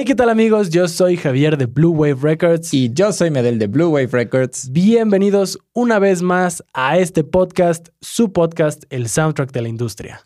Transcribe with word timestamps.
Hey, 0.00 0.06
¿qué 0.06 0.14
tal 0.14 0.30
amigos? 0.30 0.70
Yo 0.70 0.88
soy 0.88 1.18
Javier 1.18 1.58
de 1.58 1.66
Blue 1.66 1.90
Wave 1.90 2.20
Records. 2.22 2.72
Y 2.72 2.90
yo 2.94 3.12
soy 3.12 3.30
Medel 3.30 3.58
de 3.58 3.66
Blue 3.66 3.90
Wave 3.90 4.06
Records. 4.06 4.72
Bienvenidos 4.72 5.58
una 5.74 5.98
vez 5.98 6.22
más 6.22 6.64
a 6.72 6.96
este 6.96 7.22
podcast, 7.22 7.88
su 8.00 8.32
podcast, 8.32 8.84
el 8.88 9.10
soundtrack 9.10 9.52
de 9.52 9.60
la 9.60 9.68
industria. 9.68 10.22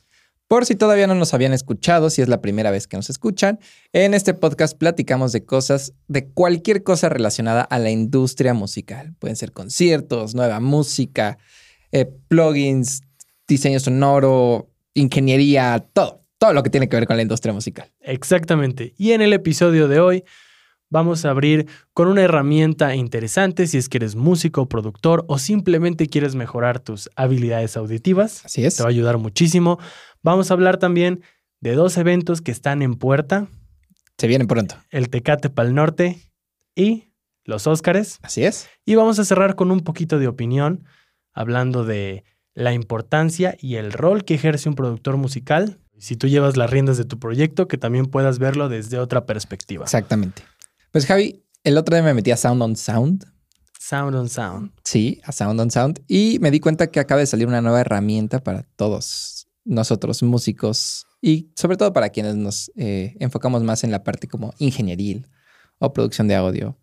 Por 0.46 0.64
si 0.64 0.76
todavía 0.76 1.08
no 1.08 1.16
nos 1.16 1.34
habían 1.34 1.52
escuchado, 1.52 2.08
si 2.08 2.22
es 2.22 2.29
la 2.29 2.40
primera 2.40 2.71
vez 2.71 2.87
que 2.87 2.96
nos 2.96 3.10
escuchan, 3.10 3.58
en 3.92 4.14
este 4.14 4.32
podcast 4.32 4.79
platicamos 4.79 5.32
de 5.32 5.45
cosas, 5.45 5.93
de 6.06 6.29
cualquier 6.29 6.84
cosa 6.84 7.09
relacionada 7.09 7.62
a 7.62 7.80
la 7.80 7.91
industria 7.91 8.54
musical. 8.54 9.16
Pueden 9.18 9.34
ser 9.34 9.50
conciertos, 9.50 10.36
nueva 10.36 10.61
música, 10.61 11.36
eh, 11.91 12.09
plugins, 12.29 13.02
diseño 13.48 13.80
sonoro, 13.80 14.70
ingeniería, 14.95 15.84
todo 15.93 16.23
todo 16.45 16.52
lo 16.52 16.62
que 16.62 16.68
tiene 16.68 16.90
que 16.90 16.96
ver 16.96 17.06
con 17.06 17.16
la 17.16 17.22
industria 17.22 17.54
musical. 17.54 17.90
Exactamente. 18.02 18.92
Y 18.98 19.12
en 19.12 19.22
el 19.22 19.32
episodio 19.32 19.88
de 19.88 19.98
hoy 19.98 20.24
vamos 20.90 21.24
a 21.24 21.30
abrir 21.30 21.66
con 21.95 22.06
una 22.06 22.20
herramienta 22.20 22.95
interesante 22.95 23.66
si 23.66 23.78
es 23.78 23.88
que 23.88 23.96
eres 23.96 24.14
músico, 24.14 24.69
productor 24.69 25.24
o 25.27 25.38
simplemente 25.38 26.06
quieres 26.06 26.34
mejorar 26.34 26.80
tus 26.80 27.09
habilidades 27.16 27.78
auditivas. 27.78 28.45
Así 28.45 28.62
es. 28.62 28.77
Te 28.77 28.83
va 28.83 28.91
a 28.91 28.92
ayudar 28.92 29.16
muchísimo. 29.16 29.78
Vamos 30.22 30.50
a 30.50 30.55
hablar 30.55 30.77
también 30.77 31.22
de 31.62 31.77
dos 31.77 31.96
eventos 31.96 32.42
que 32.42 32.50
están 32.50 32.83
en 32.83 32.97
puerta. 32.97 33.48
Se 34.19 34.27
vienen 34.27 34.47
pronto. 34.47 34.74
El 34.91 35.08
Tecate 35.08 35.48
Pal 35.48 35.74
Norte 35.74 36.20
y 36.74 37.05
los 37.45 37.66
Óscares. 37.66 38.19
Así 38.20 38.45
es. 38.45 38.69
Y 38.84 38.97
vamos 38.97 39.19
a 39.19 39.24
cerrar 39.24 39.55
con 39.55 39.70
un 39.70 39.80
poquito 39.80 40.19
de 40.19 40.28
opinión, 40.28 40.84
hablando 41.33 41.86
de 41.86 42.22
la 42.52 42.74
importancia 42.74 43.56
y 43.58 43.77
el 43.77 43.95
rol 43.95 44.27
que 44.27 44.34
ejerce 44.34 44.69
un 44.69 44.74
productor 44.74 45.16
musical 45.16 45.78
si 45.98 46.16
tú 46.16 46.29
llevas 46.29 46.57
las 46.57 46.71
riendas 46.71 46.97
de 46.98 47.05
tu 47.05 47.19
proyecto, 47.19 47.69
que 47.69 47.79
también 47.79 48.07
puedas 48.07 48.39
verlo 48.39 48.69
desde 48.69 48.98
otra 48.98 49.27
perspectiva. 49.27 49.84
Exactamente. 49.84 50.43
Pues 50.91 51.07
Javi, 51.07 51.45
el 51.65 51.79
otro 51.79 51.97
día 51.97 52.05
me 52.05 52.15
metí 52.15 52.30
a 52.30 52.37
Sound 52.37 52.62
on 52.62 52.77
Sound. 52.77 53.27
Sound 53.78 54.14
on 54.14 54.28
Sound. 54.28 54.73
Sí, 54.84 55.20
a 55.25 55.33
Sound 55.33 55.61
on 55.61 55.70
Sound. 55.70 56.03
Y 56.09 56.39
me 56.41 56.51
di 56.51 56.61
cuenta 56.61 56.86
que 56.86 57.01
acaba 57.01 57.20
de 57.20 57.27
salir 57.27 57.47
una 57.47 57.61
nueva 57.61 57.81
herramienta 57.81 58.42
para 58.42 58.62
todos 58.77 59.48
nosotros, 59.64 60.23
músicos, 60.23 61.06
y 61.20 61.51
sobre 61.56 61.77
todo 61.77 61.92
para 61.92 62.11
quienes 62.11 62.36
nos 62.36 62.70
eh, 62.77 63.17
enfocamos 63.19 63.62
más 63.62 63.83
en 63.83 63.91
la 63.91 64.05
parte 64.05 64.29
como 64.29 64.53
ingenieril 64.58 65.27
o 65.79 65.92
producción 65.92 66.29
de 66.29 66.34
audio. 66.34 66.79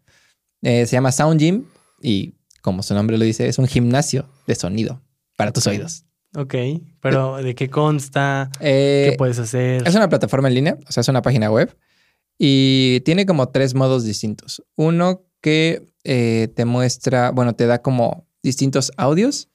Eh, 0.63 0.85
se 0.85 0.93
llama 0.93 1.11
Sound 1.11 1.39
Gym 1.39 1.65
y 2.01 2.35
como 2.61 2.83
su 2.83 2.93
nombre 2.93 3.17
lo 3.17 3.25
dice, 3.25 3.47
es 3.47 3.59
un 3.59 3.67
gimnasio 3.67 4.29
de 4.47 4.55
sonido 4.55 5.01
para 5.37 5.51
tus 5.51 5.67
oídos. 5.67 6.05
Ok, 6.35 6.55
pero 7.01 7.37
¿de 7.37 7.55
qué 7.55 7.69
consta? 7.69 8.49
¿Qué 8.59 9.09
Eh, 9.09 9.15
puedes 9.17 9.37
hacer? 9.37 9.85
Es 9.85 9.95
una 9.95 10.07
plataforma 10.07 10.47
en 10.47 10.53
línea, 10.53 10.77
o 10.87 10.91
sea, 10.91 11.01
es 11.01 11.07
una 11.07 11.21
página 11.21 11.51
web 11.51 11.75
y 12.37 13.01
tiene 13.01 13.25
como 13.25 13.49
tres 13.49 13.75
modos 13.75 14.05
distintos. 14.05 14.63
Uno 14.75 15.23
que 15.41 15.85
eh, 16.03 16.47
te 16.55 16.65
muestra, 16.65 17.31
bueno, 17.31 17.53
te 17.53 17.67
da 17.67 17.81
como 17.81 18.25
distintos 18.41 18.91
audios 18.97 19.49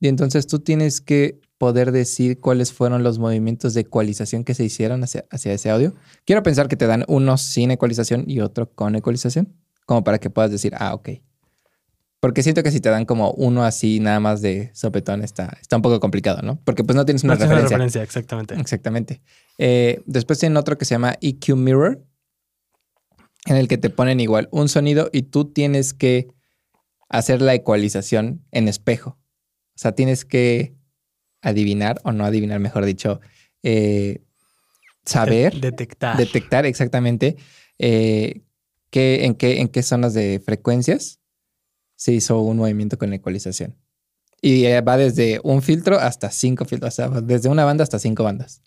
y 0.00 0.08
entonces 0.08 0.46
tú 0.46 0.60
tienes 0.60 1.00
que 1.00 1.40
poder 1.58 1.92
decir 1.92 2.40
cuáles 2.40 2.72
fueron 2.72 3.02
los 3.02 3.18
movimientos 3.18 3.74
de 3.74 3.82
ecualización 3.82 4.44
que 4.44 4.54
se 4.54 4.64
hicieron 4.64 5.04
hacia, 5.04 5.26
hacia 5.30 5.52
ese 5.52 5.70
audio. 5.70 5.94
Quiero 6.24 6.42
pensar 6.42 6.68
que 6.68 6.76
te 6.76 6.86
dan 6.86 7.04
uno 7.06 7.38
sin 7.38 7.70
ecualización 7.70 8.24
y 8.26 8.40
otro 8.40 8.70
con 8.70 8.96
ecualización, 8.96 9.54
como 9.86 10.02
para 10.04 10.18
que 10.18 10.30
puedas 10.30 10.50
decir, 10.50 10.74
ah, 10.76 10.94
ok. 10.94 11.10
Porque 12.24 12.42
siento 12.42 12.62
que 12.62 12.70
si 12.70 12.80
te 12.80 12.88
dan 12.88 13.04
como 13.04 13.32
uno 13.32 13.64
así 13.64 14.00
nada 14.00 14.18
más 14.18 14.40
de 14.40 14.70
sopetón 14.72 15.22
está, 15.22 15.58
está 15.60 15.76
un 15.76 15.82
poco 15.82 16.00
complicado, 16.00 16.40
¿no? 16.40 16.58
Porque 16.64 16.82
pues 16.82 16.96
no 16.96 17.04
tienes 17.04 17.22
una 17.22 17.34
No 17.34 17.36
tienes 17.36 17.50
referencia. 17.50 17.76
referencia, 17.76 18.02
exactamente. 18.02 18.54
Exactamente. 18.58 19.20
Eh, 19.58 20.00
después 20.06 20.38
tienen 20.38 20.56
otro 20.56 20.78
que 20.78 20.86
se 20.86 20.94
llama 20.94 21.16
EQ 21.20 21.54
Mirror, 21.54 22.02
en 23.44 23.56
el 23.56 23.68
que 23.68 23.76
te 23.76 23.90
ponen 23.90 24.20
igual 24.20 24.48
un 24.52 24.70
sonido 24.70 25.10
y 25.12 25.24
tú 25.24 25.52
tienes 25.52 25.92
que 25.92 26.28
hacer 27.10 27.42
la 27.42 27.52
ecualización 27.52 28.42
en 28.52 28.68
espejo. 28.68 29.18
O 29.74 29.76
sea, 29.78 29.92
tienes 29.92 30.24
que 30.24 30.74
adivinar, 31.42 32.00
o 32.04 32.12
no 32.12 32.24
adivinar, 32.24 32.58
mejor 32.58 32.86
dicho, 32.86 33.20
eh, 33.62 34.24
saber, 35.04 35.52
De- 35.60 35.70
detectar. 35.72 36.16
detectar 36.16 36.64
exactamente 36.64 37.36
eh, 37.78 38.40
qué- 38.90 39.26
en, 39.26 39.34
qué, 39.34 39.60
en 39.60 39.68
qué 39.68 39.82
zonas 39.82 40.14
de 40.14 40.40
frecuencias 40.42 41.20
se 42.04 42.12
hizo 42.12 42.38
un 42.38 42.58
movimiento 42.58 42.98
con 42.98 43.08
la 43.08 43.16
ecualización. 43.16 43.76
Y 44.42 44.66
eh, 44.66 44.82
va 44.82 44.98
desde 44.98 45.40
un 45.42 45.62
filtro 45.62 45.98
hasta 45.98 46.30
cinco 46.30 46.66
filtros, 46.66 46.92
o 46.92 46.94
sea, 46.94 47.08
desde 47.08 47.48
una 47.48 47.64
banda 47.64 47.82
hasta 47.82 47.98
cinco 47.98 48.24
bandas. 48.24 48.60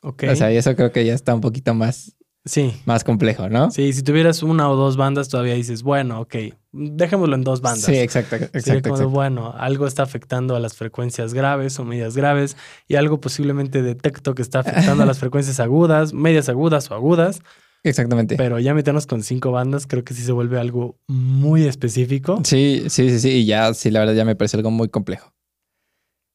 Ok. 0.00 0.24
O 0.32 0.36
sea, 0.36 0.50
y 0.50 0.56
eso 0.56 0.74
creo 0.74 0.90
que 0.90 1.04
ya 1.04 1.12
está 1.12 1.34
un 1.34 1.42
poquito 1.42 1.74
más, 1.74 2.16
sí. 2.46 2.72
más 2.86 3.04
complejo, 3.04 3.50
¿no? 3.50 3.70
Sí, 3.70 3.92
si 3.92 4.02
tuvieras 4.02 4.42
una 4.42 4.70
o 4.70 4.76
dos 4.76 4.96
bandas, 4.96 5.28
todavía 5.28 5.52
dices, 5.52 5.82
bueno, 5.82 6.22
ok, 6.22 6.34
dejémoslo 6.72 7.34
en 7.34 7.44
dos 7.44 7.60
bandas. 7.60 7.84
Sí, 7.84 7.98
exacto, 7.98 8.36
Sería 8.36 8.48
exacto, 8.54 8.88
como, 8.88 8.94
exacto. 8.94 9.10
bueno, 9.10 9.54
algo 9.54 9.86
está 9.86 10.04
afectando 10.04 10.56
a 10.56 10.58
las 10.58 10.74
frecuencias 10.74 11.34
graves 11.34 11.78
o 11.78 11.84
medias 11.84 12.16
graves 12.16 12.56
y 12.88 12.94
algo 12.94 13.20
posiblemente 13.20 13.82
detecto 13.82 14.34
que 14.34 14.40
está 14.40 14.60
afectando 14.60 15.02
a 15.02 15.06
las 15.06 15.18
frecuencias 15.18 15.60
agudas, 15.60 16.14
medias 16.14 16.48
agudas 16.48 16.90
o 16.90 16.94
agudas, 16.94 17.42
Exactamente. 17.84 18.36
pero 18.36 18.60
ya 18.60 18.74
meternos 18.74 19.06
con 19.06 19.22
cinco 19.22 19.50
bandas 19.50 19.86
creo 19.86 20.04
que 20.04 20.14
sí 20.14 20.22
se 20.22 20.32
vuelve 20.32 20.58
algo 20.58 20.98
muy 21.08 21.64
específico. 21.64 22.40
Sí, 22.44 22.84
sí, 22.88 23.10
sí, 23.10 23.18
sí. 23.18 23.28
Y 23.30 23.46
ya, 23.46 23.74
sí, 23.74 23.90
la 23.90 24.00
verdad 24.00 24.14
ya 24.14 24.24
me 24.24 24.36
parece 24.36 24.56
algo 24.56 24.70
muy 24.70 24.88
complejo. 24.88 25.32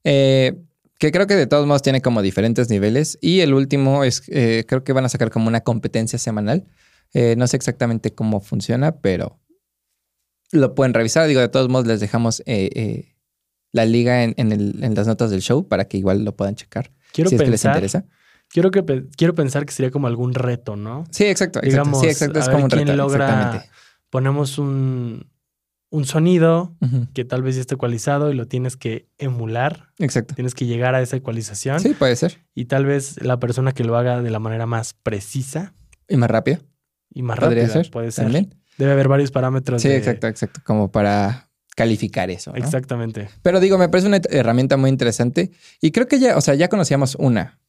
Eh, 0.03 0.55
que 0.99 1.11
creo 1.11 1.27
que 1.27 1.35
de 1.35 1.47
todos 1.47 1.67
modos 1.67 1.81
tiene 1.83 2.01
como 2.01 2.21
diferentes 2.21 2.69
niveles. 2.69 3.17
Y 3.21 3.41
el 3.41 3.53
último 3.53 4.03
es, 4.03 4.23
eh, 4.27 4.65
creo 4.67 4.83
que 4.83 4.93
van 4.93 5.05
a 5.05 5.09
sacar 5.09 5.29
como 5.29 5.47
una 5.47 5.61
competencia 5.61 6.17
semanal. 6.19 6.65
Eh, 7.13 7.35
no 7.37 7.47
sé 7.47 7.55
exactamente 7.57 8.13
cómo 8.13 8.41
funciona, 8.41 8.97
pero 8.99 9.39
lo 10.51 10.75
pueden 10.75 10.93
revisar. 10.93 11.27
Digo, 11.27 11.39
de 11.41 11.49
todos 11.49 11.69
modos 11.69 11.87
les 11.87 11.99
dejamos 11.99 12.41
eh, 12.45 12.69
eh, 12.75 13.15
la 13.71 13.85
liga 13.85 14.23
en, 14.23 14.33
en 14.37 14.51
el- 14.51 14.83
en 14.83 14.95
las 14.95 15.07
notas 15.07 15.29
del 15.29 15.41
show 15.41 15.67
para 15.67 15.85
que 15.87 15.97
igual 15.97 16.23
lo 16.25 16.35
puedan 16.35 16.55
checar. 16.55 16.91
Quiero 17.13 17.29
si 17.29 17.35
es 17.35 17.41
que 17.41 17.47
les 17.49 17.61
pensar, 17.61 17.75
interesa. 17.75 18.05
Quiero 18.49 18.71
que 18.71 18.83
quiero 19.15 19.33
pensar 19.35 19.65
que 19.65 19.73
sería 19.73 19.91
como 19.91 20.07
algún 20.07 20.33
reto, 20.33 20.75
¿no? 20.75 21.03
Sí, 21.11 21.25
exacto, 21.25 21.59
exacto. 21.59 21.69
Digamos, 21.69 21.99
sí, 22.01 22.07
exacto. 22.07 22.39
Es 22.39 22.47
a 22.47 22.51
como 22.51 22.57
ver 22.57 22.63
un 22.65 22.69
quién 22.69 22.87
reto. 22.87 22.97
logra-. 22.97 23.65
Ponemos 24.09 24.57
un, 24.57 25.29
un 25.89 26.05
sonido 26.05 26.75
que 27.13 27.25
tal 27.25 27.43
vez 27.43 27.55
ya 27.55 27.61
está 27.61 27.75
ecualizado 27.75 28.31
y 28.31 28.35
lo 28.35 28.47
tienes 28.47 28.77
que 28.77 29.09
emular, 29.17 29.89
Exacto. 29.99 30.33
tienes 30.35 30.53
que 30.55 30.65
llegar 30.65 30.95
a 30.95 31.01
esa 31.01 31.17
ecualización 31.17 31.79
Sí, 31.79 31.93
puede 31.93 32.15
ser. 32.15 32.39
y 32.55 32.65
tal 32.65 32.85
vez 32.85 33.21
la 33.21 33.39
persona 33.39 33.71
que 33.73 33.83
lo 33.83 33.97
haga 33.97 34.21
de 34.21 34.29
la 34.29 34.39
manera 34.39 34.65
más 34.65 34.93
precisa 34.93 35.73
Y 36.07 36.17
más 36.17 36.29
rápido. 36.31 36.59
y 37.13 37.21
más 37.21 37.37
rápida 37.39 37.67
ser. 37.67 37.89
puede 37.91 38.11
ser. 38.11 38.25
También. 38.25 38.55
Debe 38.77 38.91
haber 38.91 39.07
varios 39.07 39.31
parámetros. 39.31 39.81
Sí, 39.81 39.87
de- 39.89 39.97
exacto, 39.97 40.27
exacto. 40.27 40.61
Como 40.63 40.91
para 40.91 41.49
calificar 41.75 42.29
eso. 42.31 42.51
¿no? 42.51 42.57
Exactamente. 42.57 43.27
Pero 43.41 43.59
digo, 43.59 43.77
me 43.77 43.89
parece 43.89 44.07
una 44.07 44.19
herramienta 44.29 44.77
muy 44.77 44.89
interesante. 44.89 45.51
Y 45.81 45.91
creo 45.91 46.07
que 46.07 46.19
ya, 46.19 46.37
o 46.37 46.41
sea, 46.41 46.53
ya 46.55 46.69
conocíamos 46.69 47.15
una, 47.15 47.59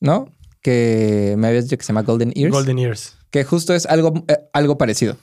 ¿no? 0.00 0.34
Que 0.62 1.34
me 1.38 1.48
habías 1.48 1.64
dicho 1.64 1.78
que 1.78 1.84
se 1.84 1.88
llama 1.88 2.02
Golden 2.02 2.32
Ears. 2.34 2.52
Golden 2.52 2.78
Ears. 2.78 3.16
Que 3.30 3.44
justo 3.44 3.74
es 3.74 3.86
algo, 3.86 4.24
eh, 4.28 4.38
algo 4.52 4.78
parecido. 4.78 5.16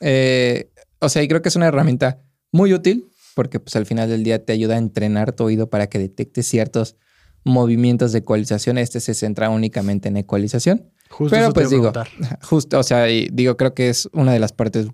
Eh, 0.00 0.70
o 1.00 1.08
sea, 1.08 1.22
y 1.22 1.28
creo 1.28 1.42
que 1.42 1.48
es 1.48 1.56
una 1.56 1.66
herramienta 1.66 2.22
muy 2.52 2.72
útil 2.72 3.08
porque 3.34 3.60
pues 3.60 3.76
al 3.76 3.86
final 3.86 4.08
del 4.08 4.24
día 4.24 4.44
te 4.44 4.52
ayuda 4.52 4.74
a 4.74 4.78
entrenar 4.78 5.32
tu 5.32 5.44
oído 5.44 5.68
para 5.68 5.88
que 5.88 5.98
detecte 5.98 6.42
ciertos 6.42 6.96
movimientos 7.44 8.12
de 8.12 8.20
ecualización. 8.20 8.78
Este 8.78 9.00
se 9.00 9.14
centra 9.14 9.50
únicamente 9.50 10.08
en 10.08 10.16
ecualización. 10.16 10.90
Justo 11.10 11.36
Pero 11.36 11.52
pues 11.52 11.70
digo, 11.70 11.92
justo, 12.42 12.78
o 12.78 12.82
sea, 12.82 13.10
y 13.10 13.28
digo, 13.32 13.56
creo 13.56 13.74
que 13.74 13.88
es 13.88 14.08
una 14.12 14.32
de 14.32 14.38
las 14.38 14.52
partes, 14.52 14.88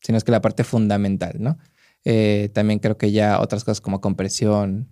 si 0.00 0.12
no 0.12 0.18
es 0.18 0.24
que 0.24 0.32
la 0.32 0.40
parte 0.40 0.64
fundamental, 0.64 1.36
¿no? 1.38 1.58
Eh, 2.04 2.50
también 2.52 2.80
creo 2.80 2.98
que 2.98 3.12
ya 3.12 3.40
otras 3.40 3.64
cosas 3.64 3.80
como 3.80 4.00
compresión, 4.00 4.90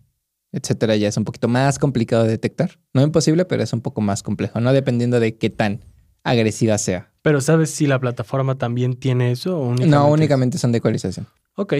etcétera, 0.53 0.97
ya 0.97 1.09
es 1.09 1.17
un 1.17 1.25
poquito 1.25 1.49
más 1.49 1.79
complicado 1.79 2.25
de 2.25 2.31
detectar. 2.31 2.79
No 2.95 3.03
imposible, 3.03 3.45
pero 3.45 3.63
es 3.63 3.73
un 3.73 3.81
poco 3.81 4.01
más 4.01 4.23
complejo, 4.23 4.61
¿no? 4.61 4.73
Dependiendo 4.73 5.19
de 5.21 5.37
qué 5.37 5.51
tan 5.51 5.85
agresiva 6.25 6.79
sea. 6.79 7.11
Pero 7.23 7.41
¿sabes 7.41 7.71
si 7.71 7.87
la 7.87 7.99
plataforma 8.01 8.57
también 8.57 8.95
tiene 8.95 9.33
eso? 9.33 9.59
O 9.59 9.63
únicamente 9.69 9.89
No, 9.97 10.09
únicamente 10.09 10.59
son 10.59 10.73
de 10.73 10.79
ecualización. 10.79 11.27
Ok. 11.57 11.75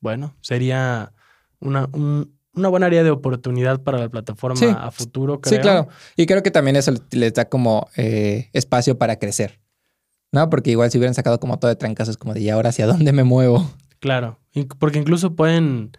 Bueno, 0.00 0.34
sería 0.40 1.12
una, 1.60 1.88
un- 1.92 2.34
una 2.52 2.68
buena 2.68 2.86
área 2.86 3.04
de 3.04 3.10
oportunidad 3.10 3.80
para 3.82 3.98
la 3.98 4.08
plataforma 4.08 4.56
Sí. 4.56 4.66
a 4.76 4.90
futuro, 4.90 5.40
creo. 5.40 5.54
Sí, 5.56 5.62
claro. 5.62 5.88
Y 6.16 6.26
creo 6.26 6.42
que 6.42 6.50
también 6.50 6.76
eso 6.76 6.92
les 7.12 7.32
da 7.34 7.48
como 7.48 7.88
eh, 7.96 8.48
espacio 8.52 8.98
para 8.98 9.16
crecer, 9.20 9.60
¿no? 10.32 10.50
Porque 10.50 10.70
igual 10.72 10.90
si 10.90 10.98
hubieran 10.98 11.14
sacado 11.14 11.38
como 11.38 11.58
todo 11.60 11.68
de 11.68 11.76
trancazos, 11.76 12.16
como 12.16 12.34
de, 12.34 12.40
¿y 12.40 12.50
ahora 12.50 12.70
hacia 12.70 12.86
dónde 12.86 13.12
me 13.12 13.22
muevo? 13.22 13.70
Claro. 14.00 14.38
Porque 14.78 14.98
incluso 14.98 15.36
pueden. 15.36 15.92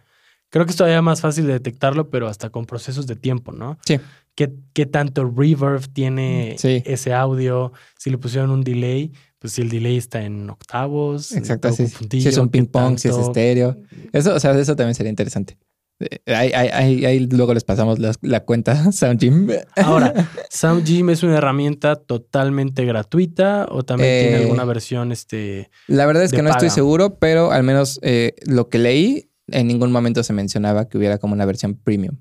Creo 0.52 0.64
que 0.66 0.70
es 0.70 0.76
todavía 0.76 1.00
más 1.02 1.20
fácil 1.20 1.46
de 1.46 1.54
detectarlo, 1.54 2.10
pero 2.10 2.28
hasta 2.28 2.50
con 2.50 2.66
procesos 2.66 3.06
de 3.08 3.16
tiempo, 3.16 3.50
¿no? 3.52 3.78
Sí. 3.84 3.98
¿Qué, 4.36 4.52
qué 4.74 4.86
tanto 4.86 5.24
reverb 5.24 5.92
tiene 5.92 6.54
Sí. 6.58 6.82
ese 6.86 7.12
audio? 7.14 7.72
Si 7.98 8.10
le 8.10 8.18
pusieron 8.18 8.50
un 8.50 8.62
delay, 8.62 9.12
pues 9.38 9.54
si 9.54 9.62
el 9.62 9.70
delay 9.70 9.96
está 9.96 10.22
en 10.22 10.48
octavos. 10.50 11.32
Exacto, 11.32 11.72
sí. 11.72 11.86
Si 11.88 12.28
es 12.28 12.36
un 12.36 12.48
qué 12.50 12.58
ping 12.60 12.66
pong, 12.66 12.98
si 12.98 13.08
es 13.08 13.16
estéreo. 13.16 13.76
Eso, 14.12 14.34
o 14.34 14.38
sea, 14.40 14.52
eso 14.58 14.76
también 14.76 14.94
sería 14.94 15.10
interesante. 15.10 15.56
Eh, 16.00 16.18
Ahí, 16.34 16.50
ahí- 16.52 16.68
ahí- 16.72 17.04
ahí 17.06 17.26
luego 17.30 17.54
les 17.54 17.64
pasamos 17.64 17.98
las- 17.98 18.18
la, 18.22 18.40
cuenta 18.44 18.90
SoundGym. 18.92 19.48
Ahora, 19.76 20.12
SoundGym 20.50 21.10
es 21.10 21.22
una 21.22 21.38
herramienta 21.38 21.96
totalmente 21.96 22.84
gratuita 22.84 23.66
o 23.70 23.82
también 23.84 24.20
tiene 24.22 24.36
Eh, 24.38 24.42
alguna 24.44 24.64
versión 24.64 25.12
este 25.12 25.70
La 25.86 26.06
verdad 26.06 26.24
es 26.24 26.32
que 26.32 26.42
no 26.42 26.50
estoy 26.50 26.70
seguro, 26.70 27.18
pero 27.18 27.52
al 27.52 27.62
menos 27.62 27.98
eh, 28.02 28.34
lo 28.46 28.68
que 28.68 28.78
leí, 28.78 29.28
en 29.52 29.66
ningún 29.66 29.92
momento 29.92 30.22
se 30.22 30.32
mencionaba 30.32 30.88
que 30.88 30.98
hubiera 30.98 31.18
como 31.18 31.34
una 31.34 31.44
versión 31.44 31.74
premium. 31.74 32.16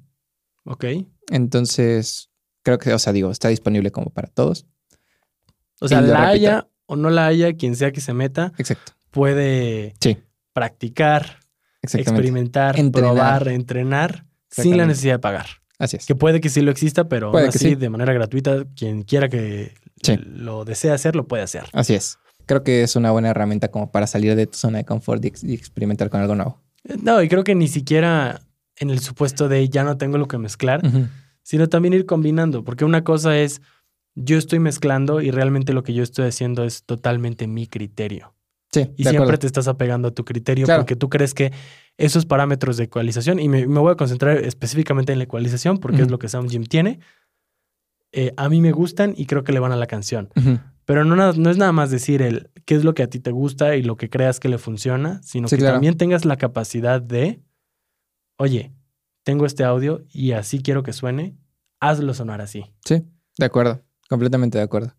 ok. 0.66 0.86
Entonces, 1.30 2.30
creo 2.63 2.78
que, 2.78 2.94
o 2.94 3.00
sea, 3.00 3.13
digo, 3.13 3.31
está 3.31 3.48
disponible 3.48 3.92
como 3.92 4.10
para 4.10 4.28
todos. 4.28 4.66
O 5.80 5.88
sea, 5.88 6.01
la 6.01 6.07
repito. 6.07 6.28
haya 6.28 6.68
o 6.86 6.95
no 6.95 7.10
la 7.10 7.25
haya, 7.28 7.54
quien 7.54 7.75
sea 7.75 7.92
que 7.92 8.01
se 8.01 8.13
meta, 8.13 8.51
Exacto. 8.57 8.92
puede 9.12 9.94
Sí, 10.01 10.18
practicar, 10.54 11.39
experimentar, 11.81 12.78
Entrenar. 12.78 13.12
probar, 13.13 13.48
entrenar 13.48 14.25
sin 14.50 14.77
la 14.77 14.86
necesidad 14.86 15.16
de 15.16 15.19
pagar. 15.19 15.45
Así 15.80 15.98
es. 15.98 16.06
Que 16.06 16.13
puede 16.16 16.42
que 16.42 16.50
sí 16.50 16.62
lo 16.62 16.69
exista, 16.69 17.07
pero 17.07 17.31
Puede 17.31 17.45
aún 17.45 17.51
que 17.51 17.57
así, 17.57 17.69
sí. 17.69 17.75
de 17.75 17.89
manera 17.89 18.13
gratuita, 18.13 18.66
quien 18.75 19.04
quiera 19.04 19.30
que 19.30 19.74
Sí. 20.04 20.18
lo 20.18 20.66
desee 20.66 20.92
hacer, 20.92 21.16
lo 21.16 21.27
puede 21.27 21.44
hacer. 21.44 21.63
Así 21.74 21.94
es. 21.95 22.18
Creo 22.45 22.63
que 22.63 22.84
es 22.84 22.95
una 22.95 23.12
buena 23.12 23.30
herramienta 23.30 23.69
como 23.69 23.92
para 23.92 24.06
salir 24.07 24.36
de 24.36 24.45
tu 24.48 24.57
zona 24.57 24.80
de 24.80 24.86
confort 24.86 25.24
y, 25.24 25.31
y 25.44 25.54
experimentar 25.54 26.10
con 26.10 26.19
algo 26.22 26.36
nuevo. 26.36 26.62
No, 27.01 27.22
y 27.22 27.30
creo 27.30 27.44
que 27.44 27.56
ni 27.56 27.68
siquiera 27.68 28.42
en 28.78 28.89
el 28.89 29.00
supuesto 29.00 29.48
de 29.48 29.69
ya 29.69 29.83
no 29.83 29.98
tengo 29.98 30.18
lo 30.18 30.28
que 30.28 30.38
mezclar, 30.38 30.81
sino 31.44 31.68
también 31.69 31.94
ir 31.94 32.06
combinando, 32.06 32.63
porque 32.63 32.86
una 32.86 33.04
cosa 33.04 33.38
es 33.38 33.62
yo 34.16 34.38
estoy 34.38 34.60
mezclando 34.60 35.22
y 35.22 35.31
realmente 35.31 35.74
lo 35.74 35.83
que 35.83 35.94
yo 35.94 36.04
estoy 36.04 36.25
haciendo 36.28 36.63
es 36.63 36.83
totalmente 36.83 37.48
mi 37.48 37.68
criterio. 37.68 38.33
Sí, 38.74 38.81
Y 38.98 39.04
siempre 39.04 39.24
acuerdo. 39.24 39.39
te 39.39 39.48
estás 39.48 39.68
apegando 39.68 40.07
a 40.10 40.12
tu 40.12 40.24
criterio 40.25 40.66
Claro. 40.66 40.81
porque 40.81 40.95
tú 40.95 41.10
crees 41.10 41.33
que 41.33 41.51
esos 41.98 42.25
parámetros 42.25 42.78
de 42.78 42.86
ecualización, 42.86 43.39
y 43.39 43.48
me, 43.50 43.68
me 43.68 43.80
voy 43.80 43.92
a 43.92 43.95
concentrar 43.95 44.38
específicamente 44.38 45.12
en 45.12 45.19
la 45.19 45.25
ecualización 45.25 45.77
porque 45.77 46.01
es 46.01 46.10
lo 46.12 46.18
que 46.19 46.30
SoundGym 46.30 46.63
tiene, 46.63 47.00
eh, 48.13 48.34
a 48.38 48.50
mí 48.50 48.60
me 48.62 48.72
gustan 48.72 49.13
y 49.16 49.25
creo 49.25 49.44
que 49.44 49.51
le 49.54 49.60
van 49.60 49.72
a 49.72 49.75
la 49.75 49.88
canción. 49.88 50.30
Ujú. 50.36 50.60
Pero 50.91 51.05
no, 51.05 51.15
no 51.33 51.49
es 51.49 51.57
nada 51.57 51.71
más 51.71 51.89
decir 51.89 52.21
el 52.21 52.49
qué 52.65 52.75
es 52.75 52.83
lo 52.83 52.93
que 52.93 53.03
a 53.03 53.07
ti 53.09 53.19
te 53.19 53.31
gusta 53.31 53.77
y 53.77 53.81
lo 53.81 53.95
que 53.95 54.09
creas 54.09 54.41
que 54.41 54.49
le 54.49 54.57
funciona, 54.57 55.21
sino 55.23 55.47
Sí, 55.47 55.55
que 55.55 55.61
claro. 55.61 55.75
también 55.75 55.95
tengas 55.95 56.25
la 56.25 56.35
capacidad 56.35 57.01
de, 57.01 57.41
oye, 58.38 58.73
tengo 59.23 59.45
este 59.45 59.63
audio 59.63 60.03
y 60.11 60.31
así 60.33 60.61
quiero 60.61 60.83
que 60.83 60.91
suene, 60.91 61.38
hazlo 61.79 62.13
sonar 62.13 62.41
así. 62.41 62.65
Sí, 62.83 63.03
de 63.38 63.45
acuerdo. 63.45 63.81
Completamente 64.09 64.57
de 64.57 64.65
acuerdo. 64.65 64.93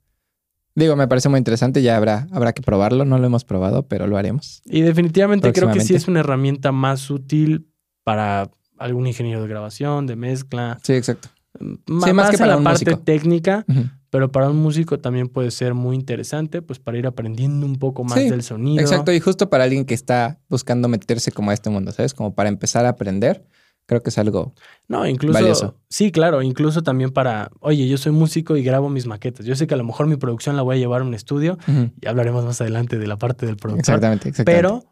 Digo, 0.75 0.97
me 0.97 1.07
parece 1.09 1.29
muy 1.29 1.37
interesante. 1.37 1.83
Ya 1.83 1.99
habrá, 1.99 2.27
habrá 2.33 2.55
que 2.55 2.63
probarlo. 2.63 3.05
No 3.05 3.19
lo 3.19 3.27
hemos 3.27 3.45
probado, 3.45 3.87
pero 3.89 4.07
lo 4.07 4.17
haremos. 4.17 4.63
Y 4.65 4.81
definitivamente 4.81 5.53
creo 5.53 5.71
que 5.73 5.81
sí 5.81 5.95
es 5.95 6.09
una 6.09 6.21
herramienta 6.21 6.73
más 6.73 7.11
útil 7.11 7.69
para 8.05 8.51
algún 8.79 9.07
ingeniero 9.07 9.43
de 9.43 9.49
grabación, 9.49 10.07
de 10.07 10.17
mezcla, 10.17 10.79
Sí, 10.83 10.95
exacto. 10.95 11.29
m- 11.61 11.77
Sí, 12.03 12.13
más 12.15 12.31
que 12.31 12.39
para 12.39 12.53
la 12.53 12.57
un 12.57 12.65
parte 12.65 12.87
músico. 12.87 13.03
técnica. 13.05 13.67
Pero 14.13 14.31
para 14.31 14.51
un 14.51 14.59
músico 14.59 14.99
también 14.99 15.29
puede 15.29 15.51
ser 15.51 15.73
muy 15.73 15.97
interesante, 15.97 16.61
pues 16.61 16.79
para 16.79 16.99
ir 16.99 17.07
aprendiendo 17.07 17.65
un 17.65 17.77
poco 17.77 18.05
más 18.05 18.19
Sí, 18.21 18.29
del 18.29 18.43
sonido. 18.43 18.79
Exacto. 18.83 19.11
Y 19.11 19.21
justo 19.21 19.49
para 19.49 19.65
alguien 19.65 19.87
que 19.87 19.95
está 19.95 20.39
buscando 20.51 20.87
meterse 20.87 21.33
como 21.33 21.51
a 21.51 21.55
este 21.55 21.71
mundo, 21.71 21.93
¿sabes? 21.93 22.13
Como 22.13 22.35
para 22.35 22.51
empezar 22.51 22.85
a 22.85 22.91
aprender, 22.91 23.43
creo 23.87 24.03
que 24.03 24.11
es 24.11 24.19
algo. 24.19 24.53
No, 24.87 25.07
incluso. 25.07 25.33
Valioso. 25.33 25.79
Sí, 25.89 26.13
claro, 26.13 26.43
incluso 26.43 26.83
también 26.83 27.11
para, 27.11 27.51
oye, 27.61 27.89
yo 27.89 27.97
soy 27.97 28.13
músico 28.13 28.55
y 28.59 28.63
grabo 28.63 28.91
mis 28.91 29.07
maquetas. 29.07 29.47
Yo 29.47 29.57
sé 29.57 29.67
que 29.67 29.73
a 29.73 29.79
lo 29.79 29.85
mejor 29.85 30.07
mi 30.09 30.17
producción 30.17 30.57
la 30.57 30.63
voy 30.63 30.77
a 30.77 30.79
llevar 30.79 31.01
a 31.01 31.05
un 31.05 31.15
estudio 31.15 31.57
y 31.99 32.07
hablaremos 32.07 32.45
más 32.45 32.61
adelante 32.61 32.99
de 32.99 33.07
la 33.07 33.17
parte 33.17 33.47
del 33.47 33.57
productor. 33.57 33.81
Exactamente, 33.81 34.29
exactamente. 34.29 34.59
Pero 34.69 34.85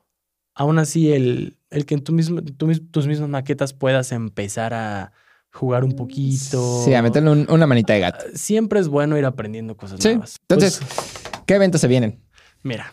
aún 0.55 0.79
así, 0.79 1.13
el, 1.13 1.59
el 1.69 1.85
que 1.85 1.93
en 1.95 2.05
tu 2.05 2.13
mismo, 2.15 2.41
tu 2.43 2.67
mis- 2.67 2.91
tus 2.91 3.07
mismas 3.07 3.29
maquetas 3.29 3.75
puedas 3.75 4.13
empezar 4.13 4.73
a 4.73 5.13
jugar 5.53 5.85
un 5.85 5.93
poquito. 5.97 6.85
Sí, 6.85 6.95
a 6.95 7.03
meterle 7.03 7.31
un- 7.31 7.47
una 7.51 7.67
manita 7.67 7.93
de 7.93 8.01
gato. 8.01 8.25
Siempre 8.35 8.81
es 8.81 8.89
bueno 8.89 9.19
ir 9.19 9.25
aprendiendo 9.25 9.77
cosas 9.77 10.01
Sí. 10.01 10.09
nuevas. 10.09 10.37
Entonces, 10.49 10.79
Pues, 10.79 11.43
¿qué 11.47 11.55
eventos 11.55 11.81
se 11.81 11.89
vienen? 11.89 12.23
mira, 12.63 12.93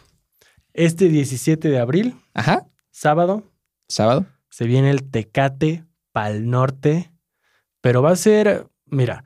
este 0.74 1.10
17 1.10 1.70
de 1.70 1.80
abril, 1.80 2.16
Ajá. 2.34 2.68
sábado, 2.92 3.44
Sábado. 3.88 4.26
se 4.50 4.66
viene 4.66 4.90
el 4.92 5.04
Tecate 5.10 5.86
Pal 6.12 6.50
Norte, 6.50 7.12
pero 7.82 8.02
va 8.02 8.12
a 8.12 8.16
ser, 8.16 8.68
mira, 8.86 9.24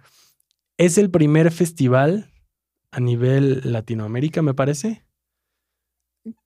es 0.77 0.97
el 0.97 1.09
primer 1.09 1.51
festival 1.51 2.31
a 2.91 2.99
nivel 2.99 3.61
Latinoamérica, 3.71 4.41
me 4.41 4.53
parece, 4.53 5.05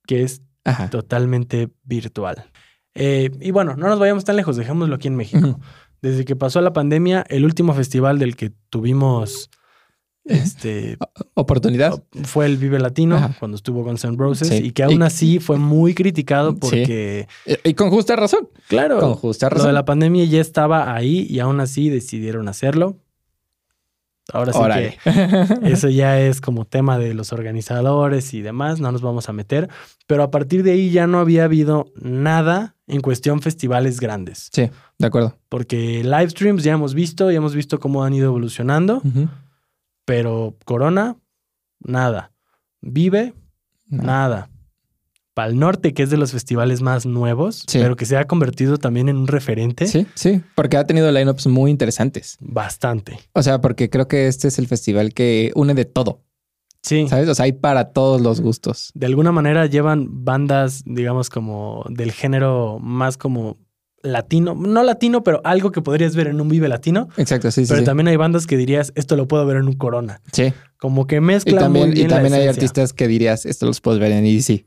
que 0.07 0.23
es 0.23 0.41
Ajá. 0.63 0.89
totalmente 0.89 1.69
virtual. 1.83 2.51
Eh, 2.93 3.29
y 3.41 3.51
bueno, 3.51 3.75
no 3.75 3.87
nos 3.87 3.99
vayamos 3.99 4.23
tan 4.23 4.35
lejos, 4.37 4.55
dejémoslo 4.55 4.95
aquí 4.95 5.07
en 5.07 5.15
México. 5.15 5.59
Desde 6.01 6.25
que 6.25 6.35
pasó 6.35 6.61
la 6.61 6.73
pandemia, 6.73 7.25
el 7.29 7.45
último 7.45 7.73
festival 7.73 8.19
del 8.19 8.35
que 8.35 8.51
tuvimos 8.69 9.49
este, 10.23 10.97
Oportunidad. 11.35 12.03
fue 12.23 12.47
el 12.47 12.57
Vive 12.57 12.79
Latino, 12.79 13.15
Ajá. 13.17 13.35
cuando 13.39 13.55
estuvo 13.57 13.83
Guns 13.83 14.03
N' 14.05 14.17
Roses, 14.17 14.47
Sí. 14.47 14.55
y 14.55 14.71
que 14.71 14.81
aún 14.83 15.03
así 15.03 15.39
fue 15.39 15.57
muy 15.57 15.93
criticado 15.93 16.55
porque, 16.55 17.27
Y- 17.45 17.69
Y 17.69 17.73
con 17.75 17.91
justa 17.91 18.15
razón. 18.15 18.49
claro, 18.67 18.99
Con 18.99 19.13
justa 19.13 19.47
Lo 19.47 19.51
de 19.51 19.55
razón. 19.59 19.73
la 19.75 19.85
pandemia 19.85 20.25
ya 20.25 20.41
estaba 20.41 20.95
ahí 20.95 21.27
y 21.29 21.39
aún 21.39 21.59
así 21.59 21.89
decidieron 21.89 22.47
hacerlo. 22.47 22.97
Ahora 24.33 24.53
sí 24.53 24.59
que 25.03 25.57
eso 25.71 25.87
ya 25.89 26.19
es 26.19 26.41
como 26.41 26.65
tema 26.65 26.97
de 26.97 27.13
los 27.13 27.31
organizadores 27.31 28.33
y 28.33 28.41
demás, 28.41 28.79
no 28.79 28.91
nos 28.91 29.01
vamos 29.01 29.29
a 29.29 29.33
meter. 29.33 29.69
Pero 30.07 30.23
a 30.23 30.31
partir 30.31 30.63
de 30.63 30.71
ahí 30.71 30.89
ya 30.89 31.05
no 31.07 31.19
había 31.19 31.43
habido 31.43 31.85
nada 31.95 32.75
en 32.87 33.01
cuestión 33.01 33.41
festivales 33.41 33.99
grandes. 33.99 34.49
Sí, 34.51 34.69
de 34.97 35.07
acuerdo. 35.07 35.37
Porque 35.49 36.03
live 36.03 36.29
streams 36.29 36.63
ya 36.63 36.73
hemos 36.73 36.93
visto, 36.95 37.29
ya 37.29 37.37
hemos 37.37 37.53
visto 37.55 37.79
cómo 37.79 38.03
han 38.03 38.13
ido 38.13 38.25
evolucionando, 38.27 39.01
pero 40.05 40.55
Corona, 40.65 41.15
nada. 41.79 42.31
Vive, 42.81 43.33
No. 43.87 44.03
nada. 44.03 44.49
Pal 45.35 45.59
Norte, 45.59 45.93
que 45.93 46.01
es 46.01 46.09
de 46.09 46.17
los 46.17 46.31
festivales 46.31 46.81
más 46.81 47.05
nuevos, 47.05 47.65
Sí. 47.67 47.77
pero 47.79 47.95
que 47.95 48.05
se 48.07 48.17
ha 48.17 48.25
convertido 48.25 48.77
también 48.77 49.09
en 49.09 49.17
un 49.17 49.27
referente, 49.27 49.85
Sí, 49.85 50.07
sí, 50.15 50.41
porque 50.55 50.77
ha 50.77 50.87
tenido 50.87 51.11
lineups 51.11 51.45
muy 51.47 51.69
interesantes. 51.69 52.37
bastante. 52.39 53.19
O 53.33 53.43
sea, 53.43 53.61
porque 53.61 53.89
creo 53.91 54.07
que 54.07 54.27
este 54.27 54.47
es 54.47 54.57
el 54.57 54.67
festival 54.67 55.13
que 55.13 55.51
une 55.53 55.73
de 55.75 55.85
todo, 55.85 56.23
Sí. 56.81 57.07
¿sabes? 57.09 57.27
O 57.29 57.35
sea, 57.35 57.43
hay 57.45 57.51
para 57.51 57.91
todos 57.91 58.21
los 58.21 58.39
gustos. 58.41 58.91
De 58.95 59.05
alguna 59.07 59.31
manera 59.31 59.65
llevan 59.65 60.23
bandas, 60.23 60.83
digamos, 60.85 61.29
como 61.29 61.83
del 61.89 62.11
género 62.13 62.79
más 62.79 63.17
como 63.17 63.57
latino. 64.03 64.53
No 64.55 64.83
latino, 64.83 65.23
pero 65.23 65.41
algo 65.43 65.71
que 65.71 65.81
podrías 65.81 66.15
ver 66.15 66.27
en 66.27 66.39
un 66.39 66.47
Vive 66.47 66.67
Latino. 66.69 67.09
Exacto, 67.17 67.49
sí, 67.51 67.65
sí. 67.65 67.69
pero 67.69 67.79
sí. 67.81 67.85
también 67.85 68.07
hay 68.07 68.15
bandas 68.17 68.45
que 68.47 68.55
dirías, 68.55 68.93
esto 68.95 69.15
lo 69.17 69.27
puedo 69.27 69.45
ver 69.47 69.57
en 69.57 69.65
un 69.67 69.73
Corona. 69.73 70.21
Sí. 70.31 70.53
Como 70.77 71.07
que 71.07 71.15
Y 71.17 71.21
mezclan 71.21 71.59
también, 71.59 71.87
muy 71.87 71.95
bien 71.95 72.05
y 72.05 72.09
también 72.09 72.31
la 72.33 72.37
hay 72.37 72.47
artistas 72.47 72.93
que 72.93 73.07
dirías, 73.07 73.45
esto 73.47 73.65
los 73.65 73.81
puedes 73.81 73.99
ver 73.99 74.11
en 74.11 74.23
EDC, 74.25 74.65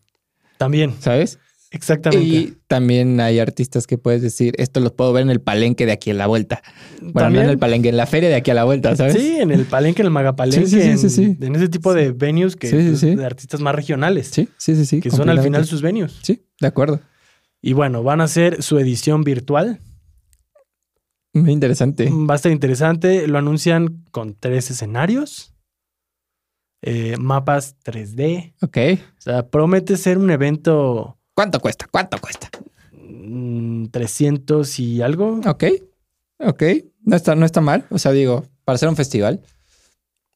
También, 0.59 0.95
¿sabes? 1.01 1.39
exactamente. 1.71 2.27
Y 2.27 2.57
también 2.67 3.21
hay 3.21 3.39
artistas 3.39 3.87
que 3.87 3.99
puedes 3.99 4.23
decir, 4.23 4.55
esto 4.59 4.81
los 4.81 4.93
puedo 4.93 5.13
ver 5.13 5.23
en 5.23 5.31
el 5.31 5.41
palenque 5.41 5.87
de 5.87 5.93
aquí 5.93 6.11
a 6.11 6.15
la 6.15 6.27
vuelta. 6.27 6.63
Bueno, 7.01 7.13
no 7.13 7.21
también. 7.21 7.45
en 7.45 7.51
el 7.51 7.59
palenque, 7.59 7.89
en 7.89 7.97
la 7.97 8.07
feria 8.07 8.29
de 8.29 8.37
aquí 8.37 8.51
a 8.51 8.55
la 8.55 8.65
vuelta, 8.65 8.97
¿sabes? 8.97 9.15
Sí, 9.15 9.37
en 9.39 9.51
el 9.51 9.65
palenque, 9.65 10.03
en 10.03 10.07
el 10.07 10.13
magapalenque, 10.13 10.67
Sí, 10.67 10.99
sí, 10.99 11.11
sí, 11.11 11.37
en, 11.41 11.57
ese 11.57 11.69
tipo 11.69 11.95
de 11.95 12.13
venues 12.13 12.57
que 12.57 12.71
pues, 12.71 13.01
de 13.01 13.25
artistas 13.25 13.61
más 13.61 13.75
regionales, 13.75 14.29
sí, 14.29 14.49
sí, 14.57 14.75
sí. 14.75 14.87
sí, 14.87 15.01
que 15.01 15.11
son 15.11 15.29
al 15.29 15.41
final 15.41 15.65
sus 15.67 15.83
venues. 15.83 16.19
Sí, 16.23 16.43
de 16.61 16.67
acuerdo. 16.67 17.01
Y 17.61 17.73
bueno, 17.73 18.03
van 18.03 18.21
a 18.21 18.25
hacer 18.25 18.63
su 18.63 18.79
edición 18.79 19.25
virtual. 19.25 19.81
Muy 21.33 21.53
interesante. 21.53 22.11
Va 22.11 22.35
a 22.35 22.37
estar 22.37 22.53
interesante. 22.53 23.27
Lo 23.27 23.39
anuncian 23.39 24.05
con 24.11 24.35
tres 24.35 24.71
escenarios, 24.71 25.53
eh, 26.83 27.17
mapas 27.19 27.77
3D. 27.85 28.55
Ok. 28.63 28.79
O 29.19 29.21
sea, 29.21 29.49
promete 29.49 29.97
ser 29.97 30.19
un 30.19 30.31
evento 30.31 31.19
¿Cuánto 31.35 31.61
cuesta? 31.61 31.87
¿Cuánto 31.91 32.19
cuesta? 32.19 32.49
mm, 32.93 33.87
300 33.87 34.79
y 34.81 35.03
algo. 35.03 35.41
Ok. 35.47 35.65
Ok. 36.41 36.63
No 37.03 37.17
está, 37.17 37.35
no 37.35 37.47
está 37.47 37.61
mal. 37.61 37.87
O 37.91 37.99
sea, 37.99 38.13
digo, 38.13 38.45
para 38.65 38.75
hacer 38.75 38.89
un 38.89 38.97
festival, 38.97 39.41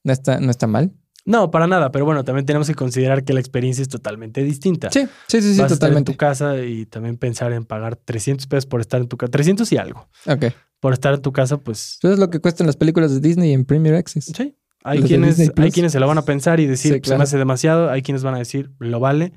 no 0.05 0.13
está, 0.13 0.41
no 0.41 0.51
está 0.51 0.67
mal. 0.67 0.93
No, 1.25 1.51
para 1.51 1.67
nada. 1.67 1.93
Pero 1.93 2.05
bueno, 2.05 2.25
también 2.25 2.47
tenemos 2.47 2.67
que 2.67 2.75
considerar 2.75 3.25
que 3.25 3.33
la 3.33 3.41
experiencia 3.41 3.83
es 3.83 3.89
totalmente 3.89 4.43
distinta. 4.43 4.91
Sí, 4.91 5.07
sí, 5.29 5.41
sí, 5.43 5.55
sí, 5.55 5.61
Vas 5.61 5.71
a 5.71 5.75
estar 5.75 5.89
en 5.91 6.05
totalmente. 6.05 6.13
tu 6.13 6.17
casa 6.19 6.59
y 6.59 6.87
también 6.87 7.17
pensar 7.17 7.53
en 7.53 7.65
pagar 7.65 7.97
300 7.97 8.47
pesos 8.47 8.67
por 8.67 8.81
estar 8.81 9.01
en 9.01 9.09
tu 9.09 9.17
casa. 9.17 9.31
300 9.31 9.71
y 9.73 9.77
algo. 9.77 10.09
Ok. 10.27 10.47
Por 10.81 10.93
estar 10.93 11.15
en 11.15 11.23
tu 11.23 11.33
casa, 11.33 11.59
pues 11.59 11.99
Eso 12.03 12.13
es 12.13 12.19
lo 12.19 12.31
que 12.31 12.41
cuestan 12.41 12.67
las 12.67 12.77
películas 12.77 13.13
de 13.13 13.21
Disney 13.21 13.53
en 13.53 13.65
Premier 13.65 13.95
Access. 13.95 14.25
sí. 14.37 14.57
Hay 14.85 14.99
Los 14.99 15.09
quienes, 15.09 15.39
hay 15.57 15.71
quienes 15.71 15.93
se 15.93 16.01
lo 16.01 16.07
van 16.09 16.19
a 16.19 16.23
pensar 16.25 16.59
y 16.61 16.67
decir, 16.67 16.95
Sí, 16.95 16.99
"Pues, 16.99 17.09
se 17.09 17.13
me 17.15 17.17
claro. 17.17 17.23
hace 17.25 17.39
demasiado. 17.39 17.91
Hay 17.91 18.03
quienes 18.03 18.23
van 18.25 18.35
a 18.35 18.39
decir, 18.39 18.71
lo 18.79 18.99
vale. 19.01 19.33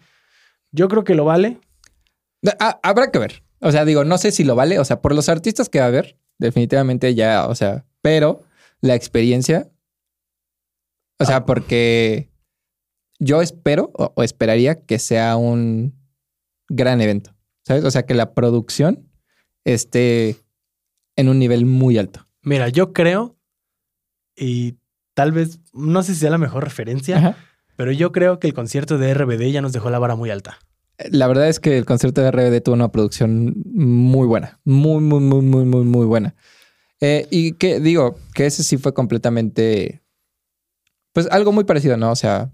Yo 0.71 0.87
creo 0.87 1.03
que 1.03 1.15
lo 1.15 1.25
vale. 1.25 1.59
Ah, 2.59 2.79
habrá 2.83 3.11
que 3.11 3.19
ver. 3.19 3.43
O 3.61 3.71
sea, 3.71 3.85
digo, 3.85 4.03
no 4.03 4.17
sé 4.17 4.31
si 4.31 4.43
lo 4.43 4.55
vale. 4.55 4.79
O 4.79 4.85
sea, 4.85 5.01
por 5.01 5.13
los 5.15 5.29
artistas 5.29 5.69
que 5.69 5.79
va 5.79 5.85
a 5.85 5.89
haber, 5.89 6.17
definitivamente 6.39 7.13
ya, 7.15 7.47
o 7.47 7.55
sea, 7.55 7.85
pero 8.01 8.41
la 8.81 8.95
experiencia. 8.95 9.71
O 11.19 11.25
sea, 11.25 11.37
Ah. 11.37 11.45
porque 11.45 12.29
yo 13.19 13.41
espero 13.41 13.91
o, 13.93 14.11
o 14.15 14.23
esperaría 14.23 14.81
que 14.85 14.99
sea 14.99 15.37
un 15.37 15.93
gran 16.69 17.01
evento. 17.01 17.31
¿Sabes? 17.65 17.83
O 17.83 17.91
sea, 17.91 18.05
que 18.05 18.13
la 18.13 18.33
producción 18.33 19.09
esté 19.63 20.37
en 21.15 21.29
un 21.29 21.39
nivel 21.39 21.65
muy 21.65 21.97
alto. 21.97 22.27
Mira, 22.43 22.69
yo 22.69 22.93
creo, 22.93 23.35
y 24.35 24.75
tal 25.15 25.31
vez, 25.31 25.59
no 25.73 26.03
sé 26.03 26.13
si 26.13 26.19
sea 26.19 26.29
la 26.29 26.37
mejor 26.37 26.63
referencia, 26.63 27.17
Ajá. 27.17 27.37
pero 27.75 27.91
yo 27.91 28.11
creo 28.11 28.37
que 28.37 28.47
el 28.47 28.53
concierto 28.53 28.99
de 28.99 29.11
RBD 29.13 29.51
ya 29.51 29.61
nos 29.61 29.73
dejó 29.73 29.89
la 29.89 29.97
vara 29.97 30.15
muy 30.15 30.29
alta. 30.29 30.59
La 31.09 31.27
verdad 31.27 31.49
es 31.49 31.59
que 31.59 31.77
el 31.77 31.85
concierto 31.85 32.21
de 32.21 32.31
RBD 32.31 32.61
tuvo 32.61 32.75
una 32.75 32.91
producción 32.91 33.55
muy 33.73 34.27
buena. 34.27 34.59
Muy, 34.63 35.01
muy, 35.01 35.19
muy, 35.19 35.41
muy, 35.41 35.65
muy, 35.65 35.83
muy 35.83 36.05
buena. 36.05 36.35
Eh, 37.01 37.27
y 37.29 37.53
que 37.53 37.79
digo, 37.79 38.17
que 38.33 38.45
ese 38.45 38.63
sí 38.63 38.77
fue 38.77 38.93
completamente. 38.93 40.03
Pues 41.11 41.27
algo 41.31 41.51
muy 41.51 41.65
parecido, 41.65 41.97
¿no? 41.97 42.11
O 42.11 42.15
sea, 42.15 42.51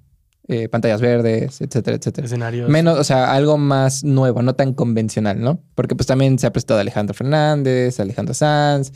eh, 0.48 0.70
pantallas 0.70 1.02
verdes, 1.02 1.62
etcétera, 1.62 1.98
etcétera. 1.98 2.26
Escenarios. 2.26 2.70
Menos, 2.70 2.98
o 2.98 3.04
sea, 3.04 3.34
algo 3.34 3.58
más 3.58 4.04
nuevo, 4.04 4.42
no 4.42 4.56
tan 4.56 4.74
convencional, 4.74 5.40
¿no? 5.40 5.64
Porque 5.76 5.96
pues 5.96 6.08
también 6.08 6.40
se 6.40 6.48
ha 6.48 6.52
prestado 6.52 6.80
Alejandro 6.80 7.14
Fernández, 7.14 8.00
Alejandro 8.00 8.34
Sanz, 8.34 8.92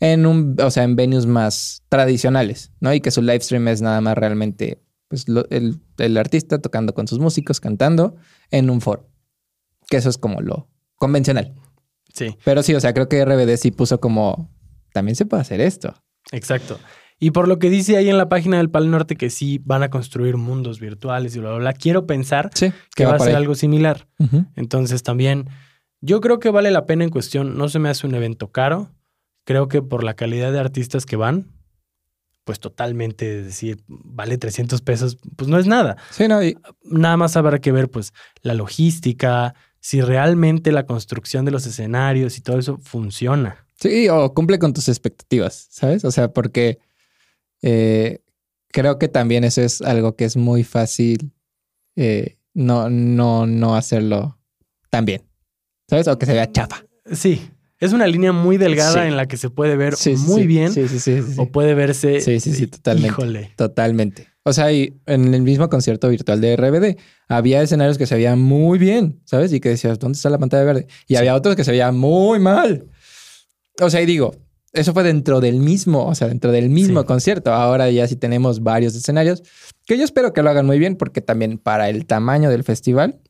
en 0.00 0.26
un, 0.26 0.56
o 0.62 0.70
sea, 0.70 0.84
en 0.84 0.96
venues 0.96 1.26
más 1.26 1.82
tradicionales, 1.88 2.72
¿no? 2.80 2.92
Y 2.94 3.00
que 3.00 3.10
su 3.10 3.20
live 3.22 3.40
stream 3.40 3.68
es 3.68 3.82
nada 3.82 4.00
más 4.00 4.16
realmente, 4.16 4.82
pues, 5.08 5.28
lo- 5.28 5.48
el, 5.50 5.80
el 5.98 6.16
artista 6.16 6.60
tocando 6.60 6.94
con 6.94 7.08
sus 7.08 7.18
músicos, 7.18 7.60
cantando 7.60 8.16
en 8.50 8.70
un 8.70 8.80
foro. 8.80 9.08
Que 9.88 9.96
eso 9.96 10.08
es 10.10 10.18
como 10.18 10.40
lo 10.40 10.68
convencional. 10.96 11.54
Sí, 12.12 12.36
Pero 12.44 12.62
sí, 12.62 12.74
o 12.74 12.80
sea, 12.80 12.92
creo 12.94 13.08
que 13.08 13.24
RBD 13.24 13.56
sí 13.56 13.70
puso 13.70 14.00
como, 14.00 14.50
también 14.92 15.14
se 15.16 15.26
puede 15.26 15.40
hacer 15.42 15.60
esto. 15.60 15.94
exacto. 16.32 16.78
Y 17.20 17.32
por 17.32 17.48
lo 17.48 17.58
que 17.58 17.68
dice 17.68 17.96
ahí 17.96 18.08
en 18.08 18.16
la 18.16 18.28
página 18.28 18.58
del 18.58 18.70
Pal 18.70 18.92
Norte 18.92 19.16
que 19.16 19.28
sí 19.28 19.60
van 19.64 19.82
a 19.82 19.90
construir 19.90 20.36
mundos 20.36 20.78
virtuales 20.78 21.34
y 21.34 21.40
bla, 21.40 21.48
bla, 21.50 21.58
bla, 21.58 21.72
quiero 21.72 22.06
pensar 22.06 22.50
Sí, 22.54 22.72
que 22.94 23.06
va 23.06 23.16
a 23.16 23.18
ser 23.18 23.30
ahí. 23.30 23.34
algo 23.34 23.56
similar. 23.56 24.06
Entonces 24.54 25.02
también 25.02 25.48
yo 26.00 26.20
creo 26.20 26.38
que 26.38 26.50
vale 26.50 26.70
la 26.70 26.86
pena 26.86 27.02
en 27.02 27.10
cuestión, 27.10 27.58
no 27.58 27.68
se 27.68 27.80
me 27.80 27.88
hace 27.88 28.06
un 28.06 28.14
evento 28.14 28.52
caro, 28.52 28.92
creo 29.48 29.66
que 29.66 29.80
por 29.80 30.04
la 30.04 30.12
calidad 30.12 30.52
de 30.52 30.58
artistas 30.60 31.06
que 31.06 31.16
van, 31.16 31.50
pues 32.44 32.60
totalmente 32.60 33.44
decir, 33.44 33.82
vale 33.88 34.36
300 34.36 34.82
pesos, 34.82 35.16
pues 35.36 35.48
no 35.48 35.58
es 35.58 35.66
nada. 35.66 35.96
Sí, 36.10 36.28
no, 36.28 36.42
y- 36.44 36.54
Nada 36.82 37.16
más 37.16 37.34
habrá 37.34 37.58
que 37.58 37.72
ver 37.72 37.88
pues 37.90 38.12
la 38.42 38.52
logística, 38.52 39.54
si 39.80 40.02
realmente 40.02 40.70
la 40.70 40.84
construcción 40.84 41.46
de 41.46 41.50
los 41.50 41.64
escenarios 41.66 42.36
y 42.36 42.42
todo 42.42 42.58
eso 42.58 42.76
funciona. 42.76 43.64
Sí, 43.80 44.06
o 44.10 44.34
cumple 44.34 44.58
con 44.58 44.74
tus 44.74 44.90
expectativas, 44.90 45.66
¿sabes? 45.70 46.04
O 46.04 46.10
sea, 46.10 46.30
porque 46.30 46.78
eh, 47.62 48.20
creo 48.70 48.98
que 48.98 49.08
también 49.08 49.44
eso 49.44 49.62
es 49.62 49.80
algo 49.80 50.14
que 50.14 50.26
es 50.26 50.36
muy 50.36 50.62
fácil 50.62 51.32
eh, 51.96 52.36
no, 52.52 52.90
no, 52.90 53.46
no 53.46 53.76
hacerlo 53.76 54.38
tan 54.90 55.06
bien, 55.06 55.22
¿sabes? 55.88 56.06
O 56.06 56.18
que 56.18 56.26
se 56.26 56.34
vea 56.34 56.52
chafa. 56.52 56.84
Sí, 57.12 57.50
es 57.80 57.92
una 57.92 58.06
línea 58.06 58.32
muy 58.32 58.56
delgada 58.56 59.02
Sí. 59.02 59.08
en 59.08 59.16
la 59.16 59.26
que 59.26 59.36
se 59.36 59.50
puede 59.50 59.76
ver 59.76 59.94
Sí, 59.96 60.16
muy 60.16 60.46
bien 60.46 60.72
o 61.36 61.46
puede 61.50 61.74
verse... 61.74 62.20
Sí, 62.20 62.40
sí, 62.40 62.52
sí, 62.54 62.66
totalmente. 62.66 63.08
Híjole. 63.10 63.52
Totalmente. 63.56 64.28
O 64.44 64.52
sea, 64.52 64.72
y 64.72 64.94
en 65.06 65.34
el 65.34 65.42
mismo 65.42 65.68
concierto 65.68 66.08
virtual 66.08 66.40
de 66.40 66.56
RBD 66.56 66.96
había 67.28 67.60
escenarios 67.62 67.98
que 67.98 68.06
se 68.06 68.14
veían 68.14 68.40
muy 68.40 68.78
bien, 68.78 69.20
¿sabes? 69.24 69.52
Y 69.52 69.60
que 69.60 69.68
decías, 69.68 69.98
¿dónde 69.98 70.16
está 70.16 70.30
la 70.30 70.38
pantalla 70.38 70.64
verde? 70.64 70.86
Y 71.06 71.16
había 71.16 71.34
otros 71.34 71.54
que 71.54 71.64
se 71.64 71.70
veían 71.70 71.96
muy 71.96 72.38
mal. 72.38 72.86
O 73.80 73.90
sea, 73.90 74.00
y 74.00 74.06
digo, 74.06 74.34
eso 74.72 74.92
fue 74.94 75.02
dentro 75.02 75.40
del 75.40 75.56
mismo, 75.60 76.06
o 76.06 76.14
sea, 76.14 76.28
dentro 76.28 76.50
del 76.50 76.70
mismo 76.70 77.00
Sí. 77.02 77.06
concierto. 77.06 77.52
Ahora 77.52 77.90
ya 77.90 78.08
sí 78.08 78.16
tenemos 78.16 78.62
varios 78.62 78.94
escenarios 78.94 79.42
que 79.86 79.98
yo 79.98 80.04
espero 80.04 80.32
que 80.32 80.42
lo 80.42 80.48
hagan 80.50 80.66
muy 80.66 80.78
bien 80.78 80.96
porque 80.96 81.20
también 81.20 81.58
para 81.58 81.90
el 81.90 82.06
tamaño 82.06 82.48
del 82.50 82.64
festival 82.64 83.20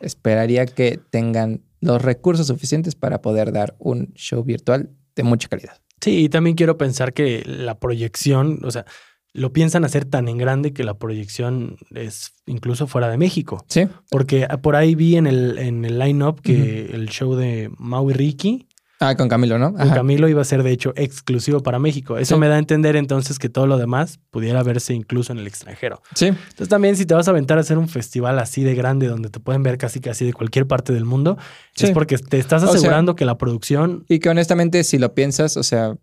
esperaría 0.00 0.66
que 0.66 1.00
tengan 1.10 1.62
los 1.80 2.02
recursos 2.02 2.46
suficientes 2.46 2.94
para 2.94 3.20
poder 3.22 3.52
dar 3.52 3.76
un 3.78 4.12
show 4.14 4.42
virtual 4.42 4.90
de 5.14 5.22
mucha 5.22 5.48
calidad. 5.48 5.80
Sí, 6.00 6.24
y 6.24 6.28
también 6.28 6.56
quiero 6.56 6.78
pensar 6.78 7.12
que 7.12 7.42
la 7.44 7.78
proyección, 7.78 8.60
o 8.64 8.70
sea, 8.70 8.84
lo 9.32 9.52
piensan 9.52 9.84
hacer 9.84 10.04
tan 10.04 10.28
en 10.28 10.38
grande 10.38 10.72
que 10.72 10.84
la 10.84 10.94
proyección 10.94 11.76
es 11.94 12.32
incluso 12.46 12.86
fuera 12.86 13.08
de 13.08 13.18
México. 13.18 13.64
Sí, 13.68 13.82
Porque 14.10 14.46
por 14.62 14.76
ahí 14.76 14.94
vi 14.94 15.16
en 15.16 15.26
el, 15.26 15.58
en 15.58 15.84
el 15.84 15.98
line-up 15.98 16.40
que 16.40 16.90
el 16.92 17.08
show 17.08 17.34
de 17.34 17.70
Mau 17.78 18.10
y 18.10 18.14
Ricky 18.14 18.67
ah, 19.00 19.16
con 19.16 19.28
Camilo, 19.28 19.58
¿no? 19.58 19.72
con. 19.74 19.90
Camilo 19.90 20.28
iba 20.28 20.40
a 20.42 20.44
ser 20.44 20.62
de 20.62 20.70
hecho 20.72 20.92
exclusivo 20.96 21.60
para 21.62 21.78
México. 21.78 22.18
Eso 22.18 22.34
Sí. 22.36 22.40
me 22.40 22.48
da 22.48 22.56
a 22.56 22.58
entender 22.58 22.96
entonces 22.96 23.38
que 23.38 23.48
todo 23.48 23.66
lo 23.66 23.78
demás 23.78 24.18
pudiera 24.30 24.62
verse 24.62 24.94
incluso 24.94 25.32
en 25.32 25.38
el 25.38 25.46
extranjero. 25.46 26.02
Sí, 26.14 26.26
Entonces 26.26 26.68
también 26.68 26.96
si 26.96 27.06
te 27.06 27.14
vas 27.14 27.28
a 27.28 27.30
aventar 27.30 27.58
a 27.58 27.60
hacer 27.62 27.78
un 27.78 27.88
festival 27.88 28.38
así 28.38 28.62
de 28.64 28.74
grande 28.74 29.06
donde 29.06 29.30
te 29.30 29.40
pueden 29.40 29.62
ver 29.62 29.78
casi 29.78 30.00
casi 30.00 30.24
de 30.26 30.32
cualquier 30.32 30.66
parte 30.66 30.92
del 30.92 31.04
mundo, 31.04 31.38
Sí. 31.74 31.86
es 31.86 31.92
porque 31.92 32.18
te 32.18 32.38
estás 32.38 32.62
O 32.62 32.66
sea- 32.66 32.76
asegurando 32.76 33.14
que 33.16 33.24
la 33.24 33.38
producción... 33.38 34.04
Y 34.08 34.18
que 34.18 34.28
honestamente, 34.28 34.82
si 34.84 34.98
lo 34.98 35.14
piensas, 35.14 35.56
o 35.56 35.62
sea, 35.62 35.96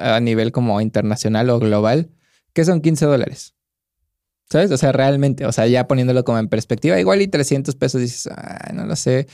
a 0.00 0.20
nivel 0.20 0.52
como 0.52 0.80
internacional 0.80 1.50
o 1.50 1.58
global, 1.58 2.10
¿qué 2.54 2.64
son 2.64 2.80
15 2.80 3.04
dólares? 3.06 3.54
¿Sabes? 4.50 4.70
O 4.70 4.76
sea, 4.76 4.92
realmente, 4.92 5.46
o 5.46 5.52
sea, 5.52 5.66
ya 5.66 5.86
poniéndolo 5.88 6.24
como 6.24 6.38
en 6.38 6.48
perspectiva, 6.48 7.00
igual 7.00 7.22
y 7.22 7.28
300 7.28 7.74
pesos 7.74 8.00
dices, 8.02 8.26
ah, 8.30 8.70
no 8.74 8.84
lo 8.84 8.96
sé. 8.96 9.26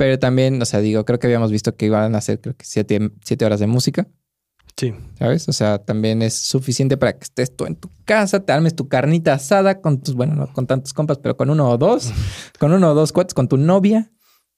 Pero 0.00 0.18
también, 0.18 0.62
o 0.62 0.64
sea, 0.64 0.80
digo, 0.80 1.04
creo 1.04 1.18
que 1.18 1.26
habíamos 1.26 1.50
visto 1.52 1.76
que 1.76 1.84
iban 1.84 2.14
a 2.14 2.18
hacer, 2.18 2.40
creo 2.40 2.56
que 2.56 2.64
7 2.64 3.44
horas 3.44 3.60
de 3.60 3.66
música, 3.66 4.08
Sí, 4.74 4.94
¿sabes? 5.18 5.46
O 5.46 5.52
sea, 5.52 5.76
también 5.76 6.22
es 6.22 6.32
suficiente 6.32 6.96
para 6.96 7.12
que 7.12 7.24
estés 7.24 7.54
tú 7.54 7.66
en 7.66 7.76
tu 7.76 7.90
casa, 8.06 8.40
te 8.40 8.50
armes 8.50 8.74
tu 8.74 8.88
carnita 8.88 9.34
asada 9.34 9.82
con 9.82 10.00
tus, 10.00 10.14
bueno, 10.14 10.34
no 10.36 10.50
con 10.54 10.66
tantos 10.66 10.94
compas, 10.94 11.18
pero 11.18 11.36
con 11.36 11.50
uno 11.50 11.68
o 11.68 11.76
dos, 11.76 12.12
con 12.58 12.72
uno 12.72 12.92
o 12.92 12.94
dos 12.94 13.12
cuates, 13.12 13.34
con 13.34 13.46
tu 13.46 13.58
novia. 13.58 14.10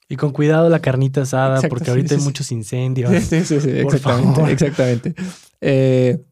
y 0.08 0.14
con 0.14 0.30
cuidado 0.30 0.68
la 0.68 0.78
carnita 0.78 1.22
asada 1.22 1.56
Exacto, 1.56 1.70
porque 1.70 1.86
sí, 1.86 1.90
ahorita 1.90 2.08
sí, 2.10 2.14
hay 2.14 2.20
sí. 2.20 2.24
muchos 2.24 2.52
incendios. 2.52 3.10
Sí, 3.24 3.44
sí, 3.44 3.60
sí, 3.60 3.68
exactamente, 3.70 4.34
favor. 4.34 4.48
exactamente. 4.50 5.14
Eh, 5.60 6.22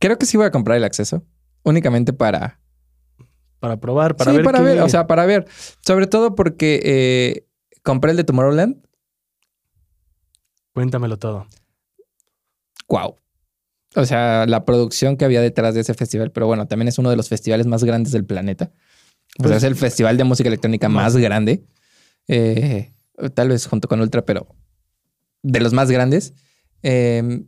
creo 0.00 0.18
que 0.18 0.26
sí 0.26 0.36
voy 0.36 0.46
a 0.46 0.50
comprar 0.50 0.76
el 0.76 0.82
acceso 0.82 1.22
únicamente 1.62 2.12
para, 2.12 2.58
Para 3.60 3.78
probar, 3.80 4.16
para 4.16 4.30
sí, 4.30 4.36
ver 4.38 4.44
para 4.44 4.58
qué- 4.58 4.64
ver, 4.64 4.80
o 4.82 4.88
sea, 4.88 5.06
para 5.06 5.24
ver, 5.26 5.46
sobre 5.84 6.06
todo 6.06 6.34
porque 6.34 6.80
eh, 6.84 7.46
compré 7.82 8.10
el 8.12 8.16
de 8.16 8.24
Tomorrowland. 8.24 8.82
Cuéntamelo 10.72 11.18
todo. 11.18 11.46
Wow. 12.88 13.16
O 13.94 14.04
sea, 14.04 14.44
la 14.46 14.64
producción 14.64 15.16
que 15.16 15.24
había 15.24 15.40
detrás 15.40 15.74
de 15.74 15.80
ese 15.80 15.94
festival, 15.94 16.30
pero 16.32 16.46
bueno, 16.46 16.68
también 16.68 16.88
es 16.88 16.98
uno 16.98 17.08
de 17.10 17.16
los 17.16 17.28
festivales 17.28 17.66
más 17.66 17.82
grandes 17.82 18.12
del 18.12 18.26
planeta. 18.26 18.72
O 19.38 19.42
sea, 19.42 19.52
Pues- 19.52 19.56
es 19.58 19.62
el 19.64 19.74
festival 19.74 20.16
de 20.16 20.24
música 20.24 20.48
electrónica 20.48 20.88
más 20.88 21.14
Más. 21.14 21.16
grande. 21.22 21.64
Eh, 22.28 22.92
tal 23.34 23.48
vez 23.48 23.66
junto 23.66 23.88
con 23.88 24.00
Ultra, 24.00 24.24
pero 24.26 24.48
de 25.42 25.60
los 25.60 25.72
más 25.72 25.90
grandes. 25.90 26.34
Eh, 26.82 27.44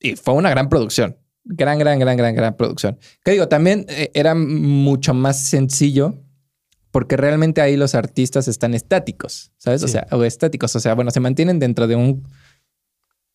y 0.00 0.16
fue 0.16 0.34
una 0.34 0.50
gran 0.50 0.68
producción. 0.68 1.16
Gran, 1.50 1.78
gran, 1.78 1.98
gran, 1.98 2.16
gran, 2.16 2.34
gran 2.34 2.56
producción. 2.56 2.98
Que 3.24 3.32
digo, 3.32 3.48
también 3.48 3.86
eh, 3.88 4.10
era 4.14 4.34
mucho 4.34 5.14
más 5.14 5.42
sencillo 5.42 6.22
porque 6.90 7.16
realmente 7.16 7.60
ahí 7.60 7.76
los 7.76 7.94
artistas 7.94 8.48
están 8.48 8.74
estáticos, 8.74 9.52
¿sabes? 9.56 9.82
O 9.82 9.88
sea, 9.88 10.06
o 10.10 10.24
estáticos. 10.24 10.74
O 10.76 10.80
sea, 10.80 10.94
bueno, 10.94 11.10
se 11.10 11.20
mantienen 11.20 11.58
dentro 11.58 11.86
de 11.86 11.96
un, 11.96 12.28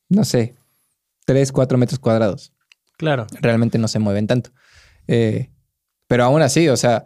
no 0.09 0.23
sé, 0.25 0.55
3, 1.25 1.51
4 1.51 1.77
metros 1.77 1.99
cuadrados 1.99 2.53
Claro. 2.97 3.25
realmente 3.41 3.77
no 3.77 3.87
se 3.87 3.99
mueven 3.99 4.27
tanto. 4.27 4.51
Eh, 5.07 5.49
pero 6.07 6.23
aún 6.23 6.41
así, 6.41 6.69
o 6.69 6.77
sea, 6.77 7.05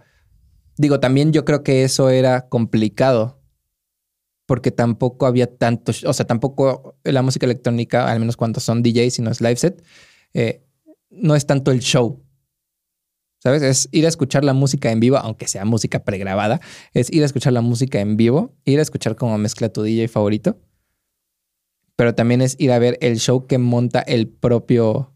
digo, 0.77 0.99
también 0.99 1.31
yo 1.31 1.45
creo 1.45 1.63
que 1.63 1.83
eso 1.83 2.09
era 2.09 2.47
complicado 2.49 3.41
porque 4.45 4.71
tampoco 4.71 5.25
había 5.25 5.47
tanto, 5.57 5.91
o 6.05 6.13
sea, 6.13 6.25
tampoco 6.25 6.97
la 7.03 7.21
música 7.21 7.45
electrónica, 7.45 8.09
al 8.09 8.19
menos 8.19 8.37
cuando 8.37 8.59
son 8.59 8.81
DJs 8.83 9.19
y 9.19 9.21
no 9.21 9.31
es 9.31 9.41
live 9.41 9.57
set, 9.57 9.83
eh, 10.33 10.63
no 11.17 11.35
es 11.35 11.45
tanto 11.45 11.71
el 11.71 11.79
show. 11.79 12.23
¿Sabes? 13.39 13.61
Es 13.61 13.87
ir 13.91 14.05
a 14.05 14.09
escuchar 14.09 14.43
la 14.43 14.53
música 14.53 14.91
en 14.91 14.99
vivo, 14.99 15.17
aunque 15.17 15.47
sea 15.47 15.63
música 15.63 16.03
pregrabada, 16.03 16.59
es 16.93 17.11
ir 17.13 17.21
a 17.21 17.25
escuchar 17.27 17.53
la 17.53 17.61
música 17.61 17.99
en 17.99 18.17
vivo, 18.17 18.55
ir 18.65 18.79
a 18.79 18.81
escuchar 18.81 19.15
cómo 19.15 19.37
mezcla 19.37 19.69
tu 19.69 19.83
DJ 19.83 20.07
favorito, 20.07 20.59
pero 21.95 22.15
también 22.15 22.41
es 22.41 22.55
ir 22.59 22.71
a 22.71 22.79
ver 22.79 22.97
el 23.01 23.19
show 23.19 23.45
que 23.45 23.57
monta 23.57 24.01
el 24.01 24.27
propio 24.27 25.13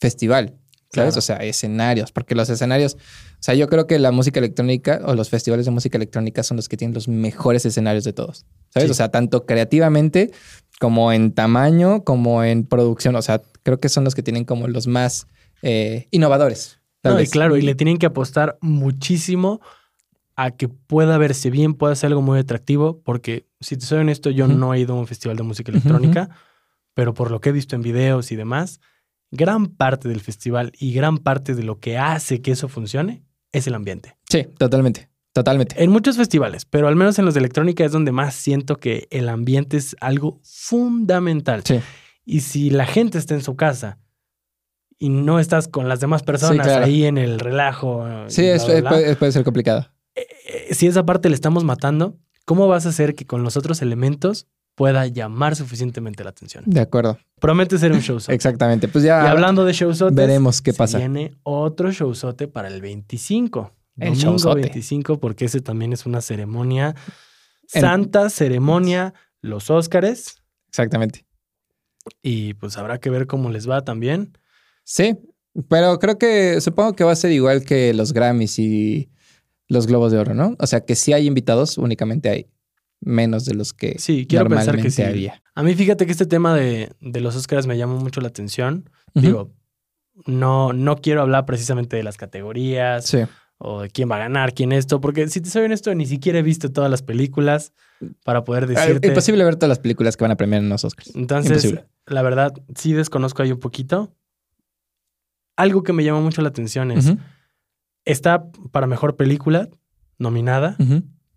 festival, 0.00 0.58
¿sabes? 0.92 1.14
Claro. 1.14 1.18
O 1.18 1.20
sea, 1.20 1.36
escenarios, 1.38 2.12
porque 2.12 2.34
los 2.34 2.48
escenarios, 2.50 2.94
o 2.94 3.42
sea, 3.42 3.54
yo 3.54 3.68
creo 3.68 3.86
que 3.86 3.98
la 3.98 4.12
música 4.12 4.38
electrónica 4.38 5.00
o 5.04 5.14
los 5.14 5.28
festivales 5.28 5.66
de 5.66 5.72
música 5.72 5.98
electrónica 5.98 6.44
son 6.44 6.56
los 6.56 6.68
que 6.68 6.76
tienen 6.76 6.94
los 6.94 7.08
mejores 7.08 7.66
escenarios 7.66 8.04
de 8.04 8.12
todos, 8.12 8.46
¿sabes? 8.70 8.88
Sí. 8.88 8.90
O 8.92 8.94
sea, 8.94 9.10
tanto 9.10 9.44
creativamente 9.44 10.30
como 10.78 11.12
en 11.12 11.32
tamaño, 11.32 12.04
como 12.04 12.44
en 12.44 12.64
producción, 12.64 13.16
o 13.16 13.22
sea, 13.22 13.42
creo 13.62 13.80
que 13.80 13.88
son 13.88 14.04
los 14.04 14.14
que 14.14 14.22
tienen 14.22 14.44
como 14.44 14.68
los 14.68 14.86
más 14.86 15.26
eh, 15.62 16.08
innovadores. 16.10 16.80
No, 17.02 17.20
y 17.20 17.26
claro, 17.26 17.56
y 17.56 17.62
le 17.62 17.74
tienen 17.74 17.98
que 17.98 18.06
apostar 18.06 18.58
muchísimo 18.60 19.60
a 20.34 20.50
que 20.50 20.68
pueda 20.68 21.18
verse 21.18 21.50
bien, 21.50 21.74
pueda 21.74 21.94
ser 21.94 22.08
algo 22.08 22.22
muy 22.22 22.38
atractivo, 22.38 23.00
porque 23.02 23.46
si 23.60 23.76
te 23.76 23.86
soy 23.86 24.00
honesto, 24.00 24.30
yo 24.30 24.48
no 24.48 24.74
he 24.74 24.80
ido 24.80 24.94
a 24.94 24.98
un 24.98 25.06
festival 25.06 25.36
de 25.36 25.44
música 25.44 25.70
electrónica, 25.70 26.30
pero 26.94 27.14
por 27.14 27.30
lo 27.30 27.40
que 27.40 27.50
he 27.50 27.52
visto 27.52 27.76
en 27.76 27.82
videos 27.82 28.32
y 28.32 28.36
demás, 28.36 28.80
gran 29.30 29.66
parte 29.66 30.08
del 30.08 30.20
festival 30.20 30.72
y 30.78 30.92
gran 30.92 31.18
parte 31.18 31.54
de 31.54 31.62
lo 31.62 31.78
que 31.78 31.96
hace 31.96 32.42
que 32.42 32.52
eso 32.52 32.68
funcione 32.68 33.22
es 33.52 33.66
el 33.66 33.74
ambiente. 33.74 34.16
Sí, 34.28 34.46
totalmente, 34.58 35.08
Totalmente. 35.36 35.82
En 35.84 35.90
muchos 35.90 36.16
festivales, 36.16 36.64
pero 36.64 36.88
al 36.88 36.96
menos 36.96 37.18
en 37.18 37.26
los 37.26 37.34
de 37.34 37.40
electrónica 37.40 37.84
es 37.84 37.92
donde 37.92 38.10
más 38.10 38.34
siento 38.34 38.76
que 38.76 39.06
el 39.10 39.28
ambiente 39.28 39.76
es 39.76 39.94
algo 40.00 40.40
fundamental. 40.42 41.62
Sí. 41.62 41.78
Y 42.24 42.40
si 42.40 42.70
la 42.70 42.86
gente 42.86 43.18
está 43.18 43.34
en 43.34 43.42
su 43.42 43.54
casa 43.54 43.98
y 44.98 45.08
no 45.10 45.38
estás 45.40 45.68
con 45.68 45.88
las 45.88 46.00
demás 46.00 46.22
personas 46.22 46.66
claro. 46.66 46.84
ahí 46.84 47.04
en 47.04 47.18
el 47.18 47.38
relajo. 47.38 48.06
y 48.26 48.30
Sí, 48.30 48.42
bla, 48.42 48.54
es- 48.54 48.66
bla, 48.66 48.80
bla, 48.80 48.90
puede, 48.90 49.16
puede 49.16 49.32
ser 49.32 49.44
complicado. 49.44 49.90
eh, 50.14 50.68
si 50.74 50.86
esa 50.86 51.04
parte 51.04 51.28
le 51.28 51.34
estamos 51.34 51.64
matando, 51.64 52.16
¿cómo 52.44 52.66
vas 52.68 52.86
a 52.86 52.90
hacer 52.90 53.14
que 53.14 53.26
con 53.26 53.42
los 53.42 53.56
otros 53.56 53.82
elementos 53.82 54.46
pueda 54.74 55.06
llamar 55.06 55.56
suficientemente 55.56 56.22
la 56.24 56.30
atención? 56.30 56.64
De 56.66 56.80
acuerdo. 56.80 57.18
Promete 57.40 57.78
ser 57.78 57.92
un 57.92 57.98
showzote. 58.00 58.34
Exactamente. 58.34 58.88
Pues 58.88 59.04
Y 59.04 59.08
ya 59.08 59.30
hablando 59.30 59.64
de 59.64 59.72
showzotes, 59.72 60.14
veremos 60.16 60.62
qué 60.62 60.72
pasa. 60.72 60.98
viene 60.98 61.34
otro 61.42 61.90
showzote 61.92 62.48
para 62.48 62.68
el 62.68 62.80
25. 62.80 63.72
El 63.98 64.10
domingo 64.10 64.32
showzote. 64.32 64.60
25, 64.62 65.18
porque 65.20 65.46
ese 65.46 65.60
también 65.60 65.92
es 65.94 66.04
una 66.06 66.20
ceremonia, 66.20 66.94
En- 67.72 67.80
santa 67.82 68.28
ceremonia, 68.30 69.12
los 69.40 69.70
Óscares. 69.70 70.42
Exactamente. 70.68 71.24
Y 72.22 72.54
pues 72.54 72.76
habrá 72.78 72.98
que 72.98 73.10
ver 73.10 73.26
cómo 73.26 73.50
les 73.50 73.68
va 73.68 73.82
también. 73.82 74.36
Sí, 74.88 75.16
pero 75.68 75.98
creo 75.98 76.16
que 76.16 76.60
supongo 76.60 76.94
que 76.94 77.02
va 77.02 77.10
a 77.10 77.16
ser 77.16 77.32
igual 77.32 77.64
que 77.64 77.92
los 77.92 78.12
Grammys 78.12 78.58
y 78.60 79.10
los 79.68 79.88
Globos 79.88 80.12
de 80.12 80.18
Oro, 80.18 80.32
¿no? 80.32 80.54
O 80.60 80.66
sea 80.68 80.84
que 80.84 80.94
si 80.94 81.12
hay 81.12 81.26
invitados, 81.26 81.76
únicamente 81.76 82.28
hay 82.28 82.46
menos 83.00 83.44
de 83.44 83.54
los 83.54 83.72
que 83.72 83.98
Sí, 83.98 84.26
quiero 84.28 84.44
pensar 84.44 84.66
normalmente 84.68 84.82
que 84.88 84.90
sí. 84.90 85.02
había. 85.02 85.42
A 85.56 85.62
mí 85.64 85.74
fíjate 85.74 86.06
que 86.06 86.12
este 86.12 86.26
tema 86.26 86.54
de, 86.54 86.92
de 87.00 87.20
los 87.20 87.34
Óscares 87.34 87.66
me 87.66 87.76
llama 87.76 87.96
mucho 87.96 88.20
la 88.20 88.28
atención. 88.28 88.88
Digo, 89.14 89.52
no, 90.26 90.72
no 90.72 90.96
quiero 90.98 91.22
hablar 91.22 91.46
precisamente 91.46 91.96
de 91.96 92.02
las 92.04 92.16
categorías 92.16 93.06
Sí, 93.06 93.18
o 93.58 93.82
de 93.82 93.90
quién 93.90 94.08
va 94.10 94.16
a 94.16 94.20
ganar, 94.20 94.54
quién 94.54 94.70
esto, 94.72 95.00
porque 95.00 95.26
si 95.28 95.40
te 95.40 95.50
soy 95.50 95.64
honesto, 95.64 95.92
ni 95.94 96.06
siquiera 96.06 96.38
he 96.38 96.42
visto 96.42 96.70
todas 96.70 96.90
las 96.90 97.02
películas 97.02 97.72
para 98.24 98.44
poder 98.44 98.64
Ah, 98.64 98.66
decirte. 98.66 99.08
imposible 99.08 99.42
ver 99.44 99.56
todas 99.56 99.70
las 99.70 99.78
películas 99.78 100.16
que 100.16 100.24
van 100.24 100.30
a 100.32 100.36
premiar 100.36 100.62
en 100.62 100.68
los 100.68 100.84
Oscars. 100.84 101.14
Entonces, 101.16 101.50
Imposible. 101.64 101.86
la 102.06 102.22
verdad, 102.22 102.52
sí 102.76 102.92
desconozco 102.92 103.42
ahí 103.42 103.50
un 103.52 103.60
poquito. 103.60 104.14
Algo 105.56 105.82
que 105.82 105.92
me 105.92 106.04
llama 106.04 106.20
mucho 106.20 106.42
la 106.42 106.48
atención 106.48 106.90
es, 106.90 107.12
está 108.04 108.50
para 108.72 108.86
mejor 108.86 109.16
película 109.16 109.68
nominada, 110.18 110.76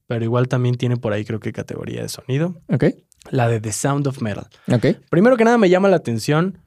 pero 0.08 0.24
igual 0.24 0.48
también 0.48 0.76
tiene 0.76 0.98
por 0.98 1.14
ahí 1.14 1.26
creo 1.26 1.40
que 1.40 1.52
categoría 1.52 2.02
de 2.02 2.10
sonido, 2.10 2.62
Ok, 2.68 2.86
la 3.32 3.48
de 3.48 3.60
The 3.60 3.72
Sound 3.72 4.08
of 4.08 4.22
Metal. 4.22 4.48
ok. 4.72 4.86
Primero 5.10 5.38
que 5.38 5.44
nada 5.46 5.58
me 5.58 5.70
llama 5.70 5.88
la 5.90 5.98
atención, 5.98 6.60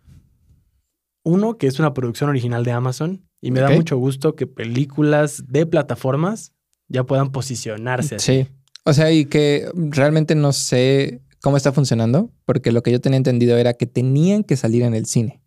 uno, 1.24 1.56
que 1.56 1.66
es 1.66 1.78
una 1.78 1.94
producción 1.94 2.30
original 2.30 2.64
de 2.64 2.72
Amazon 2.72 3.28
y 3.40 3.50
me 3.50 3.60
da 3.60 3.70
mucho 3.70 3.96
gusto 3.96 4.34
que 4.34 4.46
películas 4.46 5.44
de 5.48 5.66
plataformas 5.66 6.52
ya 6.88 7.04
puedan 7.04 7.30
posicionarse 7.32 8.16
así. 8.16 8.44
Sí. 8.44 8.48
O 8.84 8.92
sea, 8.92 9.12
y 9.12 9.26
que 9.26 9.70
realmente 9.74 10.34
no 10.34 10.52
sé 10.52 11.22
cómo 11.40 11.56
está 11.56 11.72
funcionando, 11.72 12.32
porque 12.44 12.72
lo 12.72 12.82
que 12.82 12.92
yo 12.92 13.00
tenía 13.00 13.16
entendido 13.16 13.56
era 13.56 13.74
que 13.74 13.86
tenían 13.86 14.42
que 14.44 14.56
salir 14.56 14.82
en 14.82 14.94
el 14.94 15.06
cine. 15.06 15.41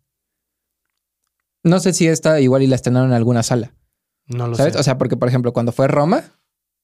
No 1.66 1.80
sé 1.80 1.92
si 1.92 2.06
esta 2.06 2.40
igual 2.40 2.62
y 2.62 2.66
la 2.66 2.76
estrenaron 2.76 3.10
en 3.10 3.14
alguna 3.16 3.42
sala, 3.42 3.74
No 4.26 4.46
lo 4.46 4.56
¿sabes? 4.56 4.74
sé. 4.74 4.78
O 4.78 4.82
sea, 4.82 4.98
porque 4.98 5.16
por 5.16 5.28
ejemplo, 5.28 5.52
cuando 5.52 5.72
fue 5.72 5.88
Roma, 5.88 6.22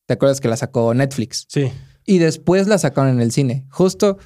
¿te 0.07 0.15
acuerdas 0.15 0.41
que 0.41 0.49
la 0.49 0.57
sacó 0.57 0.93
Netflix? 0.95 1.47
sí, 1.49 1.71
Y 2.05 2.19
después 2.19 2.67
la 2.69 2.79
sacaron 2.79 3.11
en 3.13 3.21
el 3.21 3.31
cine. 3.33 3.65
Justo, 3.71 4.19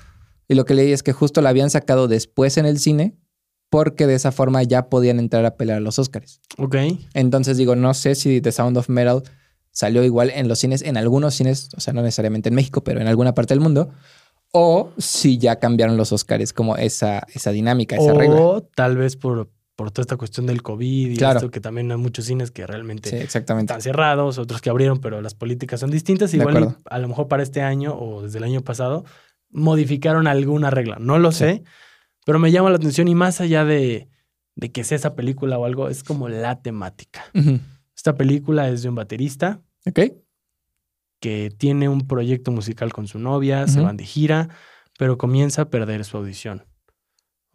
y 0.48 0.54
lo 0.54 0.64
que 0.64 0.75
leí 0.75 0.92
es 0.92 1.02
que 1.02 1.12
justo 1.12 1.42
la 1.42 1.50
habían 1.50 1.70
sacado 1.70 2.08
después 2.08 2.56
en 2.56 2.66
el 2.66 2.78
cine, 2.78 3.16
porque 3.68 4.06
de 4.06 4.14
esa 4.14 4.32
forma 4.32 4.62
ya 4.62 4.88
podían 4.88 5.18
entrar 5.18 5.44
a 5.44 5.56
pelear 5.56 5.78
a 5.78 5.80
los 5.80 5.98
Oscars. 5.98 6.40
ok. 6.56 6.76
Entonces 7.14 7.56
digo, 7.56 7.76
no 7.76 7.92
sé 7.94 8.14
si 8.14 8.40
The 8.40 8.52
Sound 8.52 8.76
of 8.78 8.88
Metal 8.88 9.22
salió 9.72 10.04
igual 10.04 10.30
en 10.30 10.48
los 10.48 10.58
cines, 10.60 10.80
en 10.82 10.96
algunos 10.96 11.34
cines, 11.34 11.68
o 11.76 11.80
sea, 11.80 11.92
no 11.92 12.00
necesariamente 12.00 12.48
en 12.48 12.54
México, 12.54 12.82
pero 12.82 13.00
en 13.00 13.08
alguna 13.08 13.34
parte 13.34 13.52
del 13.52 13.60
mundo, 13.60 13.90
o 14.52 14.90
si 14.96 15.36
ya 15.36 15.56
cambiaron 15.58 15.96
los 15.98 16.12
Oscars 16.12 16.52
como 16.54 16.76
esa, 16.76 17.26
esa 17.34 17.50
dinámica, 17.50 17.96
esa 17.96 18.12
o 18.14 18.18
regla. 18.18 18.62
tal 18.75 18.96
vez 18.96 19.16
por, 19.16 19.50
por 19.76 19.90
toda 19.90 20.02
esta 20.02 20.16
cuestión 20.16 20.47
del 20.47 20.62
COVID 20.62 21.11
y 21.12 21.16
Claro. 21.16 21.38
esto, 21.38 21.50
que 21.50 21.61
también 21.61 21.92
hay 21.92 21.99
muchos 21.99 22.25
cines 22.25 22.50
que 22.50 22.66
realmente 22.66 23.11
Sí, 23.11 23.16
exactamente. 23.16 23.73
están 23.73 23.83
cerrados, 23.83 24.38
otros 24.38 24.61
que 24.62 24.71
abrieron, 24.71 24.99
pero 25.00 25.21
las 25.21 25.35
políticas 25.35 25.78
son 25.80 25.90
distintas. 25.90 26.33
Igual 26.35 26.76
a 26.90 26.99
lo 26.99 27.09
mejor 27.09 27.28
para 27.28 27.43
este 27.43 27.60
año 27.62 27.95
o 27.97 28.23
desde 28.23 28.39
el 28.39 28.45
año 28.45 28.62
pasado 28.62 29.04
modificaron 29.50 30.26
alguna 30.26 30.71
regla. 30.71 30.97
No 30.99 31.19
lo 31.19 31.30
Sí. 31.30 31.39
sé, 31.39 31.65
pero 32.25 32.39
me 32.39 32.50
llama 32.50 32.71
la 32.71 32.76
atención 32.76 33.06
y 33.06 33.15
más 33.15 33.41
allá 33.41 33.65
de, 33.65 34.08
de 34.56 34.73
que 34.73 34.82
sea 34.82 34.97
esa 34.97 35.15
película 35.15 35.58
o 35.58 35.67
algo, 35.67 35.89
es 35.89 36.02
como 36.02 36.28
la 36.28 36.62
temática. 36.62 37.25
Esta 37.95 38.15
película 38.15 38.69
es 38.71 38.82
de 38.82 38.89
un 38.89 38.95
baterista 38.95 39.60
Ok. 39.86 40.00
que 41.21 41.52
tiene 41.56 41.89
un 41.89 42.06
proyecto 42.06 42.50
musical 42.50 42.93
con 42.93 43.06
su 43.08 43.19
novia, 43.19 43.67
se 43.69 43.80
van 43.80 43.97
de 43.97 44.04
gira, 44.04 44.49
pero 44.99 45.19
comienza 45.19 45.62
a 45.62 45.69
perder 45.71 46.04
su 46.04 46.17
audición. 46.17 46.65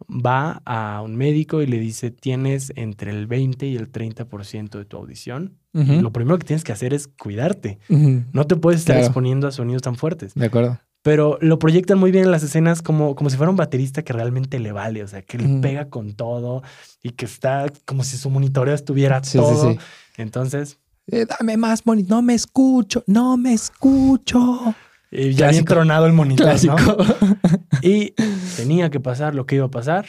Va 0.08 0.62
a 0.64 1.02
un 1.02 1.16
médico 1.16 1.62
y 1.62 1.66
le 1.66 1.78
dice, 1.78 2.10
tienes 2.10 2.72
entre 2.76 3.10
el 3.10 3.26
20 3.26 3.66
y 3.66 3.76
el 3.76 3.90
30% 3.90 4.78
de 4.78 4.84
tu 4.84 4.96
audición. 4.96 5.58
Lo 5.72 6.12
primero 6.12 6.38
que 6.38 6.44
tienes 6.46 6.64
que 6.64 6.72
hacer 6.72 6.92
es 6.94 7.08
cuidarte. 7.08 7.78
No 7.88 8.46
te 8.46 8.56
puedes 8.56 8.80
estar 8.80 8.94
Claro. 8.96 9.06
exponiendo 9.06 9.46
a 9.48 9.52
sonidos 9.52 9.82
tan 9.82 9.96
fuertes. 9.96 10.34
De 10.34 10.46
acuerdo. 10.46 10.78
Pero 11.02 11.36
lo 11.40 11.58
proyectan 11.58 11.98
muy 11.98 12.12
bien 12.12 12.26
en 12.26 12.30
las 12.30 12.44
escenas 12.44 12.80
como, 12.80 13.16
como 13.16 13.28
si 13.28 13.36
fuera 13.36 13.50
un 13.50 13.56
baterista 13.56 14.02
que 14.02 14.12
realmente 14.12 14.60
le 14.60 14.70
vale, 14.70 15.02
o 15.02 15.08
sea, 15.08 15.22
que 15.22 15.36
le 15.38 15.60
pega 15.60 15.88
con 15.88 16.12
todo 16.12 16.62
y 17.02 17.10
que 17.10 17.24
está 17.24 17.66
como 17.86 18.04
si 18.04 18.16
su 18.16 18.30
monitoreo 18.30 18.74
estuviera 18.74 19.22
Sí, 19.24 19.38
todo. 19.38 19.72
sí. 19.72 19.78
Entonces, 20.16 20.78
Eh, 21.08 21.26
dame 21.26 21.56
más, 21.56 21.84
Moni. 21.86 22.04
No 22.04 22.22
me 22.22 22.34
escucho, 22.34 23.02
no 23.08 23.36
me 23.36 23.52
escucho. 23.54 24.74
Eh, 25.12 25.32
ya 25.32 25.46
Clásico. 25.48 25.74
tronado 25.74 26.06
el 26.06 26.12
monitor, 26.12 26.46
¿no? 26.46 26.52
Clásico. 26.52 26.76
Y 27.82 28.14
tenía 28.56 28.90
que 28.90 29.00
pasar 29.00 29.34
lo 29.34 29.44
que 29.46 29.56
iba 29.56 29.66
a 29.66 29.70
pasar. 29.70 30.06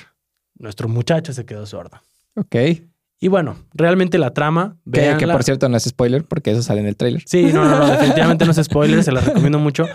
Nuestro 0.59 0.87
muchacho 0.87 1.33
se 1.33 1.45
quedó 1.45 1.65
sordo. 1.65 2.01
ok. 2.35 2.55
Y 3.19 3.29
bueno, 3.29 3.55
realmente 3.73 4.17
la 4.17 4.33
trama, 4.33 4.75
Que, 4.91 5.15
que 5.17 5.25
por 5.27 5.43
cierto 5.43 5.69
no 5.69 5.77
es 5.77 5.83
spoiler 5.85 6.25
porque 6.25 6.51
eso 6.51 6.61
sale 6.61 6.81
en 6.81 6.87
el 6.87 6.97
tráiler. 6.97 7.23
Sí, 7.25 7.51
no, 7.53 7.63
no, 7.63 7.79
no, 7.79 7.87
definitivamente 7.87 8.43
no 8.43 8.51
es 8.51 8.57
spoiler, 8.61 9.01
se 9.01 9.13
la 9.13 9.21
recomiendo 9.25 9.59
mucho. 9.59 9.85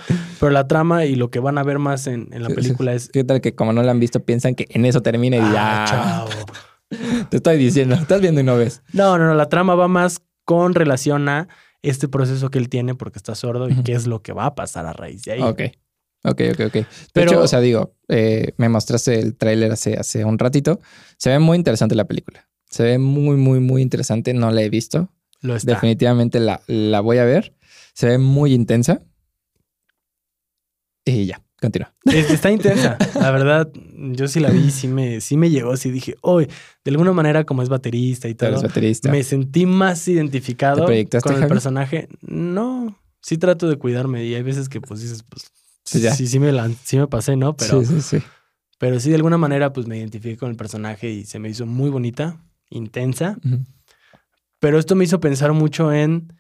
Pero 0.41 0.51
la 0.51 0.67
trama 0.67 1.05
y 1.05 1.15
lo 1.15 1.31
que 1.31 1.39
van 1.39 1.59
a 1.59 1.63
ver 1.63 1.79
más 1.79 2.07
en, 2.07 2.29
en 2.33 2.43
la 2.43 2.49
película 2.49 2.95
es. 2.95 3.11
¿Qué 3.11 3.25
tal 3.25 3.43
que 3.43 3.55
como 3.55 3.75
no 3.75 3.83
la 3.83 3.91
han 3.91 4.01
visto 4.01 4.21
piensan 4.25 4.55
que 4.55 4.67
en 4.71 4.87
eso 4.87 5.03
termina 5.03 5.37
y 5.37 5.41
Ah, 5.43 5.85
ya? 5.87 5.91
chavo. 5.91 6.31
Te 7.31 7.37
estoy 7.37 7.59
diciendo, 7.59 7.97
estás 7.97 8.23
viendo 8.23 8.41
y 8.41 8.45
no 8.45 8.57
ves. 8.57 8.83
No, 8.95 9.19
no, 9.19 9.27
no, 9.27 9.35
la 9.35 9.51
trama 9.51 9.75
va 9.75 9.89
más 9.89 10.23
con 10.47 10.75
relación 10.75 11.29
a 11.29 11.49
este 11.83 12.09
proceso 12.09 12.51
que 12.51 12.59
él 12.59 12.69
tiene 12.69 12.95
porque 12.95 13.19
está 13.19 13.35
sordo 13.35 13.69
y 13.69 13.83
qué 13.83 13.93
es 13.93 14.07
lo 14.07 14.23
que 14.23 14.33
va 14.33 14.47
a 14.47 14.55
pasar 14.55 14.87
a 14.87 14.93
raíz 14.93 15.23
de 15.25 15.33
ahí. 15.33 15.43
Ok. 15.43 15.63
Ok, 16.25 16.41
ok, 16.53 16.61
ok. 16.67 16.73
De 16.73 16.87
Pero- 17.13 17.31
hecho, 17.31 17.41
o 17.43 17.47
sea, 17.49 17.61
digo, 17.61 17.95
eh, 18.09 18.53
me 18.57 18.69
mostraste 18.69 19.21
el 19.21 19.37
tráiler 19.37 19.71
hace, 19.71 19.97
hace 19.97 20.25
un 20.25 20.39
ratito. 20.39 20.81
Se 21.17 21.31
ve 21.31 21.39
muy 21.39 21.57
interesante 21.57 21.95
la 21.95 22.07
película. 22.07 22.49
Se 22.69 22.83
ve 22.83 22.99
muy, 22.99 23.37
muy, 23.37 23.61
muy 23.61 23.83
interesante. 23.83 24.35
No 24.35 24.51
la 24.51 24.63
he 24.63 24.69
visto. 24.69 25.13
Lo 25.41 25.55
está. 25.55 25.75
Definitivamente 25.75 26.41
la, 26.41 26.61
la 26.67 27.01
voy 27.01 27.19
a 27.19 27.25
ver. 27.25 27.55
Se 27.95 28.09
ve 28.09 28.19
muy 28.19 28.53
intensa. 28.53 29.03
Y 31.05 31.27
ya, 31.27 31.41
continúa. 31.61 31.93
Es- 32.05 32.31
Está 32.31 32.51
intensa. 32.51 32.97
La 33.15 33.31
verdad, 33.31 33.71
yo 34.13 34.29
sí 34.29 34.41
la 34.41 34.51
vi, 34.51 34.71
sí 34.71 34.89
me, 34.89 35.21
sí 35.21 35.37
me 35.37 35.51
llegó, 35.51 35.77
sí 35.77 35.91
dije, 35.91 36.15
hoy, 36.23 36.47
de 36.85 36.91
alguna 36.91 37.13
manera, 37.13 37.45
como 37.45 37.63
es 37.63 37.69
baterista 37.69 38.29
y 38.29 38.35
Tú 38.35 38.45
eres 38.47 38.61
todo, 38.61 38.69
baterista. 38.69 39.11
me 39.11 39.23
sentí 39.23 39.67
más 39.67 40.07
identificado 40.09 40.81
¿Te 40.81 40.87
proyectaste, 40.87 41.27
con 41.29 41.35
el 41.37 41.41
Javi? 41.43 41.49
personaje. 41.51 42.09
No, 42.23 42.99
sí 43.21 43.39
trato 43.39 43.69
de 43.69 43.77
cuidarme 43.77 44.25
y 44.25 44.35
hay 44.35 44.43
veces 44.43 44.69
que 44.69 44.81
pues 44.81 45.01
dices, 45.01 45.23
pues 45.29 45.51
Sí, 45.85 46.01
ya. 46.01 46.15
sí, 46.15 46.27
sí 46.27 46.39
me, 46.39 46.53
lan- 46.53 46.77
sí 46.85 46.99
me 46.99 47.07
pasé, 47.07 47.37
¿no? 47.37 47.57
Pero 47.57 47.83
sí, 47.85 48.01
sí, 48.01 48.03
sí. 48.19 48.23
Pero 48.79 49.01
sí, 49.01 49.09
de 49.09 49.17
alguna 49.17 49.39
manera, 49.39 49.73
pues 49.73 49.87
me 49.87 49.97
identifiqué 49.99 50.37
con 50.37 50.51
el 50.51 50.57
personaje 50.57 51.11
y 51.11 51.25
se 51.25 51.39
me 51.39 51.49
hizo 51.49 51.67
muy 51.67 51.91
bonita, 51.91 52.45
intensa. 52.71 53.39
Pero 54.61 54.79
esto 54.79 54.95
me 54.97 55.05
hizo 55.05 55.21
pensar 55.21 55.53
mucho 55.53 55.93
en 55.93 56.33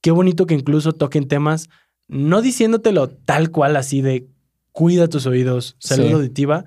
qué 0.00 0.10
bonito 0.10 0.46
que 0.46 0.54
incluso 0.54 0.92
toquen 0.92 1.28
temas, 1.28 1.68
no 2.08 2.42
diciéndotelo 2.42 3.08
tal 3.08 3.50
cual 3.50 3.76
así 3.76 4.00
de 4.02 4.28
cuida 4.72 5.08
tus 5.08 5.26
oídos, 5.26 5.76
salud 5.78 6.06
Sí. 6.08 6.12
auditiva, 6.12 6.64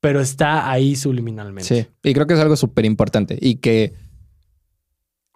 pero 0.00 0.20
está 0.20 0.70
ahí 0.70 0.96
subliminalmente. 0.96 1.64
Sí, 1.82 1.86
y 2.08 2.14
creo 2.14 2.26
que 2.26 2.34
es 2.34 2.40
algo 2.40 2.56
súper 2.56 2.84
importante 2.84 3.38
y 3.40 3.56
que 3.56 3.94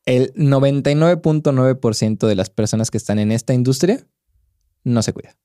el 0.06 0.32
99.9% 0.34 2.26
de 2.26 2.34
las 2.34 2.50
personas 2.50 2.90
que 2.90 2.98
están 2.98 3.18
en 3.18 3.32
esta 3.32 3.54
industria 3.54 4.06
no 4.84 5.02
se 5.02 5.12
cuida. 5.12 5.36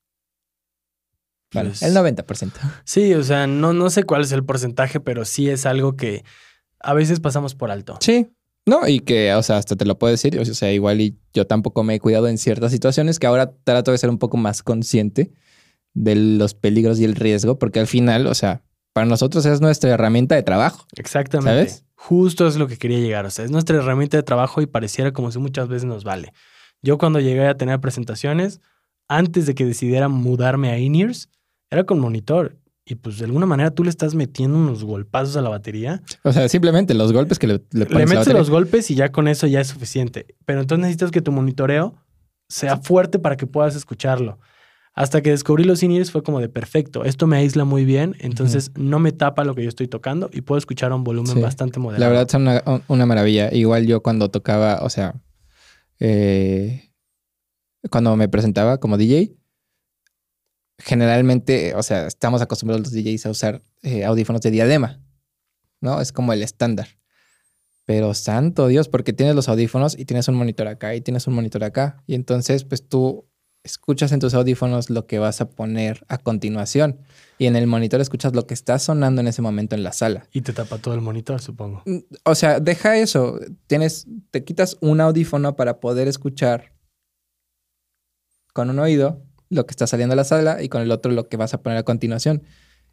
Vale, 1.52 1.70
Pues- 1.70 1.82
el 1.82 1.94
90%. 1.94 2.60
Sí, 2.84 3.14
o 3.14 3.22
sea, 3.24 3.46
no, 3.46 3.72
no 3.72 3.90
sé 3.90 4.04
cuál 4.04 4.22
es 4.22 4.32
el 4.32 4.44
porcentaje, 4.44 5.00
pero 5.00 5.24
sí 5.24 5.48
es 5.48 5.66
algo 5.66 5.96
que 5.96 6.24
a 6.78 6.94
veces 6.94 7.20
pasamos 7.20 7.54
por 7.54 7.70
alto. 7.70 7.96
Sí. 8.00 8.28
No, 8.66 8.86
y 8.86 9.00
que, 9.00 9.34
o 9.34 9.42
sea, 9.42 9.56
hasta 9.56 9.74
te 9.74 9.84
lo 9.86 9.98
puedo 9.98 10.10
decir, 10.12 10.38
o 10.38 10.44
sea, 10.44 10.70
igual 10.72 11.00
y 11.00 11.18
yo 11.32 11.46
tampoco 11.46 11.82
me 11.82 11.94
he 11.94 12.00
cuidado 12.00 12.28
en 12.28 12.36
ciertas 12.38 12.70
situaciones 12.70 13.18
que 13.18 13.26
ahora 13.26 13.52
trato 13.64 13.90
de 13.90 13.98
ser 13.98 14.10
un 14.10 14.18
poco 14.18 14.36
más 14.36 14.62
consciente 14.62 15.32
de 15.94 16.14
los 16.14 16.54
peligros 16.54 17.00
y 17.00 17.04
el 17.04 17.14
riesgo, 17.14 17.58
porque 17.58 17.80
al 17.80 17.86
final, 17.86 18.26
o 18.26 18.34
sea, 18.34 18.62
para 18.92 19.06
nosotros 19.06 19.46
es 19.46 19.60
nuestra 19.60 19.90
herramienta 19.90 20.34
de 20.34 20.42
trabajo. 20.42 20.86
Exactamente. 20.96 21.50
¿Sabes? 21.50 21.84
Justo 21.94 22.46
es 22.46 22.56
lo 22.56 22.66
que 22.66 22.76
quería 22.76 22.98
llegar. 22.98 23.26
O 23.26 23.30
sea, 23.30 23.44
es 23.44 23.50
nuestra 23.50 23.76
herramienta 23.76 24.16
de 24.16 24.22
trabajo 24.22 24.62
y 24.62 24.66
pareciera 24.66 25.12
como 25.12 25.30
si 25.30 25.38
muchas 25.38 25.68
veces 25.68 25.84
nos 25.84 26.04
vale. 26.04 26.32
Yo 26.82 26.98
cuando 26.98 27.20
llegué 27.20 27.46
a 27.46 27.56
tener 27.56 27.78
presentaciones, 27.80 28.60
antes 29.08 29.46
de 29.46 29.54
que 29.54 29.64
decidiera 29.64 30.08
mudarme 30.08 30.70
a 30.70 30.78
in-ears, 30.78 31.28
era 31.70 31.84
con 31.84 31.98
monitor. 31.98 32.56
Y 32.86 32.96
pues 32.96 33.18
de 33.18 33.26
alguna 33.26 33.46
manera 33.46 33.70
tú 33.70 33.84
le 33.84 33.90
estás 33.90 34.14
metiendo 34.14 34.56
unos 34.56 34.82
golpazos 34.82 35.36
a 35.36 35.42
la 35.42 35.50
batería. 35.50 36.02
O 36.24 36.32
sea, 36.32 36.48
simplemente 36.48 36.94
los 36.94 37.12
golpes 37.12 37.38
que 37.38 37.46
le, 37.46 37.54
le 37.70 37.80
Le 37.80 37.86
pones 37.86 38.10
a 38.10 38.14
la 38.14 38.20
metes 38.20 38.34
los 38.34 38.50
golpes 38.50 38.90
y 38.90 38.94
ya 38.94 39.12
con 39.12 39.28
eso 39.28 39.46
ya 39.46 39.60
es 39.60 39.68
suficiente. 39.68 40.26
Pero 40.44 40.60
entonces 40.60 40.82
necesitas 40.82 41.10
que 41.10 41.20
tu 41.20 41.30
monitoreo 41.30 41.94
sea 42.48 42.78
fuerte 42.78 43.18
para 43.18 43.36
que 43.36 43.46
puedas 43.46 43.76
escucharlo. 43.76 44.40
Hasta 45.00 45.22
que 45.22 45.30
descubrí 45.30 45.64
los 45.64 45.82
in-ears 45.82 46.10
fue 46.10 46.22
como 46.22 46.40
de 46.40 46.50
perfecto. 46.50 47.04
Esto 47.04 47.26
me 47.26 47.38
aísla 47.38 47.64
muy 47.64 47.86
bien, 47.86 48.16
entonces 48.20 48.70
no 48.76 48.98
me 48.98 49.12
tapa 49.12 49.44
lo 49.44 49.54
que 49.54 49.62
yo 49.62 49.70
estoy 49.70 49.88
tocando 49.88 50.28
y 50.30 50.42
puedo 50.42 50.58
escuchar 50.58 50.92
a 50.92 50.94
un 50.94 51.04
volumen 51.04 51.32
Sí. 51.36 51.40
bastante 51.40 51.80
moderado. 51.80 52.04
La 52.04 52.10
verdad 52.10 52.28
son 52.30 52.42
una, 52.42 52.62
una 52.86 53.06
maravilla. 53.06 53.48
Igual 53.50 53.86
yo 53.86 54.02
cuando 54.02 54.30
tocaba, 54.30 54.80
o 54.82 54.90
sea, 54.90 55.14
eh, 56.00 56.90
cuando 57.90 58.14
me 58.14 58.28
presentaba 58.28 58.78
como 58.78 58.98
DJ, 58.98 59.34
generalmente, 60.78 61.74
o 61.76 61.82
sea, 61.82 62.06
estamos 62.06 62.42
acostumbrados 62.42 62.82
los 62.82 62.92
DJs 62.92 63.24
a 63.24 63.30
usar 63.30 63.62
eh, 63.82 64.04
audífonos 64.04 64.42
de 64.42 64.50
diadema, 64.50 65.00
¿no? 65.80 66.02
Es 66.02 66.12
como 66.12 66.34
el 66.34 66.42
estándar. 66.42 66.88
Pero 67.86 68.12
santo 68.12 68.66
Dios, 68.68 68.90
porque 68.90 69.14
tienes 69.14 69.34
los 69.34 69.48
audífonos 69.48 69.98
y 69.98 70.04
tienes 70.04 70.28
un 70.28 70.34
monitor 70.34 70.68
acá 70.68 70.94
y 70.94 71.00
tienes 71.00 71.26
un 71.26 71.32
monitor 71.34 71.64
acá. 71.64 72.02
Y 72.06 72.14
entonces, 72.14 72.64
pues 72.64 72.86
tú 72.86 73.29
escuchas 73.62 74.12
en 74.12 74.20
tus 74.20 74.34
audífonos 74.34 74.90
lo 74.90 75.06
que 75.06 75.18
vas 75.18 75.40
a 75.40 75.50
poner 75.50 76.04
a 76.08 76.18
continuación. 76.18 76.98
Y 77.38 77.46
en 77.46 77.56
el 77.56 77.66
monitor 77.66 78.00
escuchas 78.00 78.34
lo 78.34 78.46
que 78.46 78.54
está 78.54 78.78
sonando 78.78 79.20
en 79.20 79.28
ese 79.28 79.42
momento 79.42 79.74
en 79.74 79.82
la 79.82 79.92
sala. 79.92 80.26
Y 80.32 80.42
te 80.42 80.52
tapa 80.52 80.78
todo 80.78 80.94
el 80.94 81.00
monitor, 81.00 81.40
supongo. 81.40 81.82
Mm, 81.86 81.98
O 82.24 82.34
sea, 82.34 82.60
deja 82.60 82.98
eso. 82.98 83.38
Tienes, 83.66 84.06
te 84.30 84.44
quitas 84.44 84.76
un 84.80 85.00
audífono 85.00 85.56
para 85.56 85.80
poder 85.80 86.08
escuchar 86.08 86.72
con 88.52 88.70
un 88.70 88.78
oído 88.78 89.22
lo 89.48 89.66
que 89.66 89.72
está 89.72 89.86
saliendo 89.86 90.12
a 90.12 90.16
la 90.16 90.24
sala 90.24 90.62
y 90.62 90.68
con 90.68 90.82
el 90.82 90.90
otro 90.90 91.12
lo 91.12 91.28
que 91.28 91.36
vas 91.36 91.54
a 91.54 91.62
poner 91.62 91.78
a 91.78 91.82
continuación. 91.82 92.42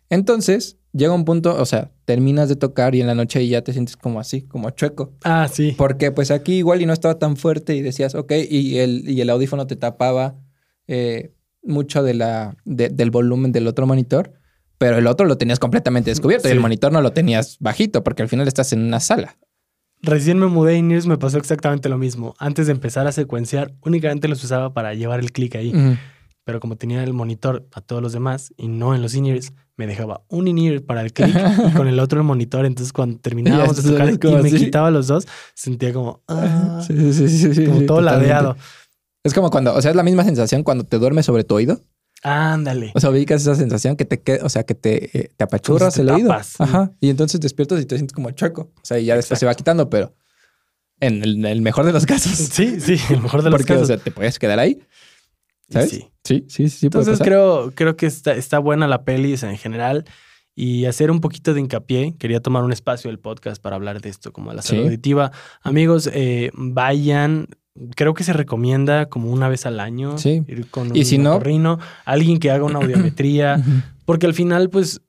Entonces, 0.10 0.78
llega 0.94 1.14
un 1.14 1.26
punto, 1.26 1.60
o 1.62 1.66
sea, 1.66 1.92
terminas 2.06 2.48
de 2.48 2.56
tocar 2.56 2.96
y 2.96 3.02
en 3.02 3.08
la 3.08 3.16
noche 3.16 3.46
ya 3.48 3.62
te 3.62 3.74
sientes 3.74 3.98
como 3.98 4.20
así, 4.20 4.44
como 4.44 4.70
chueco. 4.70 5.14
Ah, 5.24 5.50
sí. 5.52 5.76
Porque 5.78 6.12
pues 6.12 6.32
aquí 6.32 6.54
igual 6.54 6.82
y 6.82 6.86
no 6.86 6.94
estaba 6.94 7.20
tan 7.20 7.36
fuerte 7.36 7.76
y 7.76 7.82
decías, 7.82 8.16
ok, 8.16 8.32
y 8.50 8.78
el, 8.78 9.10
y 9.10 9.20
el 9.20 9.30
audífono 9.30 9.68
te 9.68 9.76
tapaba 9.76 10.36
eh, 10.88 11.34
mucho 11.64 12.04
de 12.04 12.14
la, 12.14 12.56
de- 12.66 12.90
del 12.90 13.12
volumen 13.12 13.52
del 13.52 13.68
otro 13.68 13.86
monitor, 13.88 14.34
pero 14.78 14.98
el 14.98 15.08
otro 15.08 15.26
lo 15.26 15.38
tenías 15.38 15.60
completamente 15.60 16.12
descubierto 16.12 16.48
y 16.48 16.52
el 16.52 16.60
monitor 16.60 16.92
no 16.92 17.02
lo 17.02 17.12
tenías 17.12 17.58
bajito 17.60 18.04
porque 18.04 18.22
al 18.24 18.30
final 18.30 18.48
estás 18.48 18.74
en 18.74 18.82
una 18.84 19.00
sala. 19.00 19.38
Recién 20.02 20.38
me 20.38 20.46
mudé 20.46 20.74
a 20.76 20.78
in-ears, 20.78 21.08
me 21.08 21.18
pasó 21.18 21.38
exactamente 21.40 21.90
lo 21.90 21.98
mismo. 21.98 22.36
Antes 22.38 22.68
de 22.68 22.74
empezar 22.74 23.08
a 23.08 23.12
secuenciar, 23.12 23.74
únicamente 23.82 24.28
los 24.28 24.44
usaba 24.44 24.72
para 24.74 24.94
llevar 24.94 25.20
el 25.20 25.32
clic 25.32 25.56
ahí. 25.56 25.74
Pero 26.44 26.60
como 26.62 26.78
tenía 26.78 27.04
el 27.04 27.12
monitor 27.14 27.68
a 27.74 27.82
todos 27.82 28.02
los 28.02 28.14
demás 28.14 28.54
y 28.56 28.68
no 28.70 28.94
en 28.96 29.02
los 29.02 29.16
in-ears, 29.16 29.52
me 29.76 29.86
dejaba 29.88 30.22
un 30.30 30.48
in-ear 30.48 30.82
para 30.84 31.02
el 31.02 31.12
clic 31.12 31.36
y 31.68 31.72
con 31.74 31.88
el 31.88 32.00
otro 32.00 32.20
el 32.20 32.26
monitor. 32.26 32.66
Entonces 32.66 32.94
cuando 32.94 33.18
terminábamos 33.22 33.84
de 33.84 33.92
tocar 33.92 34.10
y 34.14 34.18
me 34.44 34.48
así. 34.48 34.58
quitaba 34.66 34.92
los 34.92 35.08
dos, 35.08 35.28
sentía 35.56 35.92
como, 35.92 36.22
ah, 36.28 36.82
Sí, 36.88 36.94
sí, 37.12 37.28
sí, 37.28 37.54
sí, 37.56 37.66
como 37.66 37.82
todo 37.82 37.98
totalmente. 38.00 38.28
ladeado. 38.30 38.56
Es 39.28 39.34
como 39.34 39.50
cuando, 39.50 39.74
o 39.76 39.82
sea, 39.82 39.92
es 39.92 39.98
la 39.98 40.04
misma 40.04 40.24
sensación 40.24 40.64
cuando 40.64 40.84
te 40.86 40.98
duermes 40.98 41.26
sobre 41.26 41.44
tu 41.44 41.56
oído. 41.56 41.82
Ándale. 42.24 42.92
O 42.96 43.00
sea, 43.00 43.12
ubicas 43.12 43.42
esa 43.42 43.56
sensación 43.56 43.96
que 43.96 44.06
te 44.06 44.20
queda, 44.22 44.44
o 44.44 44.50
sea, 44.50 44.64
que 44.64 44.74
te, 44.74 45.18
eh, 45.18 45.32
te 45.38 45.44
apachurras 45.44 45.94
te 45.94 46.02
el 46.02 46.10
oído. 46.10 46.36
sí. 46.44 46.56
Ajá. 46.60 46.92
Y 47.00 47.10
entonces 47.10 47.40
despiertas 47.40 47.80
y 47.82 47.86
te 47.86 47.96
sientes 47.96 48.14
como 48.16 48.32
chueco. 48.32 48.72
O 48.76 48.82
sea, 48.84 48.98
y 49.00 49.06
ya 49.06 49.16
después 49.16 49.40
se 49.40 49.46
va 49.46 49.54
quitando, 49.54 49.90
pero 49.90 50.16
en 51.00 51.24
el, 51.46 51.62
mejor 51.62 51.86
de 51.86 51.94
los 51.94 52.06
casos. 52.08 52.32
Sí, 52.52 52.80
sí, 52.80 52.98
el 53.12 53.22
mejor 53.22 53.44
de 53.44 53.52
los 53.52 53.60
Porque, 53.60 53.74
casos. 53.74 53.84
o 53.84 53.86
sea, 53.86 53.98
te 53.98 54.10
puedes 54.12 54.40
quedar 54.40 54.58
ahí. 54.60 54.82
Sí. 55.70 56.10
Sí, 56.24 56.46
sí, 56.48 56.70
sí. 56.70 56.90
puede 56.90 57.04
Entonces 57.04 57.12
pasar. 57.20 57.28
creo, 57.28 57.72
creo 57.76 57.96
que 57.98 58.06
está, 58.08 58.34
está 58.34 58.58
buena 58.60 58.88
la 58.88 59.04
peli 59.04 59.34
o 59.34 59.38
sea, 59.38 59.50
en 59.52 59.58
general 59.58 60.06
y 60.56 60.86
hacer 60.86 61.12
un 61.12 61.22
poquito 61.22 61.54
de 61.54 61.60
hincapié. 61.60 62.16
Quería 62.18 62.40
tomar 62.40 62.64
un 62.64 62.72
espacio 62.74 63.12
del 63.12 63.20
podcast 63.20 63.62
para 63.62 63.76
hablar 63.76 64.02
de 64.02 64.10
esto, 64.10 64.34
como 64.34 64.50
de 64.50 64.56
la 64.56 64.62
salud 64.64 64.82
Sí. 64.82 64.88
auditiva. 64.88 65.32
Amigos, 65.62 66.10
eh, 66.14 66.50
vayan. 66.56 67.48
Creo 67.96 68.14
que 68.14 68.24
se 68.24 68.34
recomienda 68.34 69.08
como 69.08 69.32
una 69.32 69.50
vez 69.50 69.66
al 69.66 69.80
año 69.80 70.18
Sí. 70.18 70.44
ir 70.48 70.68
con 70.70 70.96
Y 70.96 71.00
un 71.00 71.06
si 71.06 71.18
no- 71.18 71.36
otorrino, 71.36 71.80
alguien 72.06 72.40
que 72.40 72.52
haga 72.52 72.64
una 72.66 72.80
audiometría, 72.80 73.62
porque 74.06 74.26
al 74.26 74.34
final, 74.34 74.70
pues, 74.70 75.02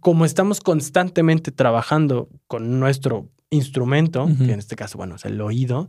como 0.00 0.24
estamos 0.24 0.60
constantemente 0.60 1.50
trabajando 1.52 2.28
con 2.46 2.80
nuestro 2.80 3.28
instrumento, 3.50 4.26
que 4.38 4.52
en 4.52 4.58
este 4.58 4.76
caso, 4.76 4.96
bueno, 4.98 5.16
es 5.16 5.24
el 5.24 5.40
oído, 5.40 5.88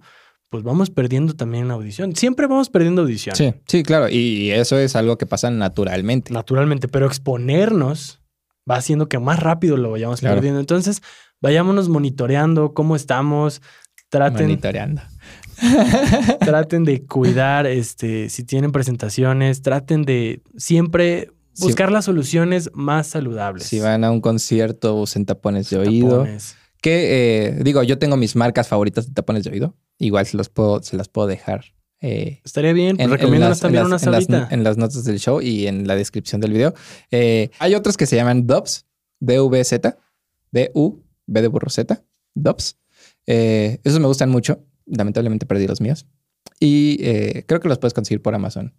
pues 0.49 0.63
vamos 0.63 0.89
perdiendo 0.89 1.33
también 1.33 1.71
audición. 1.71 2.15
Siempre 2.15 2.45
vamos 2.47 2.69
perdiendo 2.69 3.01
audición. 3.01 3.35
Sí, 3.35 3.53
sí, 3.67 3.83
claro. 3.83 4.07
Y 4.09 4.51
eso 4.51 4.77
es 4.77 4.95
algo 4.95 5.17
que 5.17 5.25
pasa 5.25 5.49
naturalmente. 5.49 6.31
naturalmente, 6.33 6.87
pero 6.87 7.07
exponernos 7.07 8.21
va 8.69 8.75
haciendo 8.77 9.07
que 9.09 9.19
más 9.19 9.39
rápido 9.39 9.77
lo 9.77 9.91
vayamos 9.91 10.19
Claro. 10.19 10.35
perdiendo. 10.35 10.59
Entonces, 10.59 11.01
vayámonos 11.41 11.89
monitoreando 11.89 12.73
cómo 12.73 12.95
estamos, 12.95 13.61
traten, 14.09 14.43
Monitoreando. 14.47 15.01
Traten 16.39 16.83
de 16.83 17.03
cuidar, 17.05 17.65
este, 17.67 18.29
si 18.29 18.43
tienen 18.43 18.71
presentaciones, 18.71 19.61
traten 19.61 20.03
de 20.03 20.41
siempre 20.57 21.31
buscar 21.59 21.91
las 21.91 22.05
soluciones 22.05 22.69
más 22.73 23.07
saludables. 23.07 23.65
Si 23.67 23.79
van 23.79 24.03
a 24.03 24.11
un 24.11 24.21
concierto, 24.21 24.95
usen 24.95 25.25
tapones 25.25 25.69
de 25.69 25.77
oído. 25.77 26.27
Que 26.81 27.47
eh, 27.47 27.59
digo, 27.63 27.81
yo 27.83 27.97
tengo 27.97 28.15
mis 28.17 28.35
marcas 28.35 28.67
favoritas 28.67 29.07
de 29.07 29.13
tapones 29.13 29.43
de 29.43 29.51
oído. 29.51 29.75
Igual 29.97 30.25
se 30.27 30.37
los 30.37 30.49
puedo, 30.49 30.83
se 30.83 30.97
las 30.97 31.07
puedo 31.09 31.27
dejar. 31.27 31.65
eh, 32.01 32.41
Estaría 32.43 32.73
bien, 32.73 32.97
pues 32.97 33.09
recomiéndanos 33.09 33.59
también 33.59 33.83
las- 33.83 33.87
unas 33.89 34.03
en 34.03 34.11
las- 34.11 34.51
en 34.51 34.63
las 34.63 34.77
notas 34.77 35.05
del 35.05 35.17
show 35.19 35.41
y 35.41 35.65
en 35.65 35.87
la 35.87 35.95
descripción 35.95 36.41
del 36.41 36.51
video. 36.51 36.73
Eh, 37.09 37.49
hay 37.57 37.73
otros 37.73 37.97
que 37.97 38.05
se 38.05 38.15
llaman 38.17 38.45
Dubs, 38.45 38.85
D-V-Z, 39.21 39.97
D-U, 40.51 41.01
B 41.25 41.41
de 41.41 41.47
burro 41.47 41.69
Z, 41.69 42.03
Dubs. 42.35 42.77
Esos 43.25 43.99
me 43.99 44.05
gustan 44.07 44.29
mucho. 44.29 44.59
Lamentablemente 44.85 45.45
perdí 45.45 45.67
los 45.67 45.81
míos. 45.81 46.05
Y 46.59 46.97
eh, 47.01 47.43
creo 47.47 47.59
que 47.59 47.67
los 47.67 47.79
puedes 47.79 47.93
conseguir 47.93 48.21
por 48.21 48.35
Amazon. 48.35 48.73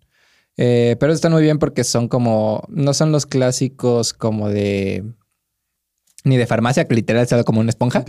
Eh, 0.57 0.97
pero 0.99 1.13
están 1.13 1.33
muy 1.33 1.43
bien 1.43 1.59
porque 1.59 1.85
son 1.85 2.09
como, 2.09 2.65
no 2.69 2.95
son 2.95 3.13
los 3.13 3.27
clásicos 3.27 4.15
como 4.15 4.49
de, 4.49 5.05
ni 6.25 6.37
de 6.39 6.47
farmacia, 6.47 6.87
que 6.89 6.95
literal 6.95 7.23
está 7.23 7.45
como 7.45 7.61
una 7.61 7.69
esponja, 7.71 8.05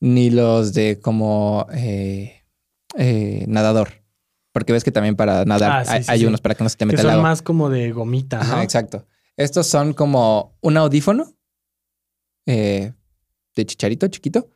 ni 0.00 0.30
los 0.30 0.72
de 0.72 0.98
como 1.00 1.66
eh, 1.72 2.42
nadador. 3.48 4.02
Porque 4.52 4.72
ves 4.72 4.84
que 4.84 4.92
también 4.92 5.16
para 5.16 5.44
nadar 5.44 5.72
Ah, 5.72 5.84
sí, 5.84 5.90
hay, 5.92 6.02
sí, 6.04 6.10
hay 6.12 6.18
sí. 6.20 6.26
unos 6.26 6.40
para 6.40 6.54
que 6.54 6.62
no 6.62 6.70
se 6.70 6.76
te 6.76 6.84
Que 6.84 6.86
meta 6.86 7.00
el 7.02 7.06
son 7.06 7.14
agua. 7.14 7.22
más 7.24 7.42
como 7.42 7.68
de 7.68 7.90
gomita, 7.92 8.36
¿no? 8.38 8.42
Ajá, 8.44 8.62
exacto. 8.62 9.04
Estos 9.36 9.66
son 9.66 9.92
como 9.94 10.56
un 10.60 10.76
audífono 10.76 11.34
de 12.46 12.94
chicharito 13.56 14.06
chiquito, 14.08 14.50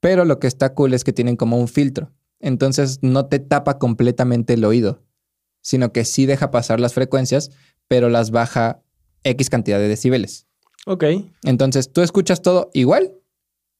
pero 0.00 0.24
lo 0.24 0.38
que 0.38 0.46
está 0.46 0.74
cool 0.74 0.94
es 0.94 1.04
que 1.04 1.12
tienen 1.12 1.36
como 1.36 1.58
un 1.58 1.68
filtro. 1.68 2.12
Entonces 2.40 2.98
no 3.02 3.26
te 3.26 3.38
tapa 3.38 3.78
completamente 3.78 4.54
el 4.54 4.64
oído, 4.64 5.02
sino 5.62 5.92
que 5.92 6.04
sí 6.04 6.26
deja 6.26 6.50
pasar 6.50 6.80
las 6.80 6.94
frecuencias, 6.94 7.50
pero 7.88 8.08
las 8.08 8.30
baja 8.30 8.82
X 9.24 9.50
cantidad 9.50 9.78
de 9.78 9.88
decibeles. 9.88 10.46
Ok, 10.86 11.04
Entonces 11.42 11.92
tú 11.92 12.02
escuchas 12.02 12.42
todo 12.42 12.70
igual, 12.72 13.12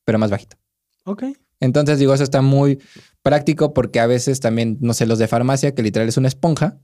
pero 0.05 0.19
más 0.19 0.31
bajito. 0.31 0.57
ok. 1.05 1.25
Entonces 1.59 1.99
digo, 1.99 2.13
eso 2.13 2.23
está 2.25 2.43
muy 2.43 2.83
práctico 3.23 3.73
porque 3.73 3.99
a 4.01 4.07
veces 4.07 4.41
también, 4.41 4.77
no 4.81 4.93
sé, 4.93 5.07
los 5.07 5.19
de 5.19 5.27
farmacia, 5.27 5.75
que 5.75 5.83
literal 5.83 6.07
es 6.09 6.19
una 6.19 6.29
esponja, 6.29 6.79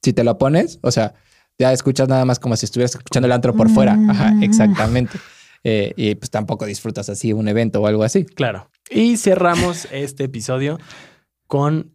si 0.00 0.12
te 0.12 0.22
lo 0.22 0.38
pones, 0.38 0.78
o 0.82 0.92
sea, 0.92 1.14
ya 1.58 1.72
escuchas 1.72 2.08
nada 2.08 2.24
más 2.24 2.38
como 2.38 2.56
si 2.56 2.66
estuvieras 2.66 2.94
escuchando 2.94 3.26
el 3.26 3.32
antro 3.32 3.54
por 3.54 3.68
fuera. 3.68 3.98
Ajá, 4.08 4.32
exactamente. 4.42 5.18
Eh, 5.64 5.92
y 5.96 6.14
pues 6.16 6.30
tampoco 6.30 6.66
disfrutas 6.66 7.08
así 7.08 7.32
un 7.32 7.46
evento 7.48 7.80
o 7.80 7.86
algo 7.86 8.02
así. 8.04 8.24
Claro. 8.24 8.68
Y 8.94 9.16
cerramos 9.16 9.88
este 9.90 10.24
episodio 10.24 10.78
con 11.46 11.92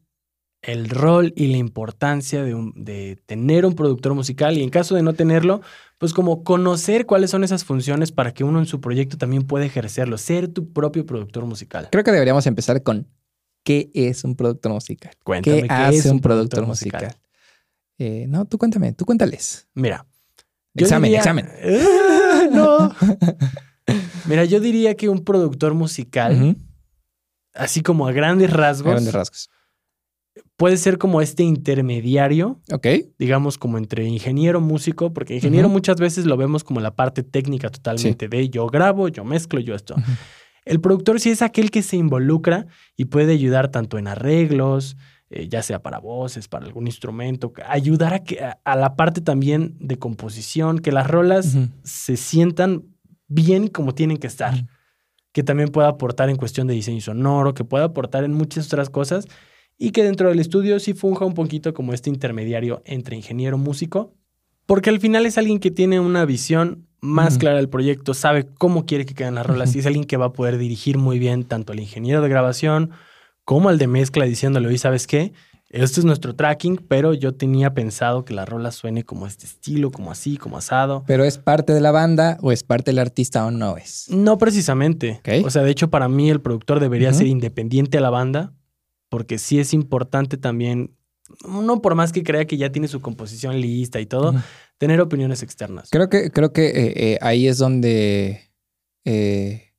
el 0.62 0.90
rol 0.90 1.34
y 1.36 1.48
la 1.48 1.58
importancia 1.58 2.44
de, 2.44 2.56
un- 2.56 2.74
de 2.76 3.22
tener 3.26 3.66
un 3.66 3.76
productor 3.76 4.14
musical 4.16 4.58
y 4.58 4.64
en 4.64 4.70
caso 4.70 4.96
de 4.96 5.04
no 5.04 5.14
tenerlo, 5.14 5.62
pues 6.00 6.14
como 6.14 6.44
conocer 6.44 7.06
cuáles 7.06 7.30
son 7.32 7.44
esas 7.44 7.64
funciones 7.64 8.12
para 8.12 8.34
que 8.34 8.44
uno 8.44 8.60
en 8.60 8.66
su 8.66 8.82
proyecto 8.82 9.18
también 9.18 9.44
pueda 9.44 9.66
ejercerlo, 9.66 10.18
ser 10.18 10.48
tu 10.48 10.74
propio 10.74 11.06
productor 11.06 11.46
musical. 11.46 11.88
Creo 11.92 12.04
que 12.04 12.12
deberíamos 12.12 12.48
empezar 12.48 12.82
con 12.84 13.08
¿qué 13.64 13.92
es 13.94 14.24
un 14.24 14.36
productor 14.36 14.74
musical? 14.74 15.12
Cuéntame 15.24 15.62
¿Qué 15.62 15.68
qué 15.68 15.74
hace 15.74 15.98
es 16.00 16.06
un 16.06 16.20
productor, 16.20 16.64
productor 16.64 16.68
musical? 16.68 17.04
musical. 17.04 17.22
Eh, 18.00 18.26
no, 18.28 18.46
tú 18.46 18.58
cuéntame, 18.58 18.94
tú 18.94 19.06
cuéntales. 19.06 19.68
Mira. 19.74 20.06
Examen, 20.76 21.10
diría- 21.10 21.20
examen. 21.20 21.48
¡Ah, 21.64 22.48
no. 22.52 22.94
Mira, 24.28 24.44
yo 24.46 24.60
diría 24.60 24.96
que 24.96 25.08
un 25.10 25.24
productor 25.24 25.74
musical. 25.74 26.58
Así 27.58 27.82
como 27.82 28.08
a 28.08 28.12
grandes 28.12 28.52
A 28.52 28.58
rasgos, 28.58 28.92
grandes 28.94 29.14
rasgos. 29.14 29.50
puede 30.56 30.78
ser 30.78 30.98
como 30.98 31.22
este 31.22 31.44
intermediario 31.44 32.60
Ok. 32.72 32.88
digamos, 33.18 33.58
como 33.58 33.78
entre 33.78 34.06
ingeniero, 34.06 34.62
músico, 34.62 35.14
porque 35.14 35.36
ingeniero 35.36 35.70
muchas 35.70 35.98
veces 35.98 36.26
lo 36.26 36.38
vemos 36.38 36.64
como 36.64 36.80
la 36.80 36.96
parte 36.96 37.24
técnica 37.24 37.70
totalmente 37.70 38.28
de 38.28 38.50
yo 38.50 38.68
grabo, 38.68 39.08
yo 39.08 39.24
mezclo, 39.24 39.60
yo 39.60 39.76
esto. 39.76 39.96
El 40.66 40.82
productor 40.82 41.20
sí 41.20 41.30
es 41.30 41.42
aquel 41.42 41.72
que 41.72 41.82
se 41.82 41.96
involucra 41.96 42.68
y 42.98 43.06
puede 43.06 43.34
ayudar 43.34 43.70
tanto 43.72 43.98
en 43.98 44.08
arreglos, 44.08 44.98
eh, 45.30 45.48
ya 45.50 45.62
sea 45.62 45.82
para 45.82 46.00
voces, 46.00 46.48
para 46.48 46.66
algún 46.66 46.88
instrumento, 46.88 47.52
ayudar 47.68 48.14
a, 48.14 48.24
que, 48.24 48.40
a, 48.42 48.76
la 48.76 48.96
parte 48.96 49.22
también 49.22 49.76
de 49.80 49.98
composición, 49.98 50.80
que 50.80 50.92
las 50.92 51.08
rolas 51.08 51.58
se 51.84 52.18
sientan 52.18 52.84
bien 53.28 53.68
como 53.68 53.94
tienen 53.94 54.18
que 54.18 54.28
estar, 54.28 54.66
que 55.38 55.44
también 55.44 55.70
pueda 55.70 55.88
aportar 55.88 56.32
en 56.32 56.36
cuestión 56.36 56.66
de 56.66 56.74
diseño 56.74 57.00
sonoro, 57.00 57.54
que 57.54 57.64
pueda 57.64 57.84
aportar 57.84 58.24
en 58.24 58.34
muchas 58.34 58.66
otras 58.66 58.90
cosas 58.90 59.28
y 59.78 59.92
que 59.92 60.04
dentro 60.04 60.30
del 60.30 60.40
estudio 60.40 60.80
sí 60.80 60.96
funja 60.96 61.26
un 61.26 61.36
poquito 61.36 61.76
como 61.76 61.94
este 61.94 62.10
intermediario 62.10 62.82
entre 62.86 63.16
ingeniero 63.16 63.60
músico, 63.60 64.16
porque 64.66 64.90
al 64.90 65.00
final 65.00 65.28
es 65.28 65.38
alguien 65.38 65.60
que 65.60 65.70
tiene 65.70 66.00
una 66.00 66.26
visión 66.26 66.88
más 67.02 67.38
clara 67.38 67.58
del 67.58 67.70
proyecto, 67.70 68.16
sabe 68.16 68.48
cómo 68.58 68.88
quiere 68.88 69.06
que 69.06 69.14
queden 69.14 69.36
las 69.36 69.46
rolas 69.46 69.76
y 69.76 69.80
es 69.80 69.86
alguien 69.86 70.06
que 70.06 70.18
va 70.18 70.26
a 70.26 70.34
poder 70.34 70.58
dirigir 70.58 70.98
muy 70.98 71.20
bien 71.20 71.44
tanto 71.44 71.72
al 71.72 71.80
ingeniero 71.82 72.24
de 72.24 72.30
grabación 72.30 72.90
como 73.46 73.70
al 73.70 73.78
de 73.78 73.86
mezcla 73.86 74.26
diciéndole, 74.26 74.70
oye, 74.70 74.80
¿sabes 74.80 75.06
qué? 75.06 75.34
Este 75.70 76.00
es 76.00 76.06
nuestro 76.06 76.34
tracking, 76.34 76.78
pero 76.88 77.14
yo 77.14 77.36
tenía 77.36 77.74
pensado 77.74 78.24
que 78.24 78.34
la 78.34 78.46
rola 78.46 78.72
suene 78.72 79.04
como 79.04 79.28
este 79.28 79.46
estilo, 79.46 79.92
como 79.92 80.12
así, 80.12 80.38
como 80.38 80.58
asado. 80.58 81.04
¿Pero 81.08 81.26
es 81.26 81.38
parte 81.38 81.74
de 81.74 81.82
la 81.82 81.92
banda 81.92 82.38
o 82.42 82.54
es 82.54 82.64
parte 82.64 82.92
del 82.92 83.00
artista 83.00 83.46
o 83.46 83.52
no 83.52 83.76
es? 83.76 84.06
No 84.10 84.38
precisamente. 84.38 85.22
O 85.44 85.50
sea, 85.50 85.64
de 85.64 85.72
hecho, 85.72 85.90
para 85.90 86.08
mí 86.08 86.30
el 86.30 86.40
productor 86.40 86.80
debería 86.80 87.12
ser 87.14 87.28
independiente 87.28 87.98
a 87.98 88.02
la 88.02 88.10
banda, 88.10 88.54
porque 89.10 89.38
sí 89.38 89.60
es 89.60 89.74
importante 89.74 90.38
también, 90.38 90.96
uno 91.44 91.82
por 91.82 91.96
más 91.96 92.14
que 92.14 92.24
crea 92.24 92.46
que 92.46 92.56
ya 92.56 92.72
tiene 92.72 92.88
su 92.88 93.02
composición 93.02 93.60
lista 93.60 94.00
y 94.00 94.06
todo, 94.06 94.34
tener 94.78 95.02
opiniones 95.02 95.44
externas. 95.44 95.90
Creo 95.92 96.10
que, 96.10 96.32
creo 96.32 96.54
que 96.54 96.68
eh, 96.68 96.94
eh, 96.96 97.18
ahí 97.20 97.46
es 97.46 97.58
donde 97.58 98.52
eh, 99.04 99.74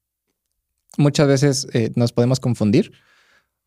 muchas 0.98 1.29
veces 1.29 1.66
nos 1.94 2.12
podemos 2.12 2.40
confundir 2.40 2.92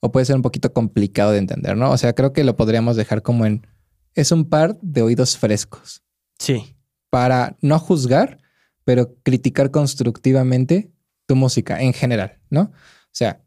o 0.01 0.11
puede 0.11 0.25
ser 0.25 0.35
un 0.35 0.41
poquito 0.41 0.73
complicado 0.73 1.31
de 1.31 1.37
entender, 1.37 1.77
¿no? 1.77 1.91
O 1.91 1.97
sea, 1.97 2.13
creo 2.13 2.33
que 2.33 2.43
lo 2.43 2.57
podríamos 2.57 2.95
dejar 2.97 3.21
como 3.21 3.45
en, 3.45 3.65
es 4.13 4.31
un 4.31 4.49
par 4.49 4.77
de 4.81 5.01
oídos 5.03 5.37
frescos. 5.37 6.03
Sí. 6.37 6.75
Para 7.09 7.55
no 7.61 7.79
juzgar, 7.79 8.39
pero 8.83 9.15
criticar 9.23 9.71
constructivamente 9.71 10.91
tu 11.27 11.35
música 11.35 11.81
en 11.81 11.93
general, 11.93 12.39
¿no? 12.49 12.61
O 12.61 13.13
sea, 13.13 13.41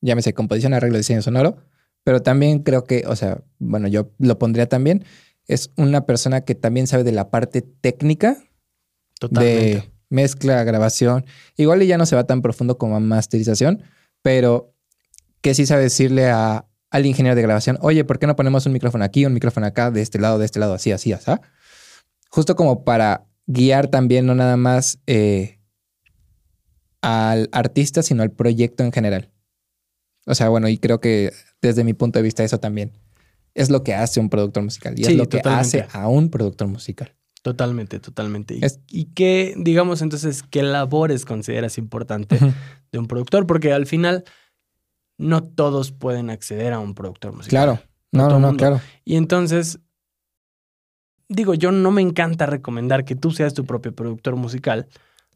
llámese 0.00 0.32
composición, 0.32 0.72
arreglo, 0.74 0.96
diseño 0.96 1.22
sonoro, 1.22 1.58
pero 2.02 2.22
también 2.22 2.60
creo 2.60 2.84
que, 2.84 3.04
o 3.06 3.14
sea, 3.14 3.42
bueno, 3.58 3.86
yo 3.86 4.10
lo 4.18 4.38
pondría 4.38 4.68
también, 4.68 5.04
es 5.46 5.70
una 5.76 6.06
persona 6.06 6.42
que 6.42 6.54
también 6.54 6.86
sabe 6.86 7.04
de 7.04 7.12
la 7.12 7.30
parte 7.30 7.60
técnica 7.60 8.38
Totalmente. 9.18 9.74
de 9.74 9.92
mezcla, 10.08 10.64
grabación. 10.64 11.26
Igual 11.56 11.82
ya 11.82 11.98
no 11.98 12.06
se 12.06 12.16
va 12.16 12.24
tan 12.24 12.40
profundo 12.40 12.78
como 12.78 12.96
a 12.96 13.00
masterización, 13.00 13.82
pero 14.22 14.69
que 15.40 15.54
sí 15.54 15.66
sabe 15.66 15.82
decirle 15.82 16.28
a, 16.30 16.66
al 16.90 17.06
ingeniero 17.06 17.36
de 17.36 17.42
grabación, 17.42 17.78
oye, 17.80 18.04
¿por 18.04 18.18
qué 18.18 18.26
no 18.26 18.36
ponemos 18.36 18.66
un 18.66 18.72
micrófono 18.72 19.04
aquí, 19.04 19.24
un 19.24 19.32
micrófono 19.32 19.66
acá, 19.66 19.90
de 19.90 20.02
este 20.02 20.18
lado, 20.18 20.38
de 20.38 20.44
este 20.44 20.58
lado, 20.58 20.74
así, 20.74 20.92
así, 20.92 21.12
así? 21.12 21.30
Justo 22.30 22.56
como 22.56 22.84
para 22.84 23.26
guiar 23.46 23.88
también 23.88 24.26
no 24.26 24.34
nada 24.34 24.56
más 24.56 24.98
eh, 25.06 25.60
al 27.00 27.48
artista, 27.52 28.02
sino 28.02 28.22
al 28.22 28.32
proyecto 28.32 28.84
en 28.84 28.92
general. 28.92 29.30
O 30.26 30.34
sea, 30.34 30.48
bueno, 30.48 30.68
y 30.68 30.78
creo 30.78 31.00
que 31.00 31.32
desde 31.60 31.84
mi 31.84 31.94
punto 31.94 32.18
de 32.18 32.22
vista 32.22 32.44
eso 32.44 32.60
también 32.60 32.92
es 33.54 33.70
lo 33.70 33.82
que 33.82 33.94
hace 33.94 34.20
un 34.20 34.30
productor 34.30 34.62
musical 34.62 34.94
y 34.96 35.02
es 35.02 35.14
lo 35.14 35.28
que 35.28 35.40
hace 35.44 35.86
a 35.92 36.08
un 36.08 36.30
productor 36.30 36.68
musical. 36.68 37.14
Totalmente, 37.42 38.00
totalmente. 38.00 38.54
¿Y, 38.54 38.60
¿Y 38.88 39.04
qué, 39.06 39.54
digamos 39.56 40.02
entonces, 40.02 40.42
qué 40.42 40.62
labores 40.62 41.24
consideras 41.24 41.78
importante 41.78 42.38
de 42.92 42.98
un 42.98 43.06
productor? 43.06 43.46
Porque 43.46 43.72
al 43.72 43.86
final 43.86 44.24
no 45.20 45.42
todos 45.42 45.92
pueden 45.92 46.30
acceder 46.30 46.72
a 46.72 46.78
un 46.78 46.94
productor 46.94 47.32
musical. 47.32 47.50
Claro, 47.50 47.82
no, 48.10 48.28
no, 48.28 48.38
no, 48.40 48.56
claro. 48.56 48.80
Y 49.04 49.16
entonces, 49.16 49.78
digo, 51.28 51.54
yo 51.54 51.70
no 51.72 51.90
me 51.90 52.00
encanta 52.00 52.46
recomendar 52.46 53.04
que 53.04 53.14
tú 53.14 53.30
seas 53.30 53.54
tu 53.54 53.64
propio 53.64 53.94
productor 53.94 54.36
musical, 54.36 54.88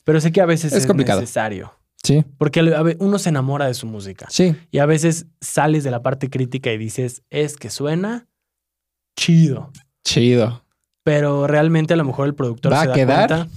pero 0.03 0.21
sé 0.21 0.33
que 0.33 0.41
a 0.41 0.47
veces 0.47 0.73
es, 0.73 0.89
necesario. 0.89 1.73
Sí. 2.03 2.25
Porque 2.39 2.61
uno 2.99 3.19
se 3.19 3.29
enamora 3.29 3.67
de 3.67 3.75
su 3.75 3.87
música. 3.87 4.27
Sí. 4.31 4.57
Y 4.71 4.79
a 4.79 4.87
veces 4.87 5.27
sales 5.41 5.85
de 5.85 5.91
la 5.91 6.03
parte 6.03 6.29
crítica 6.29 6.73
y 6.73 6.79
dices, 6.79 7.23
es 7.31 7.57
que 7.57 7.71
suena 7.71 8.27
chido. 9.17 9.71
Chido. 10.05 10.65
Pero 11.03 11.47
realmente 11.47 11.95
a 11.95 11.97
lo 11.97 12.05
mejor 12.05 12.27
el 12.27 12.35
productor 12.35 12.73
¿Va 12.73 12.85
se 12.85 12.91
a 12.91 12.95
quedar? 12.95 13.29
cuenta 13.29 13.49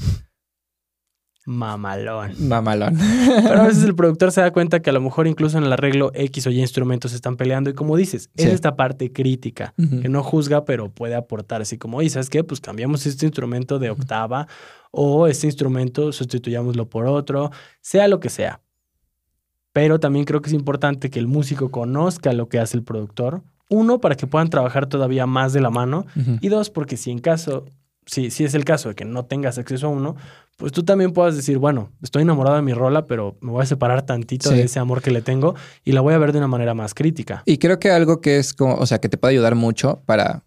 mamalón. 1.48 2.34
Mamalón. 2.46 2.98
Pero 3.42 3.62
a 3.62 3.68
veces 3.68 3.86
el 3.86 3.96
productor 3.96 4.34
se 4.34 4.42
da 4.42 4.52
cuenta 4.52 4.82
que 4.82 4.90
a 4.90 4.94
lo 4.94 5.00
mejor 5.00 5.28
incluso 5.28 5.58
en 5.58 5.64
el 5.64 5.72
arreglo 5.72 6.12
X 6.14 6.46
o 6.46 6.52
Y 6.52 6.60
instrumentos 6.60 7.14
están 7.14 7.38
peleando 7.38 7.70
y 7.70 7.74
como 7.74 7.96
dices, 7.96 8.30
es 8.36 8.48
esta 8.48 8.76
parte 8.76 9.14
crítica 9.14 9.74
que 9.78 10.10
no 10.10 10.24
juzga 10.24 10.66
pero 10.66 10.90
puede 10.90 11.16
aportar 11.16 11.62
así 11.62 11.78
como, 11.78 11.98
oye, 11.98 12.10
¿sabes 12.10 12.30
qué? 12.30 12.44
Pues 12.44 12.60
cambiamos 12.60 13.06
este 13.06 13.26
instrumento 13.26 13.80
de 13.80 13.90
octava 13.90 14.48
o 14.92 15.28
este 15.28 15.48
instrumento 15.48 16.12
sustituyámoslo 16.12 16.90
por 16.90 17.06
otro, 17.06 17.50
sea 17.80 18.10
lo 18.10 18.20
que 18.20 18.30
sea. 18.30 18.60
Pero 19.72 20.02
también 20.02 20.26
creo 20.26 20.42
que 20.42 20.50
es 20.50 20.54
importante 20.54 21.10
que 21.10 21.20
el 21.20 21.28
músico 21.28 21.72
conozca 21.72 22.34
lo 22.34 22.50
que 22.50 22.60
hace 22.60 22.76
el 22.76 22.84
productor. 22.84 23.42
Uno, 23.70 24.02
para 24.02 24.16
que 24.16 24.28
puedan 24.28 24.50
trabajar 24.50 24.88
todavía 24.88 25.26
más 25.26 25.54
de 25.54 25.62
la 25.62 25.70
mano. 25.70 26.06
Y 26.42 26.50
dos, 26.50 26.70
porque 26.70 26.98
si 26.98 27.12
en 27.12 27.20
caso 27.20 27.66
si, 28.08 28.32
si 28.32 28.44
es 28.44 28.56
el 28.56 28.66
caso 28.66 28.90
de 28.90 28.96
que 28.96 29.06
no 29.06 29.26
tengas 29.26 29.58
acceso 29.58 29.88
a 29.88 29.90
uno, 29.90 30.16
pues 30.58 30.72
tú 30.72 30.84
también 30.84 31.14
puedas 31.14 31.36
decir, 31.36 31.60
bueno, 31.60 31.92
estoy 32.02 32.24
enamorado 32.24 32.56
de 32.56 32.64
mi 32.64 32.74
rola, 32.74 33.06
pero 33.06 33.38
me 33.42 33.52
voy 33.52 33.62
a 33.62 33.68
separar 33.68 34.06
tantito 34.06 34.50
de 34.50 34.64
ese 34.64 34.80
amor 34.80 35.04
que 35.04 35.12
le 35.12 35.22
tengo 35.22 35.56
y 35.86 35.92
la 35.92 36.02
voy 36.02 36.16
a 36.16 36.18
ver 36.18 36.32
de 36.32 36.40
una 36.40 36.48
manera 36.48 36.74
más 36.74 36.96
crítica. 36.96 37.44
Y 37.46 37.60
creo 37.60 37.80
que 37.80 37.92
algo 37.92 38.22
que 38.22 38.38
es 38.38 38.54
como, 38.54 38.74
o 38.74 38.86
sea, 38.88 39.00
que 39.00 39.08
te 39.08 39.18
puede 39.18 39.36
ayudar 39.36 39.54
mucho 39.54 40.02
para 40.06 40.44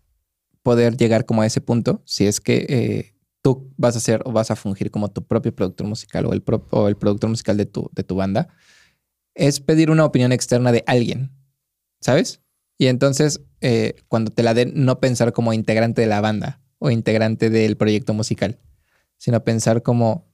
poder 0.62 0.96
llegar 0.96 1.27
como 1.27 1.42
a 1.42 1.46
ese 1.46 1.61
punto, 1.61 2.03
si 2.05 2.27
es 2.27 2.40
que 2.40 2.66
eh, 2.68 3.14
tú 3.40 3.73
vas 3.77 3.94
a 3.94 4.01
ser 4.01 4.23
o 4.25 4.33
vas 4.33 4.51
a 4.51 4.57
fungir 4.57 4.90
como 4.90 5.12
tu 5.12 5.25
propio 5.25 5.55
productor 5.55 5.87
musical 5.87 6.27
o 6.27 6.33
el, 6.33 6.42
o 6.70 6.88
el 6.88 6.96
productor 6.96 7.31
musical 7.31 7.57
de 7.57 7.66
tu, 7.66 7.88
de 7.92 8.03
tu 8.03 8.16
banda, 8.16 8.49
es 9.37 9.61
pedir 9.61 9.92
una 9.92 10.05
opinión 10.05 10.33
externa 10.33 10.73
de 10.73 10.83
alguien, 10.88 11.31
¿sabes? 12.01 12.40
Y 12.79 12.88
entonces, 12.88 13.42
eh, 13.61 13.94
cuando 14.09 14.33
te 14.33 14.42
la 14.42 14.55
den, 14.55 14.73
no 14.75 14.99
pensar 14.99 15.33
como 15.33 15.53
integrante 15.53 16.01
de 16.01 16.09
la 16.09 16.20
banda 16.20 16.61
o 16.79 16.90
integrante 16.90 17.49
del 17.49 17.77
proyecto 17.77 18.12
musical, 18.12 18.59
sino 19.20 19.44
pensar 19.44 19.83
como, 19.83 20.26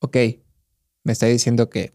ok, 0.00 0.16
me 1.02 1.12
está 1.12 1.26
diciendo 1.26 1.70
que 1.70 1.94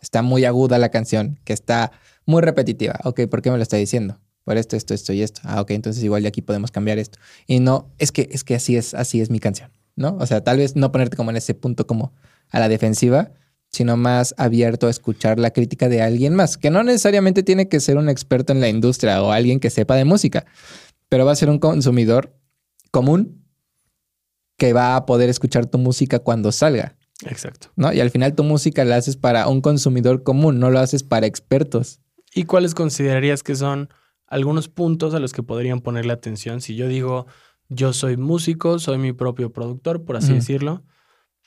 está 0.00 0.20
muy 0.20 0.44
aguda 0.44 0.78
la 0.78 0.90
canción, 0.90 1.38
que 1.44 1.52
está 1.52 1.92
muy 2.26 2.42
repetitiva. 2.42 2.98
Ok, 3.04 3.20
¿por 3.30 3.40
qué 3.40 3.52
me 3.52 3.56
lo 3.56 3.62
está 3.62 3.76
diciendo? 3.76 4.18
Por 4.42 4.56
esto, 4.56 4.76
esto, 4.76 4.94
esto 4.94 5.12
y 5.12 5.22
esto. 5.22 5.40
Ah, 5.44 5.60
ok, 5.60 5.70
entonces 5.70 6.02
igual 6.02 6.22
de 6.22 6.28
aquí 6.28 6.42
podemos 6.42 6.72
cambiar 6.72 6.98
esto. 6.98 7.20
Y 7.46 7.60
no, 7.60 7.94
es 7.98 8.10
que, 8.10 8.28
es 8.32 8.42
que 8.42 8.56
así 8.56 8.76
es, 8.76 8.94
así 8.94 9.20
es 9.20 9.30
mi 9.30 9.38
canción, 9.38 9.70
¿no? 9.94 10.16
O 10.18 10.26
sea, 10.26 10.42
tal 10.42 10.58
vez 10.58 10.74
no 10.74 10.90
ponerte 10.90 11.16
como 11.16 11.30
en 11.30 11.36
ese 11.36 11.54
punto 11.54 11.86
como 11.86 12.12
a 12.50 12.58
la 12.58 12.68
defensiva, 12.68 13.30
sino 13.70 13.96
más 13.96 14.34
abierto 14.38 14.88
a 14.88 14.90
escuchar 14.90 15.38
la 15.38 15.52
crítica 15.52 15.88
de 15.88 16.02
alguien 16.02 16.34
más, 16.34 16.58
que 16.58 16.70
no 16.70 16.82
necesariamente 16.82 17.44
tiene 17.44 17.68
que 17.68 17.78
ser 17.78 17.96
un 17.96 18.08
experto 18.08 18.52
en 18.52 18.60
la 18.60 18.68
industria 18.68 19.22
o 19.22 19.30
alguien 19.30 19.60
que 19.60 19.70
sepa 19.70 19.94
de 19.94 20.04
música, 20.04 20.46
pero 21.08 21.24
va 21.24 21.30
a 21.32 21.36
ser 21.36 21.48
un 21.48 21.60
consumidor 21.60 22.34
común 22.90 23.41
que 24.56 24.72
va 24.72 24.96
a 24.96 25.06
poder 25.06 25.28
escuchar 25.28 25.66
tu 25.66 25.78
música 25.78 26.18
cuando 26.18 26.52
salga. 26.52 26.96
Exacto. 27.26 27.68
¿no? 27.76 27.92
Y 27.92 28.00
al 28.00 28.10
final 28.10 28.34
tu 28.34 28.44
música 28.44 28.84
la 28.84 28.96
haces 28.96 29.16
para 29.16 29.48
un 29.48 29.60
consumidor 29.60 30.22
común, 30.22 30.58
no 30.58 30.70
lo 30.70 30.78
haces 30.78 31.02
para 31.02 31.26
expertos. 31.26 32.00
¿Y 32.34 32.44
cuáles 32.44 32.74
considerarías 32.74 33.42
que 33.42 33.54
son 33.54 33.88
algunos 34.26 34.68
puntos 34.68 35.14
a 35.14 35.18
los 35.18 35.32
que 35.32 35.42
podrían 35.42 35.80
ponerle 35.80 36.12
atención? 36.12 36.60
Si 36.60 36.74
yo 36.74 36.88
digo, 36.88 37.26
yo 37.68 37.92
soy 37.92 38.16
músico, 38.16 38.78
soy 38.78 38.98
mi 38.98 39.12
propio 39.12 39.52
productor, 39.52 40.04
por 40.04 40.16
así 40.16 40.32
decirlo, 40.32 40.82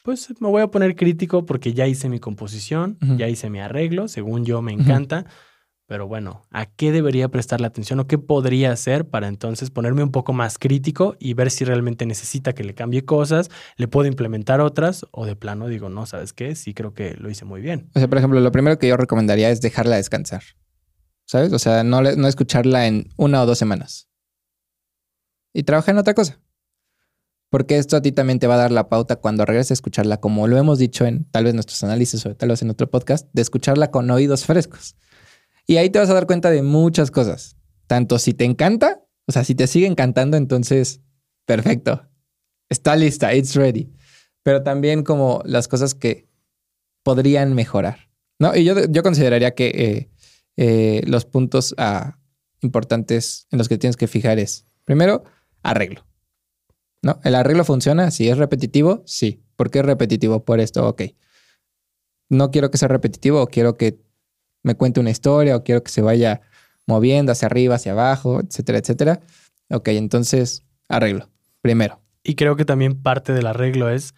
pues 0.04 0.30
me 0.40 0.48
voy 0.48 0.62
a 0.62 0.68
poner 0.68 0.96
crítico 0.96 1.46
porque 1.46 1.74
ya 1.74 1.88
hice 1.88 2.10
mi 2.10 2.20
composición, 2.20 2.98
ya 3.18 3.28
hice 3.28 3.50
mi 3.50 3.60
arreglo, 3.60 4.08
según 4.08 4.46
yo 4.46 4.62
me 4.62 4.72
encanta. 4.72 5.26
Pero 5.88 6.08
bueno, 6.08 6.48
¿a 6.50 6.66
qué 6.66 6.92
debería 6.92 7.30
prestarle 7.30 7.68
atención 7.68 8.00
o 8.00 8.08
qué 8.08 8.18
podría 8.18 8.72
hacer 8.72 9.08
para 9.08 9.28
entonces 9.28 9.70
ponerme 9.70 10.02
un 10.02 10.12
poco 10.12 10.34
más 10.34 10.58
crítico 10.58 11.16
y 11.20 11.36
ver 11.36 11.52
si 11.52 11.64
realmente 11.64 12.08
necesita 12.08 12.54
que 12.54 12.64
le 12.64 12.74
cambie 12.74 13.06
cosas, 13.06 13.52
le 13.78 13.88
puedo 13.88 14.08
implementar 14.08 14.62
otras 14.62 15.06
o 15.12 15.28
de 15.28 15.36
plano 15.36 15.68
digo, 15.68 15.90
no, 15.90 16.08
¿sabes 16.08 16.34
qué? 16.34 16.56
Sí 16.56 16.74
creo 16.74 16.96
que 16.96 17.14
lo 17.16 17.30
hice 17.30 17.46
muy 17.46 17.62
bien. 17.62 17.90
O 17.94 18.00
sea, 18.00 18.08
por 18.08 18.18
ejemplo, 18.18 18.40
lo 18.40 18.52
primero 18.52 18.80
que 18.80 18.88
yo 18.88 18.98
recomendaría 18.98 19.52
es 19.52 19.62
dejarla 19.62 19.98
descansar. 19.98 20.42
¿Sabes? 21.28 21.54
O 21.54 21.60
sea, 21.60 21.84
no, 21.84 22.02
no 22.02 22.28
escucharla 22.28 22.88
en 22.88 23.10
una 23.18 23.44
o 23.44 23.46
dos 23.46 23.58
semanas. 23.58 24.08
Y 25.54 25.64
trabajar 25.64 25.94
en 25.94 26.00
otra 26.00 26.14
cosa. 26.14 26.40
Porque 27.50 27.78
esto 27.78 27.96
a 27.96 28.02
ti 28.02 28.12
también 28.12 28.40
te 28.40 28.48
va 28.48 28.56
a 28.56 28.58
dar 28.58 28.72
la 28.72 28.90
pauta 28.90 29.16
cuando 29.18 29.46
regreses 29.46 29.72
a 29.72 29.74
escucharla, 29.76 30.18
como 30.18 30.48
lo 30.48 30.58
hemos 30.58 30.80
dicho 30.80 31.06
en 31.06 31.26
tal 31.26 31.46
vez 31.46 31.54
nuestros 31.54 31.84
análisis 31.84 32.26
o 32.26 32.36
tal 32.36 32.50
vez 32.50 32.62
en 32.62 32.70
otro 32.72 32.90
podcast, 32.90 33.28
de 33.34 33.42
escucharla 33.42 33.92
con 33.92 34.10
oídos 34.10 34.46
frescos. 34.46 34.96
Y 35.68 35.78
ahí 35.78 35.90
te 35.90 36.00
vas 36.00 36.10
a 36.10 36.14
dar 36.14 36.28
cuenta 36.28 36.52
de 36.52 36.62
muchas 36.62 37.12
cosas. 37.12 37.58
Tanto 37.88 38.20
si 38.20 38.34
te 38.34 38.46
encanta, 38.46 39.04
o 39.28 39.32
sea, 39.32 39.44
si 39.44 39.56
te 39.56 39.68
sigue 39.68 39.88
encantando, 39.88 40.38
entonces, 40.38 41.02
perfecto. 41.46 42.08
Está 42.70 42.96
lista, 42.96 43.34
it's 43.34 43.56
ready. 43.56 43.92
Pero 44.44 44.64
también 44.64 45.04
como 45.04 45.42
las 45.46 45.68
cosas 45.68 45.96
que 45.96 46.28
podrían 47.04 47.54
mejorar. 47.54 48.10
¿no? 48.40 48.56
Y 48.56 48.64
yo, 48.64 48.86
yo 48.90 49.04
consideraría 49.04 49.56
que 49.56 49.68
eh, 49.68 50.10
eh, 50.58 51.02
los 51.06 51.26
puntos 51.26 51.74
a 51.78 52.20
importantes 52.62 53.48
en 53.52 53.58
los 53.60 53.70
que 53.70 53.78
tienes 53.78 53.98
que 53.98 54.08
fijar 54.08 54.40
es, 54.40 54.66
primero, 54.84 55.24
arreglo. 55.64 56.06
¿No? 57.02 57.20
¿El 57.24 57.36
arreglo 57.36 57.64
funciona? 57.64 58.10
Si 58.12 58.28
es 58.30 58.38
repetitivo, 58.38 59.04
sí. 59.06 59.44
¿Por 59.56 59.70
qué 59.70 59.80
es 59.80 59.86
repetitivo? 59.86 60.44
Por 60.44 60.60
esto, 60.60 60.88
ok. 60.88 61.04
No 62.30 62.50
quiero 62.50 62.72
que 62.72 62.80
sea 62.80 62.88
repetitivo 62.88 63.46
quiero 63.48 63.78
que 63.78 64.00
me 64.66 64.76
cuente 64.76 65.00
una 65.00 65.12
historia 65.12 65.56
o 65.56 65.64
quiero 65.64 65.84
que 65.84 65.92
se 65.92 66.02
vaya 66.02 66.42
moviendo 66.88 67.32
hacia 67.32 67.46
arriba, 67.46 67.76
hacia 67.76 67.92
abajo, 67.94 68.42
etcétera, 68.42 68.80
etcétera. 68.80 69.20
Ok, 69.70 69.90
entonces 69.90 70.64
arreglo, 70.90 71.30
primero. 71.62 72.02
Y 72.24 72.36
creo 72.36 72.56
que 72.56 72.66
también 72.66 73.02
parte 73.02 73.34
del 73.34 73.46
arreglo 73.46 73.90
es 73.90 74.14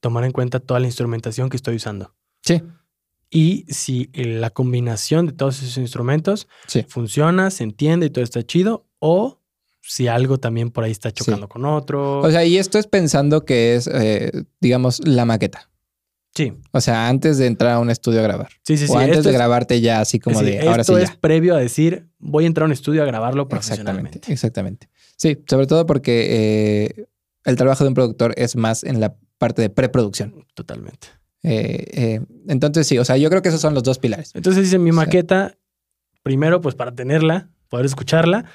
tomar 0.00 0.24
en 0.24 0.32
cuenta 0.32 0.60
toda 0.60 0.80
la 0.80 0.86
instrumentación 0.86 1.48
que 1.48 1.56
estoy 1.56 1.76
usando. 1.76 2.14
Sí. 2.42 2.62
Y 3.30 3.64
si 3.68 4.10
la 4.14 4.50
combinación 4.50 5.26
de 5.26 5.32
todos 5.32 5.62
esos 5.62 5.78
instrumentos 5.78 6.46
Sí. 6.66 6.84
funciona, 6.88 7.50
se 7.50 7.64
entiende 7.64 8.06
y 8.06 8.10
todo 8.10 8.22
está 8.24 8.42
chido, 8.42 8.86
o 8.98 9.40
si 9.80 10.08
algo 10.08 10.38
también 10.38 10.70
por 10.70 10.84
ahí 10.84 10.90
está 10.92 11.12
chocando 11.12 11.48
con 11.48 11.64
otro. 11.64 12.20
O 12.20 12.30
sea, 12.30 12.44
y 12.44 12.58
esto 12.58 12.78
es 12.78 12.86
pensando 12.86 13.44
que 13.44 13.74
es, 13.76 13.86
eh, 13.86 14.44
digamos, 14.60 15.06
la 15.06 15.24
maqueta. 15.24 15.68
Sí, 16.34 16.52
O 16.72 16.80
sea, 16.80 17.08
antes 17.08 17.38
de 17.38 17.46
entrar 17.46 17.72
a 17.72 17.78
un 17.78 17.90
estudio 17.90 18.20
a 18.20 18.22
grabar. 18.22 18.48
sí, 18.62 18.76
sí. 18.76 18.86
sí. 18.86 18.92
o 18.92 18.98
antes 18.98 19.18
Esto 19.18 19.28
de 19.28 19.34
es- 19.34 19.38
grabarte 19.38 19.80
ya 19.80 20.00
así 20.00 20.18
como 20.18 20.42
de 20.42 20.60
ahora 20.60 20.84
sí 20.84 20.92
esto 20.92 20.98
es 20.98 21.16
previo 21.16 21.54
a 21.54 21.58
decir, 21.58 22.08
voy 22.18 22.44
a 22.44 22.46
entrar 22.46 22.64
a 22.64 22.66
un 22.66 22.72
estudio 22.72 23.02
a 23.02 23.06
grabarlo 23.06 23.42
Exactamente, 23.42 23.84
profesionalmente. 23.84 24.32
exactamente. 24.32 24.88
Sí, 25.16 25.38
sobre 25.48 25.66
todo 25.66 25.86
porque 25.86 26.26
eh, 26.96 27.06
el 27.44 27.56
trabajo 27.56 27.84
de 27.84 27.88
un 27.88 27.94
productor 27.94 28.34
es 28.36 28.56
más 28.56 28.82
en 28.84 29.00
la 29.00 29.16
parte 29.38 29.62
de 29.62 29.70
preproducción. 29.70 30.44
Totalmente. 30.54 31.08
Eh, 31.42 31.84
eh, 31.92 32.20
entonces 32.48 32.86
sí, 32.86 32.98
o 32.98 33.04
sea, 33.04 33.16
yo 33.18 33.28
creo 33.28 33.42
que 33.42 33.50
esos 33.50 33.60
son 33.60 33.74
los 33.74 33.82
dos 33.82 33.98
pilares. 33.98 34.32
Entonces 34.34 34.66
hice 34.66 34.78
mi 34.78 34.92
maqueta, 34.92 35.56
primero 36.22 36.60
pues 36.60 36.74
para 36.74 36.94
tenerla, 36.94 37.50
poder 37.68 37.84
escucharla, 37.86 38.46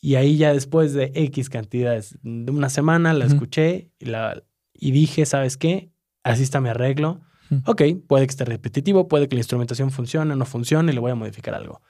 y 0.00 0.16
ahí 0.16 0.36
ya 0.36 0.52
después 0.52 0.92
de 0.92 1.10
X 1.14 1.48
cantidades 1.48 2.18
de 2.22 2.52
una 2.52 2.68
semana 2.68 3.14
la 3.14 3.24
escuché 3.24 3.90
y, 3.98 4.04
la, 4.06 4.42
y 4.74 4.90
dije, 4.90 5.24
¿sabes 5.26 5.56
qué? 5.56 5.90
Así 6.26 6.42
está 6.42 6.60
mi 6.60 6.68
arreglo. 6.68 7.20
Ok, 7.66 7.82
puede 8.08 8.26
que 8.26 8.32
esté 8.32 8.44
repetitivo, 8.44 9.06
puede 9.06 9.28
que 9.28 9.36
la 9.36 9.40
instrumentación 9.40 9.92
funcione, 9.92 10.34
no 10.34 10.44
funcione, 10.44 10.90
y 10.90 10.94
le 10.94 11.00
voy 11.00 11.12
a 11.12 11.14
modificar 11.14 11.54
algo. 11.54 11.80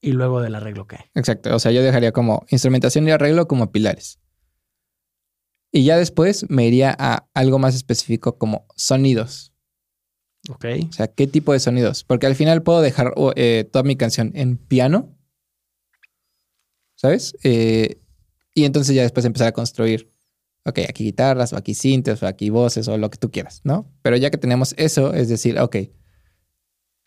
Y 0.00 0.12
luego 0.12 0.40
del 0.40 0.54
arreglo, 0.54 0.86
¿qué? 0.86 1.10
Exacto. 1.14 1.54
O 1.54 1.58
sea, 1.58 1.70
yo 1.70 1.82
dejaría 1.82 2.10
como 2.10 2.46
instrumentación 2.48 3.06
y 3.06 3.10
arreglo 3.10 3.46
como 3.46 3.70
pilares. 3.72 4.20
Y 5.70 5.84
ya 5.84 5.98
después 5.98 6.48
me 6.48 6.66
iría 6.66 6.96
a 6.98 7.26
algo 7.34 7.58
más 7.58 7.74
específico 7.74 8.38
como 8.38 8.66
sonidos. 8.74 9.52
Ok. 10.48 10.64
O 10.88 10.92
sea, 10.92 11.08
¿qué 11.08 11.26
tipo 11.26 11.52
de 11.52 11.60
sonidos? 11.60 12.04
Porque 12.04 12.26
al 12.26 12.34
final 12.34 12.62
puedo 12.62 12.80
dejar 12.80 13.12
o, 13.16 13.32
eh, 13.36 13.68
toda 13.70 13.82
mi 13.82 13.96
canción 13.96 14.32
en 14.34 14.56
piano. 14.56 15.14
¿Sabes? 16.96 17.36
Eh, 17.42 18.00
y 18.54 18.64
entonces 18.64 18.96
ya 18.96 19.02
después 19.02 19.26
empezar 19.26 19.48
a 19.48 19.52
construir. 19.52 20.13
Ok, 20.66 20.80
aquí 20.88 21.04
guitarras, 21.04 21.52
o 21.52 21.56
aquí 21.56 21.74
sintes, 21.74 22.22
o 22.22 22.26
aquí 22.26 22.48
voces, 22.48 22.88
o 22.88 22.96
lo 22.96 23.10
que 23.10 23.18
tú 23.18 23.30
quieras, 23.30 23.60
¿no? 23.64 23.92
Pero 24.02 24.16
ya 24.16 24.30
que 24.30 24.38
tenemos 24.38 24.74
eso, 24.78 25.12
es 25.12 25.28
decir, 25.28 25.58
ok, 25.58 25.76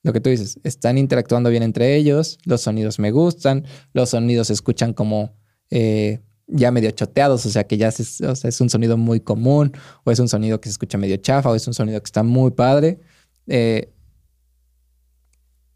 lo 0.03 0.13
que 0.13 0.21
tú 0.21 0.29
dices, 0.29 0.59
están 0.63 0.97
interactuando 0.97 1.49
bien 1.49 1.63
entre 1.63 1.95
ellos, 1.95 2.37
los 2.45 2.61
sonidos 2.61 2.99
me 2.99 3.11
gustan, 3.11 3.65
los 3.93 4.11
sonidos 4.11 4.47
se 4.47 4.53
escuchan 4.53 4.93
como 4.93 5.35
eh, 5.69 6.21
ya 6.47 6.71
medio 6.71 6.91
choteados, 6.91 7.45
o 7.45 7.49
sea 7.49 7.65
que 7.65 7.77
ya 7.77 7.89
es 7.89 8.61
un 8.61 8.69
sonido 8.69 8.95
muy 8.95 9.19
común, 9.19 9.73
o 10.03 10.11
es 10.11 10.19
un 10.19 10.29
sonido 10.29 10.61
que 10.61 10.69
se 10.69 10.73
escucha 10.73 10.97
medio 10.97 11.17
chafa, 11.17 11.49
o 11.49 11.55
es 11.55 11.67
un 11.67 11.73
sonido 11.73 11.99
que 11.99 12.05
está 12.05 12.23
muy 12.23 12.51
padre. 12.51 12.99
Eh, 13.47 13.91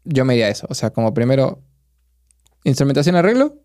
yo 0.04 0.24
me 0.24 0.34
iría 0.34 0.46
a 0.46 0.50
eso, 0.50 0.66
o 0.70 0.74
sea, 0.74 0.90
como 0.90 1.12
primero, 1.12 1.62
instrumentación, 2.64 3.16
arreglo, 3.16 3.62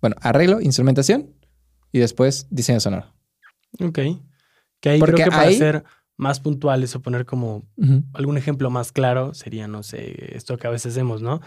bueno, 0.00 0.16
arreglo, 0.20 0.60
instrumentación, 0.60 1.32
y 1.90 2.00
después 2.00 2.48
diseño 2.50 2.80
sonoro. 2.80 3.15
Ok. 3.80 3.98
Que 4.80 4.88
ahí 4.90 4.98
Porque 4.98 5.14
creo 5.14 5.24
que 5.26 5.30
para 5.30 5.42
ahí- 5.48 5.54
ser 5.56 5.84
más 6.16 6.40
puntuales 6.40 6.94
o 6.96 7.02
poner 7.02 7.26
como 7.26 7.66
algún 8.14 8.38
ejemplo 8.38 8.70
más 8.70 8.90
claro 8.92 9.34
sería, 9.34 9.68
no 9.68 9.82
sé, 9.82 10.34
esto 10.36 10.56
que 10.56 10.66
a 10.66 10.70
veces 10.70 10.92
hacemos, 10.94 11.20
¿no? 11.22 11.40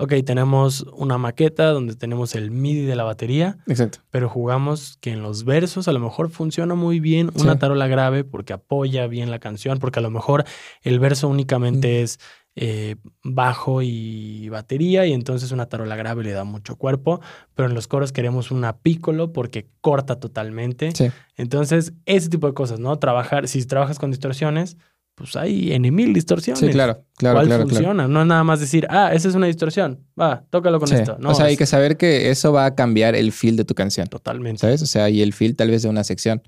Ok, 0.00 0.12
tenemos 0.24 0.82
una 0.92 1.18
maqueta 1.18 1.70
donde 1.70 1.94
tenemos 1.96 2.34
el 2.36 2.50
MIDI 2.52 2.84
de 2.84 2.94
la 2.96 3.02
batería, 3.04 3.58
Exacto. 3.66 3.98
pero 4.10 4.28
jugamos 4.28 4.96
que 5.00 5.10
en 5.10 5.22
los 5.22 5.44
versos 5.44 5.88
a 5.88 5.92
lo 5.92 5.98
mejor 6.00 6.30
funciona 6.30 6.74
muy 6.76 7.00
bien 7.00 7.30
una 7.34 7.54
Sí. 7.54 7.58
tarola 7.58 7.88
grave 7.88 8.22
porque 8.24 8.52
apoya 8.52 9.06
bien 9.08 9.30
la 9.30 9.40
canción, 9.40 9.78
porque 9.78 9.98
a 9.98 10.02
lo 10.02 10.10
mejor 10.10 10.44
el 10.82 11.00
verso 11.00 11.28
únicamente 11.28 12.02
es 12.02 12.18
eh, 12.60 12.96
bajo 13.22 13.82
y 13.82 14.48
batería 14.48 15.06
y 15.06 15.12
entonces 15.12 15.52
una 15.52 15.66
tarola 15.66 15.94
grave 15.94 16.24
le 16.24 16.32
da 16.32 16.42
mucho 16.42 16.74
cuerpo, 16.76 17.20
pero 17.54 17.68
en 17.68 17.74
los 17.74 17.86
coros 17.86 18.10
queremos 18.10 18.50
una 18.50 18.78
piccolo 18.78 19.32
porque 19.32 19.68
corta 19.80 20.18
totalmente. 20.18 20.90
Sí. 20.92 21.08
Entonces, 21.36 21.92
ese 22.04 22.28
tipo 22.28 22.48
de 22.48 22.54
cosas, 22.54 22.80
¿no? 22.80 22.98
Trabajar, 22.98 23.46
si 23.46 23.64
trabajas 23.64 24.00
con 24.00 24.10
distorsiones, 24.10 24.76
pues 25.14 25.36
hay 25.36 25.72
en 25.72 25.82
mil 25.94 26.12
distorsiones. 26.12 26.58
Sí, 26.58 26.68
claro, 26.70 27.04
claro, 27.16 27.36
¿Cuál 27.36 27.46
claro, 27.46 27.64
claro. 27.64 27.68
funciona? 27.68 28.08
No 28.08 28.22
es 28.22 28.26
nada 28.26 28.42
más 28.44 28.58
decir, 28.58 28.86
ah, 28.90 29.12
esa 29.14 29.28
es 29.28 29.34
una 29.36 29.46
distorsión. 29.46 30.04
Va, 30.20 30.44
tócalo 30.50 30.80
con 30.80 30.88
Sí. 30.88 30.94
esto. 30.96 31.16
No, 31.20 31.30
o 31.30 31.34
sea, 31.34 31.46
hay 31.46 31.52
es 31.52 31.58
que 31.58 31.66
saber 31.66 31.96
que 31.96 32.30
eso 32.30 32.52
va 32.52 32.66
a 32.66 32.74
cambiar 32.74 33.14
el 33.14 33.30
feel 33.32 33.56
de 33.56 33.64
tu 33.64 33.74
canción. 33.74 34.08
totalmente. 34.08 34.60
¿sabes? 34.60 34.82
O 34.82 34.86
sea, 34.86 35.10
y 35.10 35.22
el 35.22 35.32
feel 35.32 35.54
tal 35.54 35.70
vez 35.70 35.82
de 35.82 35.88
una 35.88 36.02
sección. 36.02 36.42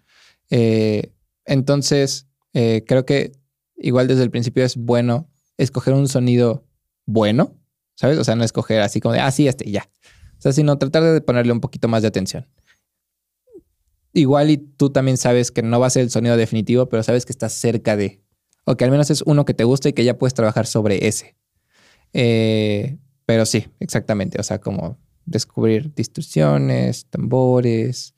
Eh, 0.51 1.13
entonces, 1.45 2.27
eh, 2.53 2.85
creo 2.87 3.07
que 3.07 3.33
igual 3.77 4.09
desde 4.09 4.25
el 4.25 4.31
principio 4.31 4.65
es 4.65 4.77
bueno 4.77 5.30
escoger 5.63 5.95
un 5.95 6.09
sonido 6.09 6.67
bueno, 7.07 7.57
¿sabes? 7.95 8.19
O 8.19 8.25
sea, 8.25 8.35
no 8.37 8.45
escoger 8.45 8.81
así 8.81 9.01
como 9.01 9.15
de, 9.15 9.21
ah, 9.21 9.31
sí, 9.31 9.49
este, 9.49 9.71
ya. 9.71 9.89
O 10.39 10.43
sea, 10.43 10.53
sino 10.53 10.79
tratar 10.79 11.03
de 11.03 11.21
ponerle 11.21 11.53
un 11.53 11.61
poquito 11.61 11.89
más 11.89 12.03
de 12.03 12.09
atención. 12.09 12.49
Igual 14.13 14.51
y 14.51 14.57
tú 14.57 14.91
también 14.91 15.17
sabes 15.17 15.51
que 15.51 15.63
no 15.63 15.79
va 15.79 15.87
a 15.87 15.91
ser 15.91 16.03
el 16.03 16.11
sonido 16.11 16.37
definitivo, 16.37 16.89
pero 16.89 17.03
sabes 17.03 17.25
que 17.25 17.33
estás 17.33 17.53
cerca 17.53 17.97
de, 17.97 18.23
o 18.65 18.77
que 18.77 18.85
al 18.85 18.91
menos 18.91 19.11
es 19.11 19.23
uno 19.23 19.45
que 19.45 19.55
te 19.55 19.65
gusta 19.65 19.89
y 19.89 19.93
que 19.93 20.05
ya 20.05 20.19
puedes 20.19 20.35
trabajar 20.35 20.67
sobre 20.67 21.07
ese. 21.07 21.37
Eh, 22.13 22.99
pero 23.27 23.47
sí, 23.47 23.69
exactamente. 23.79 24.41
O 24.41 24.43
sea, 24.43 24.61
como 24.61 24.99
descubrir 25.25 25.95
distorsiones, 25.95 27.07
tambores. 27.07 28.15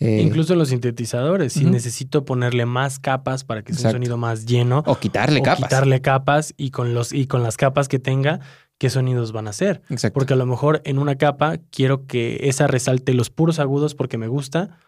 Eh, 0.00 0.20
Incluso 0.22 0.54
los 0.54 0.68
sintetizadores, 0.68 1.52
si 1.52 1.64
necesito 1.64 2.24
ponerle 2.24 2.66
más 2.66 2.98
capas 2.98 3.44
para 3.44 3.62
que 3.62 3.72
sea 3.72 3.90
un 3.90 3.94
sonido 3.94 4.16
más 4.16 4.44
lleno, 4.44 4.82
o 4.86 4.96
quitarle 4.96 5.40
o 5.40 5.42
capas. 5.42 5.64
quitarle 5.64 6.00
capas 6.00 6.54
y 6.56 6.70
con 6.70 6.94
los 6.94 7.12
y 7.12 7.26
con 7.26 7.42
las 7.42 7.56
capas 7.56 7.88
que 7.88 7.98
tenga, 7.98 8.40
qué 8.78 8.90
sonidos 8.90 9.32
van 9.32 9.46
a 9.46 9.52
ser. 9.52 9.82
Exacto. 9.90 10.14
Porque 10.14 10.34
a 10.34 10.36
lo 10.36 10.46
mejor 10.46 10.82
en 10.84 10.98
una 10.98 11.16
capa 11.16 11.58
quiero 11.70 12.06
que 12.06 12.40
esa 12.48 12.66
resalte 12.66 13.14
los 13.14 13.30
puros 13.30 13.60
agudos 13.60 13.94
porque 13.94 14.18
me 14.18 14.26
gusta, 14.26 14.78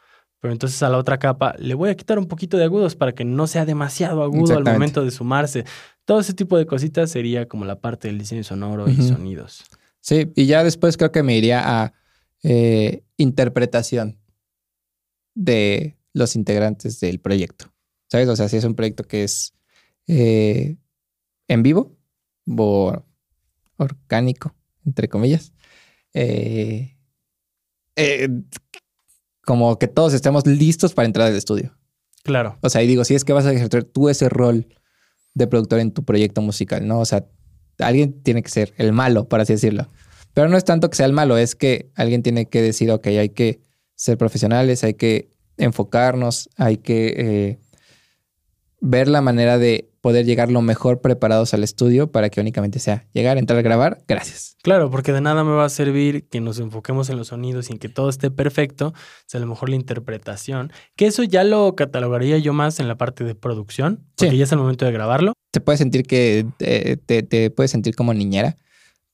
pero 0.41 0.53
entonces 0.53 0.83
a 0.83 0.89
la 0.89 0.99
otra 0.99 1.19
capa 1.19 1.55
le 1.59 1.75
voy 1.75 1.91
a 1.91 1.97
quitar 1.97 2.19
un 2.19 2.27
poquito 2.27 2.57
de 2.57 2.65
agudos 2.65 2.97
para 2.97 3.13
que 3.13 3.25
no 3.25 3.47
sea 3.47 3.65
demasiado 3.65 4.25
agudo 4.25 4.57
al 4.57 4.65
momento 4.65 5.05
de 5.05 5.13
sumarse. 5.13 5.65
Todo 6.05 6.21
ese 6.21 6.35
tipo 6.35 6.59
de 6.59 6.67
cositas 6.67 7.11
sería 7.11 7.47
como 7.47 7.65
la 7.65 7.81
parte 7.81 8.09
del 8.09 8.19
diseño 8.19 8.43
sonoro 8.43 8.89
y 8.89 8.97
sonidos. 9.03 9.65
Sí, 10.01 10.33
y 10.35 10.47
ya 10.47 10.63
después 10.63 10.97
creo 10.97 11.11
que 11.11 11.23
me 11.23 11.37
iría 11.37 11.83
a 11.83 11.93
eh, 12.43 13.03
interpretación 13.17 14.19
de 15.37 15.97
los 16.13 16.35
integrantes 16.35 16.99
del 16.99 17.21
proyecto. 17.21 17.73
¿Sabes? 18.11 18.29
O 18.29 18.35
sea, 18.35 18.49
si 18.49 18.57
es 18.57 18.65
un 18.65 18.75
proyecto 18.75 19.05
que 19.05 19.23
es 19.23 19.55
eh, 20.09 20.79
en 21.47 21.63
vivo 21.63 21.97
o 22.49 23.05
orgánico, 23.77 24.55
entre 24.85 25.09
comillas, 25.09 25.53
eh, 26.15 26.97
eh, 27.97 28.29
como 29.43 29.79
que 29.79 29.89
todos 29.89 30.15
estemos 30.15 30.47
listos 30.47 30.95
para 30.95 31.07
entrar 31.07 31.29
al 31.29 31.37
estudio. 31.37 31.77
Claro. 32.23 32.59
O 32.63 32.71
sea, 32.71 32.83
y 32.83 32.87
digo, 32.87 33.05
si 33.05 33.15
es 33.15 33.25
que 33.25 33.33
vas 33.33 33.47
a 33.47 33.53
ejercer 33.53 33.85
tú 33.85 34.09
ese 34.09 34.29
rol 34.29 34.67
de 35.35 35.47
productor 35.47 35.81
en 35.81 35.93
tu 35.93 36.05
proyecto 36.05 36.41
musical, 36.41 36.87
¿no? 36.87 37.01
O 37.01 37.05
sea, 37.05 37.27
alguien 37.79 38.23
tiene 38.23 38.43
que 38.43 38.49
ser 38.49 38.73
el 38.79 38.93
malo, 38.93 39.29
por 39.29 39.41
así 39.41 39.53
decirlo. 39.53 39.91
Pero 40.33 40.49
no 40.49 40.57
es 40.57 40.65
tanto 40.65 40.89
que 40.89 40.97
sea 40.97 41.07
el 41.07 41.13
malo, 41.13 41.37
es 41.37 41.55
que 41.55 41.91
alguien 41.95 42.23
tiene 42.23 42.49
que 42.49 42.63
decir, 42.63 42.91
ok, 42.91 43.07
hay 43.09 43.29
que 43.31 43.61
ser 43.97 44.17
profesionales, 44.17 44.85
hay 44.85 44.95
que 44.95 45.31
enfocarnos, 45.59 46.49
hay 46.57 46.77
que 46.77 47.15
eh, 47.17 47.59
ver 48.81 49.09
la 49.09 49.21
manera 49.23 49.59
de 49.59 49.91
poder 50.03 50.25
llegar 50.25 50.53
lo 50.53 50.63
mejor 50.63 51.01
preparados 51.01 51.53
al 51.55 51.65
estudio 51.65 52.13
para 52.13 52.29
que 52.31 52.41
únicamente 52.41 52.79
sea 52.79 53.07
llegar, 53.13 53.39
entrar 53.39 53.59
a 53.59 53.63
grabar, 53.63 53.99
gracias. 54.07 54.57
Claro, 54.63 54.89
porque 54.91 55.13
de 55.13 55.21
nada 55.21 55.43
me 55.43 55.51
va 55.53 55.65
a 55.65 55.69
servir 55.69 56.29
que 56.29 56.41
nos 56.41 56.61
enfoquemos 56.61 57.11
en 57.11 57.17
los 57.17 57.29
sonidos 57.29 57.69
y 57.69 57.73
en 57.73 57.79
que 57.81 57.89
todo 57.89 58.09
esté 58.09 58.31
perfecto, 58.31 58.93
si 59.27 59.37
a 59.37 59.41
lo 59.41 59.47
mejor 59.47 59.69
la 59.71 59.75
interpretación, 59.77 60.71
que 60.95 61.07
eso 61.07 61.25
ya 61.25 61.43
lo 61.43 61.75
catalogaría 61.75 62.39
yo 62.39 62.53
más 62.53 62.79
en 62.79 62.87
la 62.87 62.97
parte 62.97 63.25
de 63.25 63.35
producción, 63.35 64.05
porque 64.17 64.31
Sí. 64.33 64.37
ya 64.39 64.45
es 64.45 64.53
el 64.53 64.59
momento 64.59 64.85
de 64.85 64.93
grabarlo. 64.93 65.33
te 65.51 65.61
puedes 65.63 65.79
sentir 65.79 66.03
que 66.05 66.47
eh, 66.61 66.99
te, 67.05 67.23
te 67.23 67.51
puedes 67.51 67.71
sentir 67.71 67.97
como 67.97 68.13
niñera, 68.15 68.59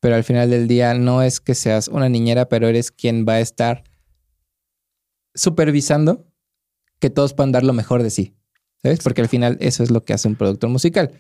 pero 0.01 0.17
al 0.17 0.25
final 0.25 0.51
del 0.51 0.67
día 0.67 0.93
no 0.93 1.23
es 1.23 1.41
que 1.41 1.55
seas 1.55 1.87
una 1.89 2.09
niñera, 2.09 2.49
pero 2.49 2.67
eres 2.69 2.91
quien 2.91 3.25
va 3.27 3.35
a 3.35 3.41
estar 3.41 3.85
supervisando 5.35 6.27
que 6.99 7.11
todos 7.11 7.35
puedan 7.35 7.53
dar 7.53 7.65
lo 7.65 7.73
mejor 7.73 8.03
de 8.03 8.11
sí. 8.11 8.35
¿Sabes? 8.83 9.01
Porque 9.01 9.21
al 9.21 9.29
final 9.29 9.59
eso 9.61 9.83
es 9.83 9.91
lo 9.91 10.05
que 10.05 10.13
hace 10.13 10.29
un 10.29 10.37
productor 10.37 10.71
musical. 10.71 11.13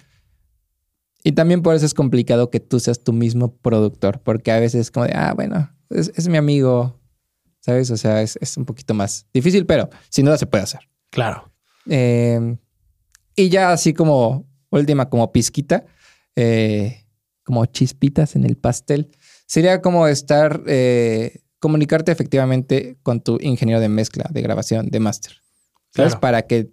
Y 1.24 1.32
también 1.32 1.62
por 1.62 1.74
eso 1.74 1.86
es 1.86 1.94
complicado 1.94 2.50
que 2.50 2.58
tú 2.58 2.80
seas 2.80 3.04
tu 3.04 3.12
mismo 3.12 3.56
productor, 3.56 4.20
porque 4.20 4.50
a 4.50 4.58
veces 4.58 4.80
es 4.80 4.90
como 4.90 5.06
de, 5.06 5.12
ah, 5.14 5.32
bueno, 5.34 5.70
es, 5.90 6.10
es 6.16 6.28
mi 6.28 6.36
amigo, 6.36 7.00
¿sabes? 7.60 7.90
O 7.92 7.96
sea, 7.96 8.22
es, 8.22 8.36
es 8.40 8.56
un 8.56 8.64
poquito 8.64 8.94
más 8.94 9.26
difícil, 9.32 9.64
pero 9.64 9.88
sin 10.08 10.24
duda 10.24 10.38
se 10.38 10.46
puede 10.46 10.64
hacer. 10.64 10.80
Claro. 11.10 11.52
Eh, 11.88 12.56
y 13.36 13.48
ya 13.48 13.72
así 13.72 13.94
como 13.94 14.46
última, 14.70 15.08
como 15.08 15.32
pizquita, 15.32 15.84
eh, 16.36 17.04
como 17.44 17.64
chispitas 17.66 18.36
en 18.36 18.44
el 18.44 18.56
pastel, 18.56 19.10
sería 19.46 19.80
como 19.80 20.08
estar, 20.08 20.62
eh, 20.66 21.41
comunicarte 21.62 22.10
efectivamente 22.10 22.98
con 23.04 23.20
tu 23.20 23.38
ingeniero 23.40 23.80
de 23.80 23.88
mezcla, 23.88 24.28
de 24.28 24.42
grabación, 24.42 24.90
de 24.90 24.98
máster. 24.98 25.32
¿Sabes? 25.94 26.14
Claro. 26.14 26.20
Para 26.20 26.42
que 26.42 26.72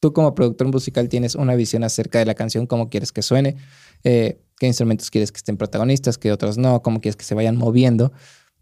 tú 0.00 0.14
como 0.14 0.34
productor 0.34 0.68
musical 0.68 1.10
tienes 1.10 1.34
una 1.34 1.54
visión 1.54 1.84
acerca 1.84 2.18
de 2.18 2.24
la 2.24 2.34
canción, 2.34 2.66
cómo 2.66 2.88
quieres 2.88 3.12
que 3.12 3.20
suene, 3.20 3.56
eh, 4.02 4.40
qué 4.56 4.66
instrumentos 4.66 5.10
quieres 5.10 5.30
que 5.30 5.36
estén 5.36 5.58
protagonistas, 5.58 6.16
qué 6.16 6.32
otros 6.32 6.56
no, 6.56 6.80
cómo 6.80 7.02
quieres 7.02 7.16
que 7.16 7.26
se 7.26 7.34
vayan 7.34 7.58
moviendo. 7.58 8.10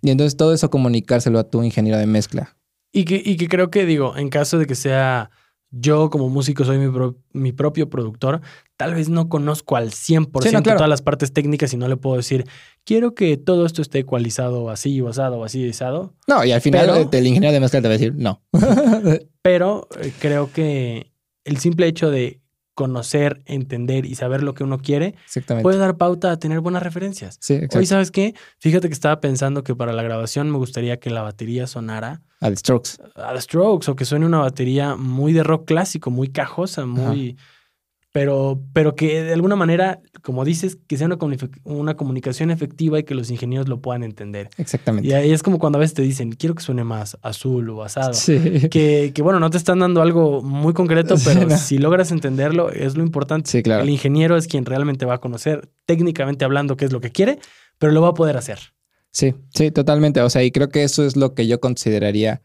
Y 0.00 0.10
entonces 0.10 0.36
todo 0.36 0.54
eso 0.54 0.70
comunicárselo 0.70 1.38
a 1.38 1.48
tu 1.48 1.62
ingeniero 1.62 1.98
de 1.98 2.06
mezcla. 2.06 2.56
Y 2.90 3.04
que, 3.04 3.22
y 3.24 3.36
que 3.36 3.46
creo 3.46 3.70
que, 3.70 3.86
digo, 3.86 4.16
en 4.16 4.28
caso 4.28 4.58
de 4.58 4.66
que 4.66 4.74
sea 4.74 5.30
yo 5.72 6.10
como 6.10 6.28
músico, 6.28 6.64
soy 6.64 6.78
mi, 6.78 6.92
pro- 6.92 7.16
mi 7.32 7.52
propio 7.52 7.88
productor, 7.90 8.40
tal 8.76 8.94
vez 8.94 9.08
no 9.08 9.28
conozco 9.30 9.74
al 9.76 9.90
100% 9.90 10.42
Sí, 10.42 10.52
no, 10.52 10.62
claro. 10.62 10.76
todas 10.76 10.88
las 10.90 11.00
partes 11.02 11.32
técnicas 11.32 11.72
y 11.72 11.78
no 11.78 11.88
le 11.88 11.96
puedo 11.96 12.16
decir, 12.16 12.44
quiero 12.84 13.14
que 13.14 13.36
todo 13.38 13.64
esto 13.64 13.80
esté 13.80 14.00
ecualizado 14.00 14.68
así 14.68 15.00
o 15.00 15.08
asado 15.08 15.38
o 15.38 15.44
así 15.44 15.66
asado. 15.68 16.12
No, 16.28 16.44
y 16.44 16.52
al 16.52 16.60
final 16.60 16.90
Pero- 16.92 17.08
el 17.10 17.26
ingeniero 17.26 17.54
de 17.54 17.60
mezcla 17.60 17.80
te 17.80 17.88
va 17.88 17.94
a 17.94 17.98
decir 17.98 18.14
no. 18.14 18.42
Pero 19.42 19.88
eh, 20.00 20.12
creo 20.20 20.52
que 20.52 21.10
el 21.44 21.56
simple 21.56 21.86
hecho 21.86 22.10
de 22.10 22.41
conocer, 22.74 23.42
entender 23.46 24.06
y 24.06 24.14
saber 24.14 24.42
lo 24.42 24.54
que 24.54 24.64
uno 24.64 24.78
quiere 24.78 25.14
puede 25.62 25.78
dar 25.78 25.96
pauta 25.96 26.30
a 26.30 26.38
tener 26.38 26.60
buenas 26.60 26.82
referencias. 26.82 27.36
sí, 27.40 27.60
Hoy. 27.74 27.86
¿sabes 27.86 28.10
qué? 28.10 28.34
Fíjate 28.58 28.88
que 28.88 28.94
estaba 28.94 29.20
pensando 29.20 29.62
que 29.62 29.74
para 29.74 29.92
la 29.92 30.02
grabación 30.02 30.50
me 30.50 30.58
gustaría 30.58 30.98
que 30.98 31.10
la 31.10 31.22
batería 31.22 31.66
sonara 31.66 32.22
A 32.40 32.48
The 32.48 32.56
Strokes. 32.56 32.90
a 33.16 33.34
The 33.34 33.40
Strokes 33.40 33.90
o 33.90 33.96
que 33.96 34.04
suene 34.04 34.26
una 34.26 34.38
batería 34.38 34.96
muy 34.96 35.32
de 35.32 35.42
rock 35.42 35.66
clásico, 35.66 36.10
muy 36.10 36.28
cajosa, 36.28 36.86
muy... 36.86 37.36
Pero, 38.12 38.62
pero 38.74 38.94
que 38.94 39.22
de 39.22 39.32
alguna 39.32 39.56
manera, 39.56 40.02
como 40.22 40.44
dices, 40.44 40.76
que 40.86 40.98
sea 40.98 41.06
una, 41.06 41.16
una 41.64 41.96
comunicación 41.96 42.50
efectiva 42.50 42.98
y 42.98 43.04
que 43.04 43.14
los 43.14 43.30
ingenieros 43.30 43.68
lo 43.68 43.80
puedan 43.80 44.02
entender. 44.02 44.50
Exactamente. 44.58 45.08
Y 45.08 45.14
ahí 45.14 45.32
es 45.32 45.42
como 45.42 45.58
cuando 45.58 45.78
a 45.78 45.80
veces 45.80 45.94
te 45.94 46.02
dicen, 46.02 46.32
quiero 46.32 46.54
que 46.54 46.62
suene 46.62 46.84
más 46.84 47.16
azul 47.22 47.70
o 47.70 47.82
asado. 47.82 48.12
Sí. 48.12 48.68
Que, 48.70 49.12
que 49.14 49.22
bueno, 49.22 49.40
no 49.40 49.48
te 49.48 49.56
están 49.56 49.78
dando 49.78 50.02
algo 50.02 50.42
muy 50.42 50.74
concreto, 50.74 51.14
pero 51.24 51.46
no. 51.48 51.56
si 51.56 51.78
logras 51.78 52.10
entenderlo, 52.12 52.70
es 52.70 52.98
lo 52.98 53.02
importante. 53.02 53.50
Sí, 53.50 53.62
claro. 53.62 53.82
El 53.82 53.88
ingeniero 53.88 54.36
es 54.36 54.46
quien 54.46 54.66
realmente 54.66 55.06
va 55.06 55.14
a 55.14 55.18
conocer, 55.18 55.70
técnicamente 55.86 56.44
hablando, 56.44 56.76
qué 56.76 56.84
es 56.84 56.92
lo 56.92 57.00
que 57.00 57.10
quiere, 57.10 57.38
pero 57.78 57.92
lo 57.92 58.02
va 58.02 58.08
a 58.08 58.14
poder 58.14 58.36
hacer. 58.36 58.58
Sí, 59.10 59.34
sí, 59.54 59.70
totalmente. 59.70 60.20
O 60.20 60.28
sea, 60.28 60.44
y 60.44 60.50
creo 60.50 60.68
que 60.68 60.84
eso 60.84 61.04
es 61.06 61.16
lo 61.16 61.34
que 61.34 61.46
yo 61.46 61.60
consideraría 61.60 62.42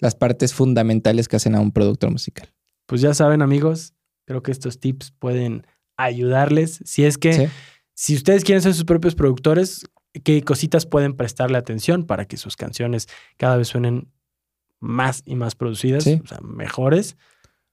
las 0.00 0.16
partes 0.16 0.54
fundamentales 0.54 1.28
que 1.28 1.36
hacen 1.36 1.54
a 1.54 1.60
un 1.60 1.70
productor 1.70 2.10
musical. 2.10 2.48
Pues 2.86 3.00
ya 3.00 3.14
saben, 3.14 3.42
amigos, 3.42 3.94
creo 4.28 4.42
que 4.42 4.52
estos 4.52 4.78
tips 4.78 5.10
pueden 5.18 5.66
ayudarles. 5.96 6.80
Si 6.84 7.04
es 7.04 7.18
que, 7.18 7.32
Sí. 7.32 7.46
si 7.94 8.14
ustedes 8.14 8.44
quieren 8.44 8.62
ser 8.62 8.74
sus 8.74 8.84
propios 8.84 9.14
productores, 9.14 9.86
qué 10.22 10.42
cositas 10.42 10.86
pueden 10.86 11.14
prestarle 11.16 11.58
atención 11.58 12.04
para 12.04 12.26
que 12.26 12.36
sus 12.36 12.56
canciones 12.56 13.08
cada 13.36 13.56
vez 13.56 13.68
suenen 13.68 14.12
más 14.80 15.22
y 15.26 15.34
más 15.34 15.54
producidas, 15.54 16.04
Sí. 16.04 16.20
o 16.22 16.26
sea, 16.26 16.38
mejores. 16.42 17.16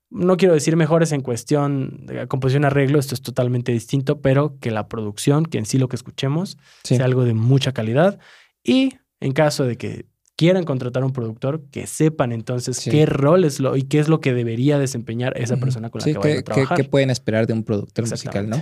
No 0.09 0.37
quiero 0.37 0.53
decir 0.53 0.75
mejores 0.77 1.11
en 1.11 1.21
cuestión 1.21 2.05
de 2.05 2.27
composición 2.27 2.63
arreglo, 2.65 2.99
esto 2.99 3.15
es 3.15 3.21
totalmente 3.21 3.71
distinto, 3.71 4.21
pero 4.21 4.57
que 4.59 4.71
la 4.71 4.87
producción, 4.87 5.45
que 5.45 5.57
en 5.57 5.65
sí 5.65 5.77
lo 5.77 5.89
que 5.89 5.95
escuchemos, 5.97 6.57
Sí. 6.83 6.95
sea 6.95 7.05
algo 7.05 7.25
de 7.25 7.33
mucha 7.33 7.73
calidad. 7.73 8.17
Y 8.63 8.93
en 9.19 9.33
caso 9.33 9.65
de 9.65 9.77
que 9.77 10.05
quieran 10.37 10.63
contratar 10.65 11.03
un 11.03 11.11
productor, 11.13 11.63
que 11.71 11.87
sepan 11.87 12.31
entonces 12.31 12.77
Sí. 12.77 12.89
qué 12.91 13.05
rol 13.05 13.45
es 13.45 13.59
lo 13.59 13.75
y 13.77 13.83
qué 13.83 13.99
es 13.99 14.07
lo 14.09 14.19
que 14.19 14.33
debería 14.33 14.77
desempeñar 14.79 15.33
esa 15.39 15.57
persona 15.57 15.89
con 15.89 15.99
la 15.99 16.03
Sí, 16.05 16.11
que 16.13 16.17
vayan 16.19 16.33
¿qué- 16.35 16.39
a 16.39 16.43
trabajar. 16.43 16.77
qué- 16.77 16.83
qué 16.83 16.89
pueden 16.89 17.09
esperar 17.09 17.47
de 17.47 17.53
un 17.53 17.63
productor 17.63 18.09
musical, 18.09 18.49
no? 18.49 18.61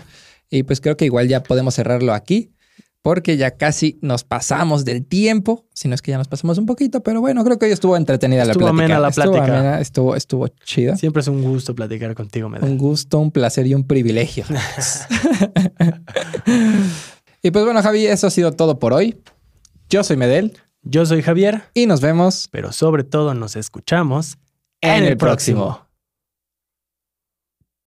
Y 0.49 0.63
pues 0.63 0.82
creo 0.82 0.95
que 0.97 1.05
igual 1.05 1.28
ya 1.28 1.41
podemos 1.41 1.74
cerrarlo 1.74 2.13
aquí, 2.13 2.51
porque 3.01 3.36
ya 3.38 3.57
casi 3.57 3.97
nos 4.01 4.24
pasamos 4.24 4.86
del 4.86 5.03
tiempo. 5.05 5.65
Si 5.74 5.88
no 5.89 5.95
es 5.95 6.01
que 6.01 6.11
ya 6.11 6.17
nos 6.17 6.28
pasamos 6.28 6.57
un 6.59 6.65
poquito, 6.67 7.01
pero 7.03 7.19
bueno, 7.21 7.43
creo 7.43 7.57
que 7.59 7.65
hoy 7.65 7.71
estuvo 7.71 7.97
entretenida 7.97 8.43
Estuvo 8.43 8.67
la 8.67 8.71
plática. 8.71 8.84
amena 8.86 8.99
la 8.99 9.09
Estuvo 9.09 9.32
plática. 9.34 9.59
amena, 9.59 9.82
estuvo, 9.82 10.15
estuvo 10.15 10.47
chida. 10.47 10.95
Siempre 10.95 11.21
es 11.21 11.28
un 11.28 11.41
gusto 11.43 11.74
platicar 11.76 12.13
contigo, 12.15 12.47
Medel. 12.49 12.69
Un 12.69 12.78
gusto, 12.78 13.19
un 13.19 13.32
placer 13.32 13.65
y 13.67 13.74
un 13.74 13.86
privilegio. 13.86 14.45
y 17.41 17.51
pues 17.51 17.65
bueno, 17.65 17.82
Javi, 17.82 18.05
eso 18.05 18.28
ha 18.28 18.30
sido 18.30 18.51
todo 18.53 18.80
por 18.80 18.93
hoy. 18.93 19.17
Yo 19.89 20.03
soy 20.03 20.17
Medel 20.17 20.53
Yo 20.86 21.05
soy 21.05 21.21
Javier, 21.21 21.63
y 21.73 21.86
nos 21.86 22.01
vemos 22.01 22.49
pero 22.51 22.73
sobre 22.73 23.05
todo 23.05 23.34
nos 23.34 23.55
escuchamos 23.55 24.38
en 24.81 25.05
el 25.05 25.17
próximo. 25.17 25.82